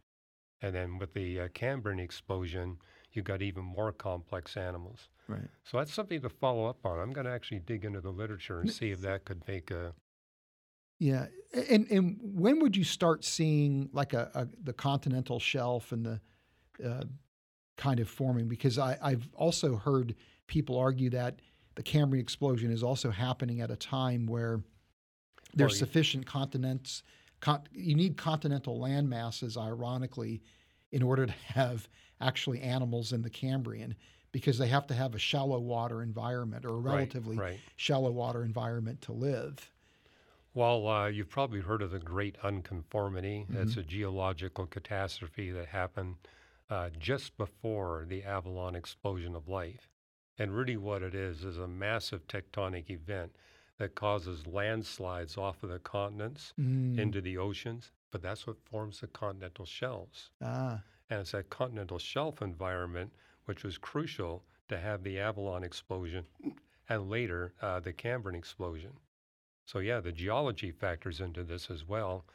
And 0.62 0.74
then 0.74 0.98
with 0.98 1.12
the 1.12 1.40
uh, 1.40 1.48
Cambrian 1.52 2.00
explosion, 2.00 2.78
you've 3.12 3.26
got 3.26 3.42
even 3.42 3.62
more 3.62 3.92
complex 3.92 4.56
animals. 4.56 5.10
Right. 5.28 5.50
So 5.64 5.76
that's 5.76 5.92
something 5.92 6.22
to 6.22 6.30
follow 6.30 6.64
up 6.64 6.86
on. 6.86 6.98
I'm 6.98 7.12
going 7.12 7.26
to 7.26 7.30
actually 7.30 7.58
dig 7.58 7.84
into 7.84 8.00
the 8.00 8.10
literature 8.10 8.60
and 8.60 8.72
see 8.72 8.90
if 8.90 9.02
that 9.02 9.26
could 9.26 9.46
make 9.46 9.70
a. 9.70 9.92
Yeah, 10.98 11.26
and 11.68 11.86
and 11.90 12.18
when 12.22 12.58
would 12.60 12.74
you 12.74 12.84
start 12.84 13.22
seeing 13.22 13.90
like 13.92 14.14
a, 14.14 14.30
a 14.34 14.48
the 14.62 14.72
continental 14.72 15.38
shelf 15.38 15.92
and 15.92 16.06
the 16.06 16.20
uh, 16.82 17.04
kind 17.76 18.00
of 18.00 18.08
forming? 18.08 18.48
Because 18.48 18.78
I, 18.78 18.96
I've 19.02 19.28
also 19.34 19.76
heard 19.76 20.14
people 20.46 20.78
argue 20.78 21.10
that 21.10 21.40
the 21.74 21.82
Cambrian 21.82 22.22
explosion 22.22 22.70
is 22.70 22.82
also 22.82 23.10
happening 23.10 23.60
at 23.60 23.70
a 23.70 23.76
time 23.76 24.26
where 24.26 24.60
there's 25.54 25.72
Well, 25.72 25.78
sufficient 25.78 26.26
continents. 26.26 27.02
Con- 27.40 27.62
you 27.72 27.94
need 27.94 28.16
continental 28.16 28.78
land 28.78 29.08
masses, 29.08 29.56
ironically, 29.56 30.42
in 30.92 31.02
order 31.02 31.26
to 31.26 31.32
have 31.32 31.88
actually 32.20 32.60
animals 32.60 33.12
in 33.12 33.22
the 33.22 33.30
Cambrian, 33.30 33.94
because 34.32 34.58
they 34.58 34.68
have 34.68 34.86
to 34.86 34.94
have 34.94 35.14
a 35.14 35.18
shallow 35.18 35.60
water 35.60 36.02
environment 36.02 36.64
or 36.64 36.70
a 36.70 36.80
relatively 36.80 37.36
Right. 37.36 37.60
shallow 37.76 38.10
water 38.10 38.42
environment 38.44 39.00
to 39.02 39.12
live. 39.12 39.70
Well, 40.54 40.86
uh, 40.86 41.06
you've 41.08 41.28
probably 41.28 41.60
heard 41.60 41.82
of 41.82 41.90
the 41.90 41.98
Great 41.98 42.36
Unconformity. 42.42 43.46
Mm-hmm. 43.50 43.62
It's 43.62 43.76
a 43.76 43.82
geological 43.82 44.66
catastrophe 44.66 45.50
that 45.50 45.66
happened 45.66 46.16
uh, 46.70 46.90
just 46.98 47.36
before 47.36 48.06
the 48.08 48.22
Avalon 48.24 48.74
explosion 48.74 49.34
of 49.36 49.48
life. 49.48 49.88
And 50.38 50.54
really, 50.54 50.76
what 50.76 51.02
it 51.02 51.14
is 51.14 51.44
is 51.44 51.58
a 51.58 51.68
massive 51.68 52.26
tectonic 52.26 52.90
event 52.90 53.36
that 53.78 53.94
causes 53.94 54.46
landslides 54.46 55.36
off 55.36 55.62
of 55.62 55.70
the 55.70 55.78
continents 55.78 56.52
Mm. 56.58 56.98
into 56.98 57.20
the 57.20 57.38
oceans. 57.38 57.92
But 58.10 58.22
that's 58.22 58.46
what 58.46 58.60
forms 58.64 59.00
the 59.00 59.08
continental 59.08 59.64
shelves. 59.64 60.30
Ah, 60.40 60.82
And 61.10 61.20
it's 61.20 61.32
that 61.32 61.50
continental 61.50 61.98
shelf 61.98 62.40
environment 62.42 63.12
which 63.44 63.62
was 63.64 63.76
crucial 63.78 64.44
to 64.68 64.78
have 64.78 65.02
the 65.02 65.18
Avalon 65.18 65.62
explosion 65.64 66.26
and 66.88 67.10
later 67.10 67.52
uh, 67.60 67.80
the 67.80 67.92
Cambrian 67.92 68.36
explosion. 68.38 68.98
So, 69.66 69.78
yeah, 69.80 70.00
the 70.00 70.12
geology 70.12 70.70
factors 70.70 71.20
into 71.20 71.42
this 71.44 71.70
as 71.70 71.84
well. 71.86 72.26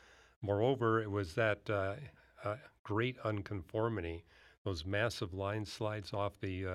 Moreover, 0.41 1.01
it 1.01 1.09
was 1.11 1.35
that 1.35 1.69
uh, 1.69 1.95
uh, 2.43 2.57
great 2.83 3.17
unconformity, 3.19 4.25
those 4.63 4.85
massive 4.85 5.33
line 5.33 5.65
slides 5.65 6.13
off 6.13 6.39
the 6.39 6.65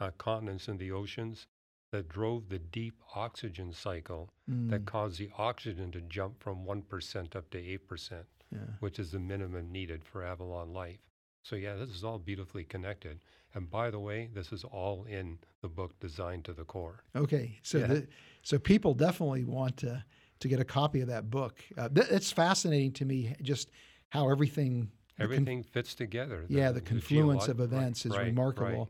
uh, 0.00 0.10
continents 0.18 0.68
and 0.68 0.78
the 0.78 0.92
oceans 0.92 1.46
that 1.92 2.08
drove 2.08 2.48
the 2.48 2.58
deep 2.58 2.94
oxygen 3.14 3.72
cycle 3.72 4.30
that 4.46 4.82
mm, 4.82 4.86
caused 4.86 5.18
the 5.18 5.30
oxygen 5.38 5.90
to 5.90 6.00
jump 6.02 6.38
from 6.42 6.64
1% 6.66 7.34
up 7.36 7.48
to 7.50 7.58
8% 7.58 8.24
yeah. 8.52 8.58
which 8.80 8.98
is 8.98 9.10
the 9.12 9.18
minimum 9.18 9.70
needed 9.70 10.04
for 10.04 10.24
Avalon 10.24 10.72
life. 10.72 10.98
So, 11.42 11.56
yeah, 11.56 11.76
this 11.76 11.90
is 11.90 12.04
all 12.04 12.18
beautifully 12.18 12.64
connected. 12.64 13.20
And 13.54 13.70
by 13.70 13.90
the 13.90 13.98
way, 13.98 14.28
this 14.34 14.52
is 14.52 14.64
all 14.64 15.04
in 15.04 15.38
the 15.62 15.68
book 15.68 15.98
Designed 16.00 16.44
to 16.46 16.52
the 16.52 16.64
Core. 16.64 17.04
Okay, 17.16 17.58
so 17.62 17.78
Yeah. 17.78 17.86
the, 17.86 18.06
so 18.42 18.58
people 18.58 18.94
definitely 18.94 19.44
want 19.44 19.76
to 19.78 20.04
to 20.40 20.46
get 20.46 20.60
a 20.60 20.64
copy 20.64 21.00
of 21.00 21.08
that 21.08 21.28
book. 21.30 21.64
Uh, 21.76 21.88
th- 21.88 22.06
it's 22.10 22.30
fascinating 22.30 22.92
to 22.92 23.04
me 23.04 23.34
just 23.42 23.72
how 24.10 24.30
everything 24.30 24.88
the 25.16 25.24
con- 25.24 25.32
Everything 25.32 25.62
fits 25.64 25.96
together. 25.96 26.44
yeah, 26.48 26.70
the 26.70 26.80
confluence 26.80 27.46
geolo- 27.46 27.48
of 27.48 27.58
right, 27.58 27.64
events 27.64 28.06
is 28.06 28.16
remarkable. 28.16 28.70
right. 28.84 28.88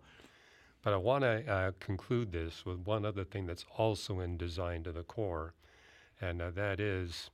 But 0.89 0.95
I 0.95 0.97
want 0.97 1.22
to 1.22 1.47
uh, 1.47 1.72
conclude 1.80 2.32
this 2.32 2.64
with 2.64 2.86
one 2.86 3.05
other 3.05 3.22
thing 3.22 3.45
that's 3.45 3.66
also 3.76 4.20
in 4.20 4.39
Designed 4.39 4.84
to 4.84 4.93
the 4.93 5.03
Core, 5.03 5.53
and 6.18 6.41
uh, 6.41 6.51
that 6.53 6.80
is 6.80 7.28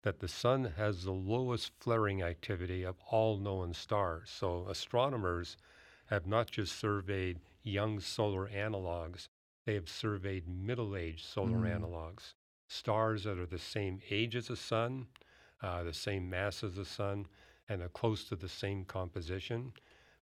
that 0.00 0.20
the 0.20 0.26
sun 0.26 0.72
has 0.78 1.04
the 1.04 1.12
lowest 1.12 1.72
flaring 1.80 2.22
activity 2.22 2.84
of 2.84 2.96
all 3.10 3.36
known 3.36 3.74
stars. 3.74 4.30
So 4.30 4.66
astronomers 4.70 5.58
have 6.06 6.26
not 6.26 6.50
just 6.50 6.78
surveyed 6.78 7.40
young 7.62 8.00
solar 8.00 8.48
analogs, 8.48 9.28
they 9.66 9.74
have 9.74 9.90
surveyed 9.90 10.48
middle 10.48 10.96
aged 10.96 11.26
solar 11.26 11.64
Mm. 11.64 11.82
analogs, 11.82 12.32
stars 12.68 13.24
that 13.24 13.38
are 13.38 13.44
the 13.44 13.58
same 13.58 14.00
age 14.08 14.34
as 14.34 14.48
the 14.48 14.56
sun, 14.56 15.08
uh, 15.60 15.82
the 15.82 15.92
same 15.92 16.30
mass 16.30 16.64
as 16.64 16.76
the 16.76 16.86
sun, 16.86 17.26
and 17.68 17.82
are 17.82 17.90
close 17.90 18.24
to 18.30 18.34
the 18.34 18.48
same 18.48 18.86
composition. 18.86 19.74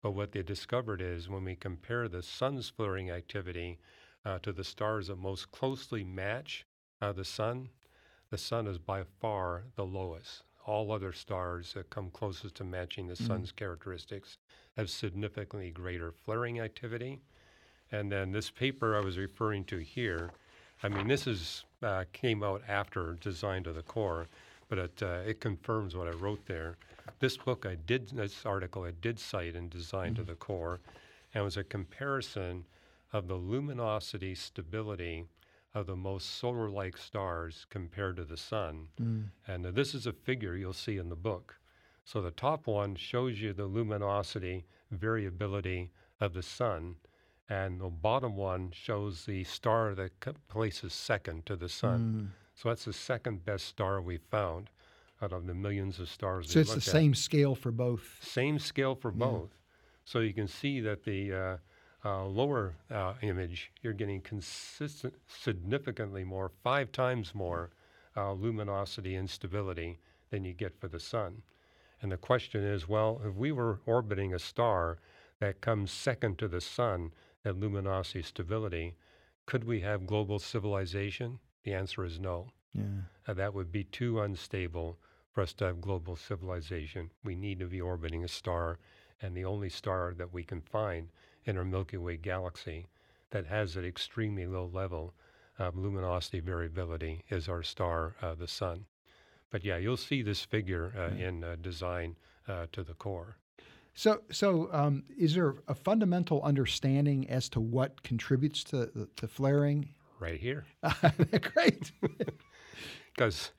But 0.03 0.11
what 0.11 0.33
they 0.33 0.43
discovered 0.43 1.01
is 1.01 1.29
when 1.29 1.45
we 1.45 1.55
compare 1.55 2.07
the 2.09 2.21
sun's 2.21 2.69
flaring 2.69 3.09
activity 3.09 3.79
uh, 4.25 4.37
to 4.39 4.51
the 4.51 4.63
stars 4.63 5.07
that 5.07 5.17
most 5.17 5.51
closely 5.51 6.03
match 6.03 6.65
uh, 7.01 7.13
the 7.13 7.25
sun, 7.25 7.69
the 8.29 8.37
sun 8.37 8.67
is 8.67 8.77
by 8.77 9.03
far 9.03 9.63
the 9.75 9.85
lowest. 9.85 10.43
All 10.65 10.91
other 10.91 11.13
stars 11.13 11.73
that 11.73 11.89
come 11.89 12.11
closest 12.11 12.55
to 12.55 12.63
matching 12.65 13.07
the 13.07 13.15
Mm. 13.15 13.27
sun's 13.27 13.51
characteristics 13.53 14.37
have 14.77 14.89
significantly 14.89 15.71
greater 15.71 16.11
flaring 16.11 16.59
activity. 16.59 17.21
And 17.91 18.11
then 18.11 18.31
this 18.31 18.49
paper 18.49 18.97
I 18.97 19.01
was 19.01 19.17
referring 19.17 19.65
to 19.65 19.77
here, 19.77 20.31
I 20.81 20.89
mean, 20.89 21.07
this 21.07 21.27
is 21.27 21.63
uh, 21.81 22.05
came 22.11 22.43
out 22.43 22.61
after 22.67 23.13
Designed 23.15 23.65
to 23.65 23.73
the 23.73 23.83
Core, 23.83 24.27
but 24.73 24.79
it 24.85 25.03
uh, 25.03 25.29
it 25.29 25.39
confirms 25.39 25.95
what 25.95 26.07
I 26.07 26.11
wrote 26.11 26.47
there. 26.47 26.77
This 27.19 27.37
book 27.37 27.63
I 27.69 27.75
did, 27.75 28.09
this 28.09 28.43
article 28.43 28.83
I 28.83 28.91
did 29.01 29.19
cite 29.19 29.55
in 29.55 29.69
Designed 29.69 30.15
to 30.15 30.23
the 30.23 30.33
Core, 30.33 30.79
and 31.33 31.41
it 31.41 31.45
was 31.45 31.57
a 31.57 31.63
comparison 31.63 32.65
of 33.11 33.27
the 33.27 33.35
luminosity 33.35 34.33
stability 34.33 35.25
of 35.75 35.85
the 35.85 35.95
most 35.95 36.37
solar-like 36.39 36.97
stars 36.97 37.67
compared 37.69 38.15
to 38.15 38.23
the 38.23 38.37
sun. 38.37 38.87
Mm, 38.99 39.25
And 39.47 39.65
uh, 39.67 39.71
this 39.71 39.93
is 39.93 40.07
a 40.07 40.13
figure 40.13 40.55
you'll 40.55 40.73
see 40.73 40.97
in 40.97 41.09
the 41.09 41.15
book. 41.15 41.55
So 42.03 42.21
the 42.21 42.31
top 42.31 42.65
one 42.65 42.95
shows 42.95 43.39
you 43.41 43.53
the 43.53 43.65
luminosity 43.65 44.65
variability 44.89 45.91
of 46.19 46.33
the 46.33 46.41
sun, 46.43 46.95
and 47.47 47.79
the 47.79 47.89
bottom 47.89 48.35
one 48.35 48.71
shows 48.71 49.25
the 49.25 49.43
star 49.43 49.93
that 49.93 50.19
places 50.47 50.93
second 50.93 51.45
to 51.45 51.55
the 51.55 51.69
sun. 51.69 51.99
mm. 51.99 52.42
So 52.55 52.69
that's 52.69 52.85
the 52.85 52.93
second 52.93 53.45
best 53.45 53.65
star 53.65 54.01
we 54.01 54.17
found 54.17 54.69
out 55.21 55.33
of 55.33 55.47
the 55.47 55.53
millions 55.53 55.99
of 55.99 56.09
stars. 56.09 56.51
So 56.51 56.59
it's 56.59 56.69
the 56.71 56.77
at. 56.77 56.83
same 56.83 57.13
scale 57.13 57.55
for 57.55 57.71
both. 57.71 58.17
Same 58.21 58.59
scale 58.59 58.95
for 58.95 59.11
Yeah. 59.11 59.17
both. 59.17 59.57
So 60.05 60.19
you 60.19 60.33
can 60.33 60.47
see 60.47 60.79
that 60.81 61.03
the 61.03 61.33
uh, 61.33 61.57
uh, 62.05 62.25
lower 62.25 62.75
uh, 62.91 63.13
image, 63.21 63.71
you're 63.81 63.93
getting 63.93 64.21
consistent, 64.21 65.15
significantly 65.27 66.23
more, 66.23 66.51
five 66.63 66.91
times 66.91 67.33
more 67.33 67.71
uh, 68.17 68.33
luminosity 68.33 69.15
and 69.15 69.29
stability 69.29 69.99
than 70.29 70.43
you 70.43 70.53
get 70.53 70.79
for 70.79 70.87
the 70.87 70.99
sun. 70.99 71.41
And 72.01 72.11
the 72.11 72.17
question 72.17 72.63
is, 72.63 72.87
well, 72.87 73.21
if 73.25 73.33
we 73.35 73.51
were 73.51 73.79
orbiting 73.85 74.33
a 74.33 74.39
star 74.39 74.99
that 75.39 75.61
comes 75.61 75.91
second 75.91 76.37
to 76.39 76.47
the 76.49 76.61
sun 76.61 77.13
at 77.45 77.57
luminosity 77.57 78.21
stability, 78.21 78.95
could 79.45 79.63
we 79.63 79.79
have 79.81 80.05
global 80.05 80.39
civilization? 80.39 81.39
The 81.63 81.73
answer 81.73 82.03
is 82.03 82.19
no. 82.19 82.51
Yeah. 82.73 82.83
Uh, 83.27 83.33
that 83.33 83.53
would 83.53 83.71
be 83.71 83.83
too 83.85 84.21
unstable 84.21 84.97
for 85.31 85.41
us 85.41 85.53
to 85.53 85.65
have 85.65 85.81
global 85.81 86.15
civilization. 86.15 87.09
We 87.23 87.35
need 87.35 87.59
to 87.59 87.67
be 87.67 87.81
orbiting 87.81 88.23
a 88.23 88.27
star, 88.27 88.79
and 89.21 89.35
the 89.35 89.45
only 89.45 89.69
star 89.69 90.13
that 90.17 90.33
we 90.33 90.43
can 90.43 90.61
find 90.61 91.09
in 91.45 91.57
our 91.57 91.65
Milky 91.65 91.97
Way 91.97 92.17
galaxy 92.17 92.87
that 93.31 93.45
has 93.47 93.75
an 93.75 93.85
extremely 93.85 94.45
low 94.45 94.69
level 94.71 95.13
of 95.57 95.77
luminosity 95.77 96.39
variability 96.39 97.23
is 97.29 97.47
our 97.47 97.63
star, 97.63 98.15
uh, 98.21 98.35
the 98.35 98.47
Sun. 98.47 98.85
But 99.51 99.63
yeah, 99.63 99.77
you'll 99.77 99.97
see 99.97 100.21
this 100.21 100.43
figure 100.43 100.93
uh, 100.97 101.15
Yeah. 101.15 101.27
in 101.27 101.43
uh, 101.43 101.55
design 101.61 102.15
uh, 102.47 102.65
to 102.71 102.83
the 102.83 102.93
core. 102.95 103.37
So, 103.95 104.21
so 104.31 104.69
um, 104.71 105.03
is 105.17 105.35
there 105.35 105.53
a 105.67 105.75
fundamental 105.75 106.41
understanding 106.41 107.29
as 107.29 107.47
to 107.49 107.59
what 107.59 108.01
contributes 108.03 108.63
to 108.65 109.07
to 109.15 109.27
flaring? 109.27 109.89
Right 110.23 110.39
here. 110.39 110.63
Great. 111.53 111.91
because 113.13 113.51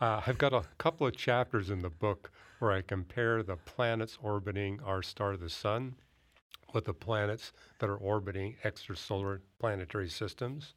uh, 0.00 0.20
I've 0.26 0.38
got 0.38 0.52
a 0.52 0.64
couple 0.78 1.06
of 1.06 1.16
chapters 1.16 1.70
in 1.70 1.80
the 1.80 1.90
book 1.90 2.32
where 2.58 2.72
I 2.72 2.82
compare 2.82 3.42
the 3.42 3.56
planets 3.56 4.18
orbiting 4.20 4.80
our 4.82 5.02
star, 5.02 5.36
the 5.36 5.48
sun, 5.48 5.94
with 6.74 6.86
the 6.86 6.94
planets 6.94 7.52
that 7.78 7.88
are 7.90 7.96
orbiting 7.96 8.56
extrasolar 8.64 9.40
planetary 9.58 10.08
systems. 10.08 10.74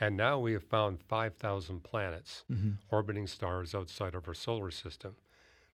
And 0.00 0.16
now 0.16 0.38
we 0.38 0.52
have 0.54 0.64
found 0.64 1.02
5,000 1.02 1.84
planets 1.84 2.44
Mhm. 2.48 2.78
orbiting 2.90 3.26
stars 3.26 3.74
outside 3.74 4.14
of 4.14 4.28
our 4.28 4.34
solar 4.34 4.70
system. 4.70 5.16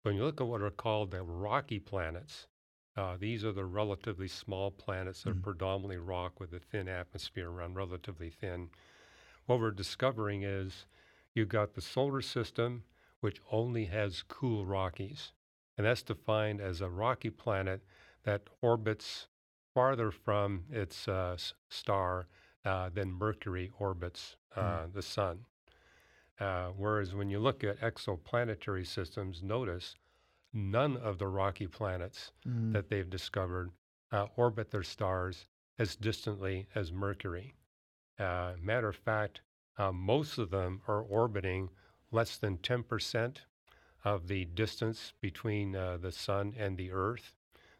When 0.02 0.16
you 0.16 0.24
look 0.24 0.40
at 0.40 0.46
what 0.46 0.62
are 0.62 0.70
called 0.70 1.10
the 1.10 1.22
rocky 1.22 1.80
planets, 1.80 2.46
uh, 2.96 3.16
these 3.18 3.44
are 3.44 3.52
the 3.52 3.64
relatively 3.66 4.28
small 4.28 4.70
planets 4.70 5.24
that 5.24 5.30
Mhm. 5.30 5.32
are 5.32 5.34
predominantly 5.42 5.98
rock 5.98 6.40
with 6.40 6.52
a 6.54 6.60
thin 6.60 6.88
atmosphere 6.88 7.50
around, 7.50 7.74
relatively 7.74 8.30
thin. 8.30 8.70
What 9.46 9.60
we're 9.60 9.70
discovering 9.70 10.42
is 10.42 10.86
you've 11.34 11.48
got 11.48 11.74
the 11.74 11.80
solar 11.80 12.20
system, 12.20 12.84
which 13.20 13.40
only 13.50 13.86
has 13.86 14.22
cool 14.22 14.66
Rockies. 14.66 15.32
And 15.78 15.86
that's 15.86 16.02
defined 16.02 16.60
as 16.60 16.80
a 16.80 16.88
rocky 16.90 17.30
planet 17.30 17.82
that 18.24 18.48
orbits 18.60 19.28
farther 19.74 20.10
from 20.10 20.64
its 20.70 21.06
uh, 21.06 21.36
star 21.68 22.26
uh, 22.64 22.88
than 22.88 23.12
Mercury 23.12 23.70
orbits 23.78 24.36
uh, 24.56 24.86
the 24.92 25.02
sun. 25.02 25.44
Uh, 26.40 26.68
whereas 26.76 27.14
when 27.14 27.30
you 27.30 27.38
look 27.38 27.62
at 27.62 27.80
exoplanetary 27.80 28.86
systems, 28.86 29.42
notice 29.42 29.94
none 30.52 30.96
of 30.96 31.18
the 31.18 31.28
rocky 31.28 31.66
planets 31.66 32.32
Mm. 32.46 32.72
that 32.72 32.88
they've 32.88 33.10
discovered 33.10 33.70
uh, 34.12 34.26
orbit 34.36 34.70
their 34.70 34.82
stars 34.82 35.46
as 35.78 35.96
distantly 35.96 36.66
as 36.74 36.92
Mercury. 36.92 37.54
Uh, 38.18 38.54
matter 38.62 38.88
of 38.88 38.96
fact, 38.96 39.42
uh, 39.78 39.92
most 39.92 40.38
of 40.38 40.50
them 40.50 40.80
are 40.88 41.02
orbiting 41.02 41.68
less 42.10 42.38
than 42.38 42.56
10% 42.58 43.38
of 44.04 44.28
the 44.28 44.44
distance 44.46 45.12
between 45.20 45.76
uh, 45.76 45.98
the 45.98 46.12
Sun 46.12 46.54
and 46.56 46.78
the 46.78 46.92
Earth. 46.92 47.32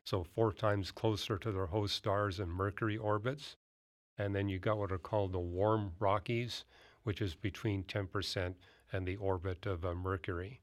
So, 0.04 0.24
four 0.24 0.52
times 0.52 0.90
closer 0.90 1.38
to 1.38 1.52
their 1.52 1.66
host 1.66 1.94
stars 1.96 2.36
than 2.36 2.50
Mercury 2.50 2.98
orbits. 2.98 3.56
And 4.18 4.34
then 4.34 4.48
you 4.48 4.58
got 4.58 4.78
what 4.78 4.92
are 4.92 4.98
called 4.98 5.32
the 5.32 5.38
warm 5.38 5.92
Rockies, 5.98 6.64
which 7.02 7.22
is 7.22 7.34
between 7.34 7.84
10% 7.84 8.54
and 8.92 9.06
the 9.06 9.16
orbit 9.16 9.66
of 9.66 9.84
uh, 9.84 9.94
Mercury. 9.94 10.60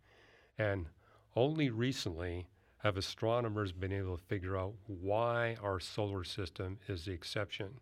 And 0.57 0.88
only 1.36 1.69
recently 1.69 2.47
have 2.78 2.97
astronomers 2.97 3.71
been 3.71 3.91
able 3.91 4.17
to 4.17 4.24
figure 4.24 4.57
out 4.57 4.76
why 4.88 5.55
our 5.61 5.80
solar 5.80 6.24
system 6.24 6.78
is 6.88 7.05
the 7.05 7.11
exception 7.11 7.80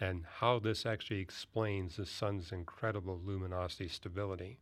and 0.00 0.24
how 0.38 0.58
this 0.58 0.84
actually 0.84 1.20
explains 1.20 1.96
the 1.96 2.06
sun's 2.06 2.52
incredible 2.52 3.20
luminosity 3.24 3.88
stability. 3.88 4.58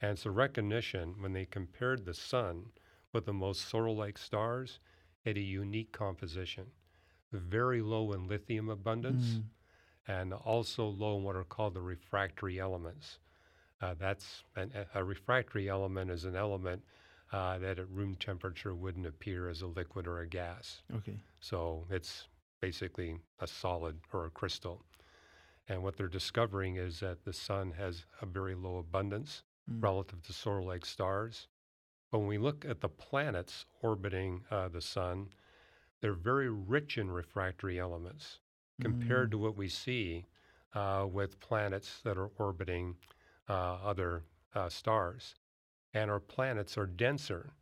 And 0.00 0.12
it's 0.12 0.26
a 0.26 0.30
recognition 0.30 1.14
when 1.20 1.32
they 1.32 1.44
compared 1.44 2.04
the 2.04 2.14
sun 2.14 2.66
with 3.12 3.24
the 3.26 3.32
most 3.32 3.68
solar 3.68 3.90
like 3.90 4.18
stars, 4.18 4.80
had 5.24 5.36
a 5.36 5.40
unique 5.40 5.92
composition, 5.92 6.66
very 7.32 7.80
low 7.80 8.12
in 8.12 8.26
lithium 8.26 8.68
abundance, 8.68 9.24
mm. 9.24 9.42
and 10.08 10.32
also 10.32 10.86
low 10.86 11.16
in 11.18 11.24
what 11.24 11.36
are 11.36 11.44
called 11.44 11.74
the 11.74 11.80
refractory 11.80 12.58
elements. 12.58 13.18
Uh, 13.80 13.94
that's 13.98 14.44
an, 14.56 14.72
a 14.94 15.02
refractory 15.02 15.68
element 15.68 16.10
is 16.10 16.24
an 16.24 16.36
element 16.36 16.82
uh, 17.32 17.58
that 17.58 17.78
at 17.78 17.88
room 17.90 18.14
temperature 18.16 18.74
wouldn't 18.74 19.06
appear 19.06 19.48
as 19.48 19.62
a 19.62 19.66
liquid 19.66 20.06
or 20.06 20.20
a 20.20 20.26
gas. 20.26 20.82
Okay. 20.96 21.18
So 21.40 21.86
it's 21.90 22.28
basically 22.62 23.18
a 23.40 23.46
solid 23.46 23.98
or 24.12 24.24
a 24.24 24.30
crystal. 24.30 24.82
And 25.68 25.82
what 25.82 25.96
they're 25.96 26.08
discovering 26.08 26.76
is 26.76 27.00
that 27.00 27.24
the 27.24 27.32
sun 27.32 27.72
has 27.72 28.06
a 28.22 28.26
very 28.26 28.54
low 28.54 28.78
abundance 28.78 29.42
mm. 29.70 29.82
relative 29.82 30.22
to 30.22 30.32
solar 30.32 30.62
like 30.62 30.86
stars. 30.86 31.48
But 32.10 32.20
when 32.20 32.28
we 32.28 32.38
look 32.38 32.64
at 32.64 32.80
the 32.80 32.88
planets 32.88 33.66
orbiting 33.82 34.44
uh, 34.50 34.68
the 34.68 34.80
sun, 34.80 35.28
they're 36.00 36.14
very 36.14 36.50
rich 36.50 36.98
in 36.98 37.10
refractory 37.10 37.78
elements 37.78 38.38
compared 38.80 39.28
mm. 39.28 39.32
to 39.32 39.38
what 39.38 39.56
we 39.56 39.68
see 39.68 40.24
uh, 40.74 41.06
with 41.10 41.40
planets 41.40 42.00
that 42.04 42.16
are 42.16 42.30
orbiting 42.38 42.96
uh, 43.48 43.74
other 43.84 44.24
uh, 44.54 44.68
stars. 44.68 45.34
And 45.94 46.10
our 46.10 46.20
planets 46.20 46.78
are 46.78 46.86
denser, 46.86 47.52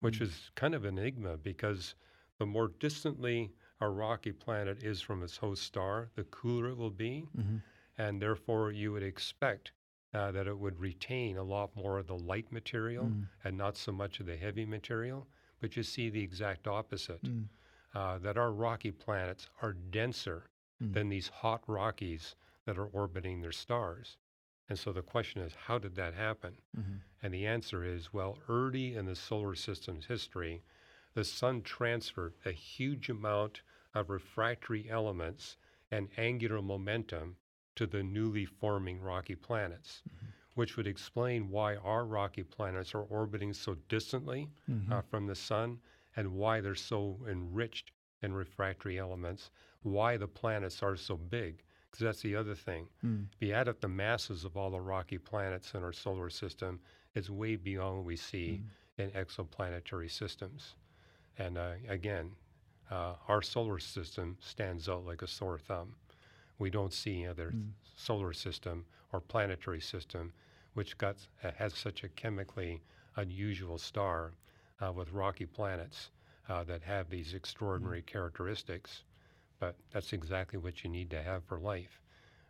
which 0.00 0.18
mm. 0.18 0.22
is 0.22 0.50
kind 0.54 0.74
of 0.74 0.84
an 0.84 0.98
enigma 0.98 1.36
because 1.36 1.94
the 2.38 2.46
more 2.46 2.68
distantly 2.78 3.52
a 3.80 3.88
rocky 3.88 4.32
planet 4.32 4.82
is 4.82 5.00
from 5.00 5.22
its 5.22 5.36
host 5.36 5.62
star, 5.62 6.08
the 6.14 6.24
cooler 6.24 6.68
it 6.68 6.76
will 6.76 6.90
be. 6.90 7.26
Mm-hmm. 7.36 7.56
And 7.98 8.20
therefore, 8.20 8.72
you 8.72 8.92
would 8.92 9.02
expect 9.02 9.72
uh, 10.14 10.30
that 10.32 10.46
it 10.46 10.58
would 10.58 10.78
retain 10.80 11.36
a 11.36 11.42
lot 11.42 11.74
more 11.76 11.98
of 11.98 12.06
the 12.06 12.16
light 12.16 12.50
material 12.50 13.04
mm. 13.04 13.26
and 13.44 13.56
not 13.56 13.76
so 13.76 13.92
much 13.92 14.20
of 14.20 14.26
the 14.26 14.36
heavy 14.36 14.64
material. 14.64 15.26
But 15.60 15.76
you 15.76 15.82
see 15.82 16.08
the 16.08 16.22
exact 16.22 16.66
opposite 16.66 17.22
mm. 17.22 17.44
uh, 17.94 18.18
that 18.18 18.38
our 18.38 18.52
rocky 18.52 18.90
planets 18.90 19.48
are 19.62 19.74
denser 19.74 20.44
mm. 20.82 20.92
than 20.92 21.08
these 21.08 21.28
hot 21.28 21.62
Rockies 21.66 22.34
that 22.66 22.78
are 22.78 22.86
orbiting 22.86 23.40
their 23.40 23.52
stars. 23.52 24.16
And 24.68 24.78
so 24.78 24.92
the 24.92 25.02
question 25.02 25.42
is, 25.42 25.52
how 25.54 25.78
did 25.78 25.96
that 25.96 26.14
happen? 26.14 26.54
Mm-hmm. 26.78 26.96
And 27.22 27.34
the 27.34 27.46
answer 27.46 27.84
is, 27.84 28.12
well, 28.12 28.38
early 28.48 28.94
in 28.94 29.04
the 29.04 29.16
solar 29.16 29.54
system's 29.54 30.06
history, 30.06 30.62
the 31.14 31.24
sun 31.24 31.62
transferred 31.62 32.34
a 32.44 32.52
huge 32.52 33.10
amount 33.10 33.62
of 33.94 34.10
refractory 34.10 34.88
elements 34.90 35.56
and 35.90 36.08
angular 36.16 36.62
momentum 36.62 37.36
to 37.76 37.86
the 37.86 38.02
newly 38.02 38.44
forming 38.44 39.00
rocky 39.00 39.34
planets, 39.34 40.02
mm-hmm. 40.08 40.26
which 40.54 40.76
would 40.76 40.86
explain 40.86 41.48
why 41.50 41.76
our 41.76 42.04
rocky 42.04 42.42
planets 42.42 42.94
are 42.94 43.02
orbiting 43.02 43.52
so 43.52 43.76
distantly 43.88 44.48
mm-hmm. 44.70 44.92
uh, 44.92 45.00
from 45.02 45.26
the 45.26 45.34
sun 45.34 45.78
and 46.16 46.32
why 46.32 46.60
they're 46.60 46.74
so 46.74 47.18
enriched 47.28 47.92
in 48.22 48.32
refractory 48.32 48.98
elements, 48.98 49.50
why 49.82 50.16
the 50.16 50.26
planets 50.26 50.82
are 50.82 50.96
so 50.96 51.16
big. 51.16 51.62
Because 51.90 52.04
that's 52.04 52.22
the 52.22 52.36
other 52.36 52.54
thing. 52.54 52.86
Mm. 53.04 53.26
If 53.32 53.48
you 53.48 53.52
add 53.52 53.68
up 53.68 53.80
the 53.80 53.88
masses 53.88 54.44
of 54.44 54.56
all 54.56 54.70
the 54.70 54.80
rocky 54.80 55.18
planets 55.18 55.74
in 55.74 55.82
our 55.82 55.92
solar 55.92 56.30
system, 56.30 56.78
it's 57.14 57.28
way 57.28 57.56
beyond 57.56 57.96
what 57.96 58.04
we 58.04 58.16
see 58.16 58.60
mm. 58.62 59.02
in 59.02 59.10
exoplanetary 59.10 60.10
systems. 60.10 60.76
And 61.38 61.58
uh, 61.58 61.72
again, 61.88 62.30
uh, 62.90 63.14
our 63.28 63.42
solar 63.42 63.78
system 63.78 64.36
stands 64.40 64.88
out 64.88 65.06
like 65.06 65.22
a 65.22 65.26
sore 65.26 65.58
thumb. 65.58 65.94
We 66.58 66.70
don't 66.70 66.92
see 66.92 67.26
other 67.26 67.52
mm. 67.54 67.70
solar 67.96 68.32
system 68.32 68.84
or 69.12 69.20
planetary 69.20 69.80
system 69.80 70.32
which 70.74 70.96
got 70.98 71.16
uh, 71.42 71.50
has 71.56 71.74
such 71.74 72.04
a 72.04 72.08
chemically 72.08 72.80
unusual 73.16 73.78
star 73.78 74.32
uh, 74.80 74.92
with 74.92 75.12
rocky 75.12 75.46
planets 75.46 76.10
uh, 76.48 76.64
that 76.64 76.82
have 76.82 77.10
these 77.10 77.34
extraordinary 77.34 78.02
mm. 78.02 78.06
characteristics. 78.06 79.02
But 79.58 79.76
that's 79.92 80.12
exactly 80.12 80.58
what 80.58 80.82
you 80.82 80.90
need 80.90 81.10
to 81.10 81.22
have 81.22 81.44
for 81.44 81.58
life. 81.58 82.00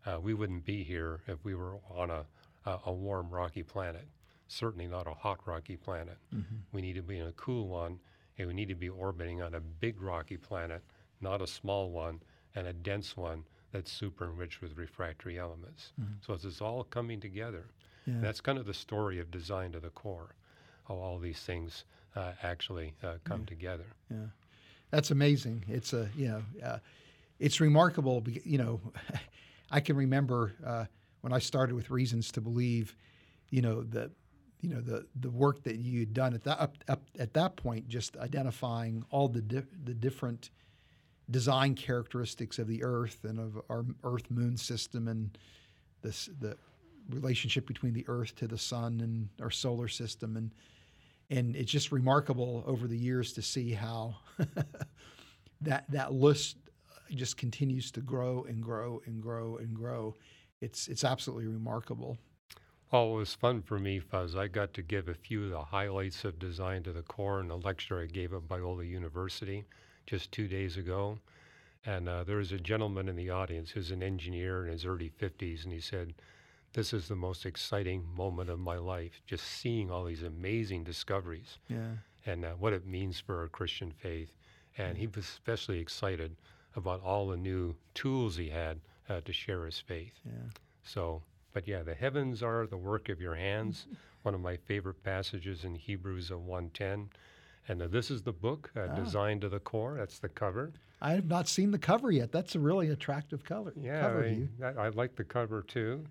Uh, 0.06 0.18
we 0.20 0.34
wouldn't 0.34 0.64
be 0.64 0.82
here 0.84 1.20
if 1.26 1.44
we 1.44 1.54
were 1.54 1.78
on 1.90 2.10
a, 2.10 2.24
a, 2.66 2.78
a 2.86 2.92
warm, 2.92 3.28
rocky 3.30 3.62
planet. 3.62 4.06
Certainly 4.48 4.86
not 4.86 5.06
a 5.06 5.14
hot, 5.14 5.40
rocky 5.44 5.76
planet. 5.76 6.18
Mm-hmm. 6.34 6.56
We 6.72 6.82
need 6.82 6.94
to 6.94 7.02
be 7.02 7.18
in 7.18 7.26
a 7.26 7.32
cool 7.32 7.68
one 7.68 7.98
we 8.46 8.54
need 8.54 8.68
to 8.68 8.74
be 8.74 8.88
orbiting 8.88 9.42
on 9.42 9.54
a 9.54 9.60
big 9.60 10.00
rocky 10.00 10.36
planet, 10.36 10.82
not 11.20 11.42
a 11.42 11.46
small 11.46 11.90
one, 11.90 12.20
and 12.54 12.66
a 12.66 12.72
dense 12.72 13.16
one 13.16 13.44
that's 13.72 13.90
super 13.90 14.26
enriched 14.26 14.60
with 14.60 14.76
refractory 14.76 15.38
elements. 15.38 15.92
Mm-hmm. 16.00 16.14
So 16.26 16.34
it's 16.34 16.60
all 16.60 16.84
coming 16.84 17.20
together. 17.20 17.66
Yeah. 18.06 18.14
That's 18.20 18.40
kind 18.40 18.58
of 18.58 18.66
the 18.66 18.74
story 18.74 19.18
of 19.20 19.30
design 19.30 19.72
to 19.72 19.80
the 19.80 19.90
core, 19.90 20.34
how 20.88 20.94
all 20.94 21.18
these 21.18 21.40
things 21.40 21.84
uh, 22.16 22.32
actually 22.42 22.94
uh, 23.02 23.14
come 23.24 23.40
yeah. 23.40 23.46
together. 23.46 23.86
Yeah, 24.10 24.26
that's 24.90 25.10
amazing. 25.10 25.64
It's 25.68 25.92
a 25.92 26.08
you 26.16 26.28
know, 26.28 26.42
uh, 26.64 26.78
it's 27.38 27.60
remarkable. 27.60 28.24
You 28.26 28.58
know, 28.58 28.80
I 29.70 29.80
can 29.80 29.96
remember 29.96 30.54
uh, 30.66 30.86
when 31.20 31.32
I 31.32 31.38
started 31.38 31.74
with 31.74 31.90
Reasons 31.90 32.32
to 32.32 32.40
Believe. 32.40 32.96
You 33.50 33.62
know 33.62 33.82
that 33.82 34.10
you 34.60 34.68
know 34.68 34.80
the 34.80 35.06
the 35.20 35.30
work 35.30 35.62
that 35.64 35.76
you'd 35.76 36.14
done 36.14 36.34
at 36.34 36.44
that 36.44 36.60
up, 36.60 36.76
up 36.88 37.02
at 37.18 37.32
that 37.34 37.56
point, 37.56 37.88
just 37.88 38.16
identifying 38.16 39.04
all 39.10 39.28
the 39.28 39.42
di- 39.42 39.62
the 39.84 39.94
different 39.94 40.50
design 41.30 41.74
characteristics 41.74 42.58
of 42.58 42.66
the 42.66 42.82
Earth 42.82 43.24
and 43.24 43.38
of 43.38 43.60
our 43.70 43.84
Earth 44.04 44.30
Moon 44.30 44.56
system 44.56 45.08
and 45.08 45.38
this 46.02 46.28
the 46.40 46.56
relationship 47.10 47.66
between 47.66 47.92
the 47.92 48.04
Earth 48.08 48.34
to 48.36 48.46
the 48.46 48.58
Sun 48.58 49.00
and 49.00 49.28
our 49.40 49.50
solar 49.50 49.88
system 49.88 50.36
and 50.36 50.50
and 51.30 51.54
it's 51.54 51.70
just 51.70 51.92
remarkable 51.92 52.64
over 52.66 52.88
the 52.88 52.96
years 52.96 53.32
to 53.34 53.42
see 53.42 53.72
how 53.72 54.16
that 55.60 55.84
that 55.90 56.12
list 56.12 56.56
just 57.10 57.36
continues 57.36 57.90
to 57.92 58.00
grow 58.00 58.44
and 58.48 58.62
grow 58.62 59.00
and 59.06 59.22
grow 59.22 59.56
and 59.56 59.74
grow. 59.74 60.14
It's 60.60 60.88
it's 60.88 61.04
absolutely 61.04 61.46
remarkable. 61.46 62.18
Well, 62.90 63.12
it 63.12 63.18
was 63.18 63.34
fun 63.34 63.62
for 63.62 63.78
me, 63.78 64.00
Fuz. 64.00 64.34
I 64.34 64.48
got 64.48 64.74
to 64.74 64.82
give 64.82 65.08
a 65.08 65.14
few 65.14 65.44
of 65.44 65.50
the 65.50 65.62
highlights 65.62 66.24
of 66.24 66.40
Designed 66.40 66.86
to 66.86 66.92
the 66.92 67.02
Core 67.02 67.40
in 67.40 67.48
a 67.50 67.56
lecture 67.56 68.00
I 68.00 68.06
gave 68.06 68.32
at 68.34 68.48
Biola 68.48 68.88
University 68.88 69.64
just 70.06 70.32
two 70.32 70.48
days 70.48 70.76
ago. 70.76 71.20
And 71.86 72.08
uh, 72.08 72.24
there 72.24 72.38
was 72.38 72.50
a 72.50 72.58
gentleman 72.58 73.08
in 73.08 73.14
the 73.14 73.30
audience 73.30 73.70
who's 73.70 73.92
an 73.92 74.02
engineer 74.02 74.66
in 74.66 74.72
his 74.72 74.84
early 74.84 75.12
50s, 75.20 75.62
and 75.62 75.72
he 75.72 75.80
said, 75.80 76.14
This 76.72 76.92
is 76.92 77.06
the 77.06 77.14
most 77.14 77.46
exciting 77.46 78.04
moment 78.04 78.50
of 78.50 78.58
my 78.58 78.76
life, 78.76 79.22
just 79.24 79.44
seeing 79.46 79.88
all 79.88 80.04
these 80.04 80.24
amazing 80.24 80.82
discoveries 80.82 81.58
yeah. 81.68 81.92
and 82.26 82.44
uh, 82.44 82.54
what 82.58 82.72
it 82.72 82.86
means 82.86 83.20
for 83.20 83.40
our 83.40 83.48
Christian 83.48 83.92
faith. 83.92 84.32
And 84.76 84.98
he 84.98 85.06
was 85.06 85.26
especially 85.26 85.78
excited 85.78 86.34
about 86.74 87.02
all 87.02 87.28
the 87.28 87.36
new 87.36 87.76
tools 87.94 88.36
he 88.36 88.48
had 88.48 88.80
uh, 89.08 89.20
to 89.20 89.32
share 89.32 89.64
his 89.64 89.78
faith. 89.78 90.14
Yeah. 90.24 90.50
So 90.82 91.22
but 91.52 91.66
yeah, 91.66 91.82
the 91.82 91.94
heavens 91.94 92.42
are 92.42 92.66
the 92.66 92.76
work 92.76 93.08
of 93.08 93.20
your 93.20 93.34
hands. 93.34 93.86
One 94.22 94.34
of 94.34 94.40
my 94.40 94.56
favorite 94.56 95.02
passages 95.02 95.64
in 95.64 95.74
Hebrews 95.74 96.30
of 96.30 96.44
110. 96.44 97.08
And 97.68 97.82
uh, 97.82 97.88
this 97.88 98.10
is 98.10 98.22
the 98.22 98.32
book, 98.32 98.70
uh, 98.76 98.88
ah. 98.90 98.94
Designed 98.94 99.40
to 99.42 99.48
the 99.48 99.60
Core. 99.60 99.96
That's 99.96 100.18
the 100.18 100.28
cover. 100.28 100.72
I 101.00 101.12
have 101.12 101.26
not 101.26 101.48
seen 101.48 101.70
the 101.70 101.78
cover 101.78 102.10
yet. 102.10 102.30
That's 102.30 102.54
a 102.54 102.58
really 102.58 102.90
attractive 102.90 103.44
color. 103.44 103.72
Yeah, 103.76 104.00
cover 104.02 104.36
I, 104.62 104.68
I, 104.68 104.88
like 104.90 105.16
the 105.16 105.24
cover 105.24 105.62
too. 105.62 106.04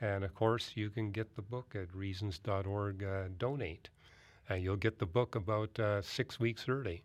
And 0.00 0.24
of 0.24 0.34
course, 0.34 0.72
you 0.74 0.90
can 0.90 1.12
get 1.12 1.36
the 1.36 1.42
book 1.42 1.76
at 1.76 1.94
reasons.org 1.94 3.04
uh, 3.04 3.22
donate. 3.38 3.88
And 4.48 4.62
you'll 4.62 4.76
get 4.76 4.98
the 4.98 5.06
book 5.06 5.36
about 5.36 5.78
uh, 5.78 6.02
six 6.02 6.40
weeks 6.40 6.68
early. 6.68 7.04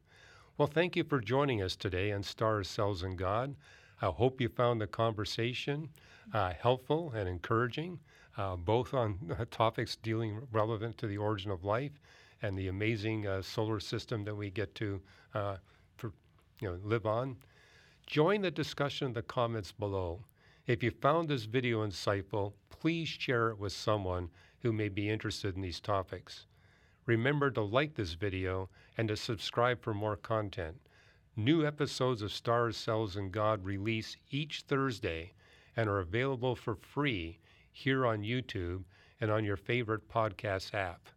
Well, 0.57 0.67
thank 0.67 0.95
you 0.95 1.03
for 1.03 1.21
joining 1.21 1.61
us 1.61 1.75
today 1.75 2.11
on 2.11 2.23
Stars, 2.23 2.67
Cells, 2.67 3.03
and 3.03 3.15
God. 3.15 3.55
I 4.01 4.07
hope 4.07 4.39
you 4.39 4.49
found 4.49 4.79
the 4.79 4.87
conversation 4.87 5.89
uh, 6.33 6.53
helpful 6.53 7.11
and 7.15 7.27
encouraging, 7.27 7.99
uh, 8.37 8.55
both 8.55 8.93
on 8.93 9.17
topics 9.51 9.95
dealing 9.95 10.45
relevant 10.51 10.97
to 10.99 11.07
the 11.07 11.17
origin 11.17 11.51
of 11.51 11.63
life 11.63 11.99
and 12.41 12.57
the 12.57 12.67
amazing 12.67 13.25
uh, 13.25 13.41
solar 13.41 13.79
system 13.79 14.23
that 14.25 14.35
we 14.35 14.51
get 14.51 14.75
to 14.75 15.01
uh, 15.33 15.57
for, 15.95 16.11
you 16.59 16.69
know, 16.69 16.79
live 16.83 17.05
on. 17.05 17.35
Join 18.05 18.41
the 18.41 18.51
discussion 18.51 19.07
in 19.07 19.13
the 19.13 19.23
comments 19.23 19.71
below. 19.71 20.23
If 20.67 20.83
you 20.83 20.91
found 20.91 21.27
this 21.27 21.45
video 21.45 21.85
insightful, 21.85 22.53
please 22.69 23.07
share 23.07 23.49
it 23.49 23.57
with 23.57 23.73
someone 23.73 24.29
who 24.59 24.71
may 24.71 24.89
be 24.89 25.09
interested 25.09 25.55
in 25.55 25.61
these 25.61 25.79
topics. 25.79 26.45
Remember 27.05 27.49
to 27.51 27.61
like 27.61 27.95
this 27.95 28.13
video 28.13 28.69
and 28.97 29.07
to 29.07 29.15
subscribe 29.15 29.81
for 29.81 29.93
more 29.93 30.17
content. 30.17 30.77
New 31.39 31.63
episodes 31.67 32.23
of 32.23 32.31
Stars, 32.31 32.75
Cells, 32.75 33.15
and 33.15 33.31
God 33.31 33.63
release 33.63 34.17
each 34.31 34.61
Thursday 34.61 35.33
and 35.75 35.88
are 35.88 35.99
available 35.99 36.55
for 36.55 36.73
free 36.73 37.38
here 37.71 38.07
on 38.07 38.23
YouTube 38.23 38.83
and 39.21 39.29
on 39.29 39.43
your 39.43 39.55
favorite 39.55 40.09
podcast 40.09 40.73
app. 40.73 41.09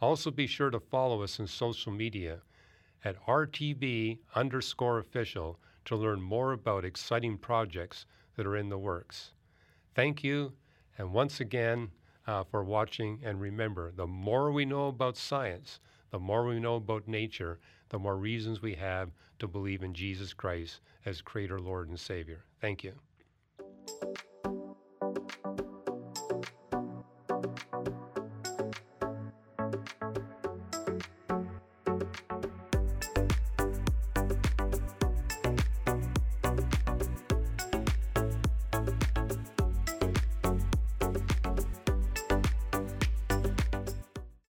Also, 0.00 0.30
be 0.30 0.46
sure 0.46 0.70
to 0.70 0.80
follow 0.80 1.22
us 1.22 1.38
on 1.38 1.46
social 1.46 1.92
media 1.92 2.40
at 3.04 3.22
RTB 3.26 4.20
underscore 4.34 4.98
official 4.98 5.60
to 5.84 5.94
learn 5.94 6.22
more 6.22 6.52
about 6.52 6.86
exciting 6.86 7.36
projects 7.36 8.06
that 8.36 8.46
are 8.46 8.56
in 8.56 8.70
the 8.70 8.78
works. 8.78 9.32
Thank 9.94 10.24
you, 10.24 10.54
and 10.96 11.12
once 11.12 11.38
again, 11.38 11.90
uh, 12.26 12.44
for 12.44 12.64
watching. 12.64 13.20
And 13.22 13.38
remember, 13.38 13.92
the 13.92 14.06
more 14.06 14.52
we 14.52 14.64
know 14.64 14.88
about 14.88 15.18
science, 15.18 15.80
the 16.10 16.18
more 16.18 16.46
we 16.46 16.58
know 16.60 16.76
about 16.76 17.06
nature, 17.06 17.58
the 17.90 17.98
more 17.98 18.16
reasons 18.16 18.62
we 18.62 18.74
have 18.74 19.10
to 19.38 19.46
believe 19.46 19.82
in 19.82 19.94
Jesus 19.94 20.32
Christ 20.32 20.80
as 21.04 21.20
Creator, 21.20 21.60
Lord, 21.60 21.88
and 21.88 22.00
Savior. 22.00 22.44
Thank 22.60 22.82
you. 22.84 22.94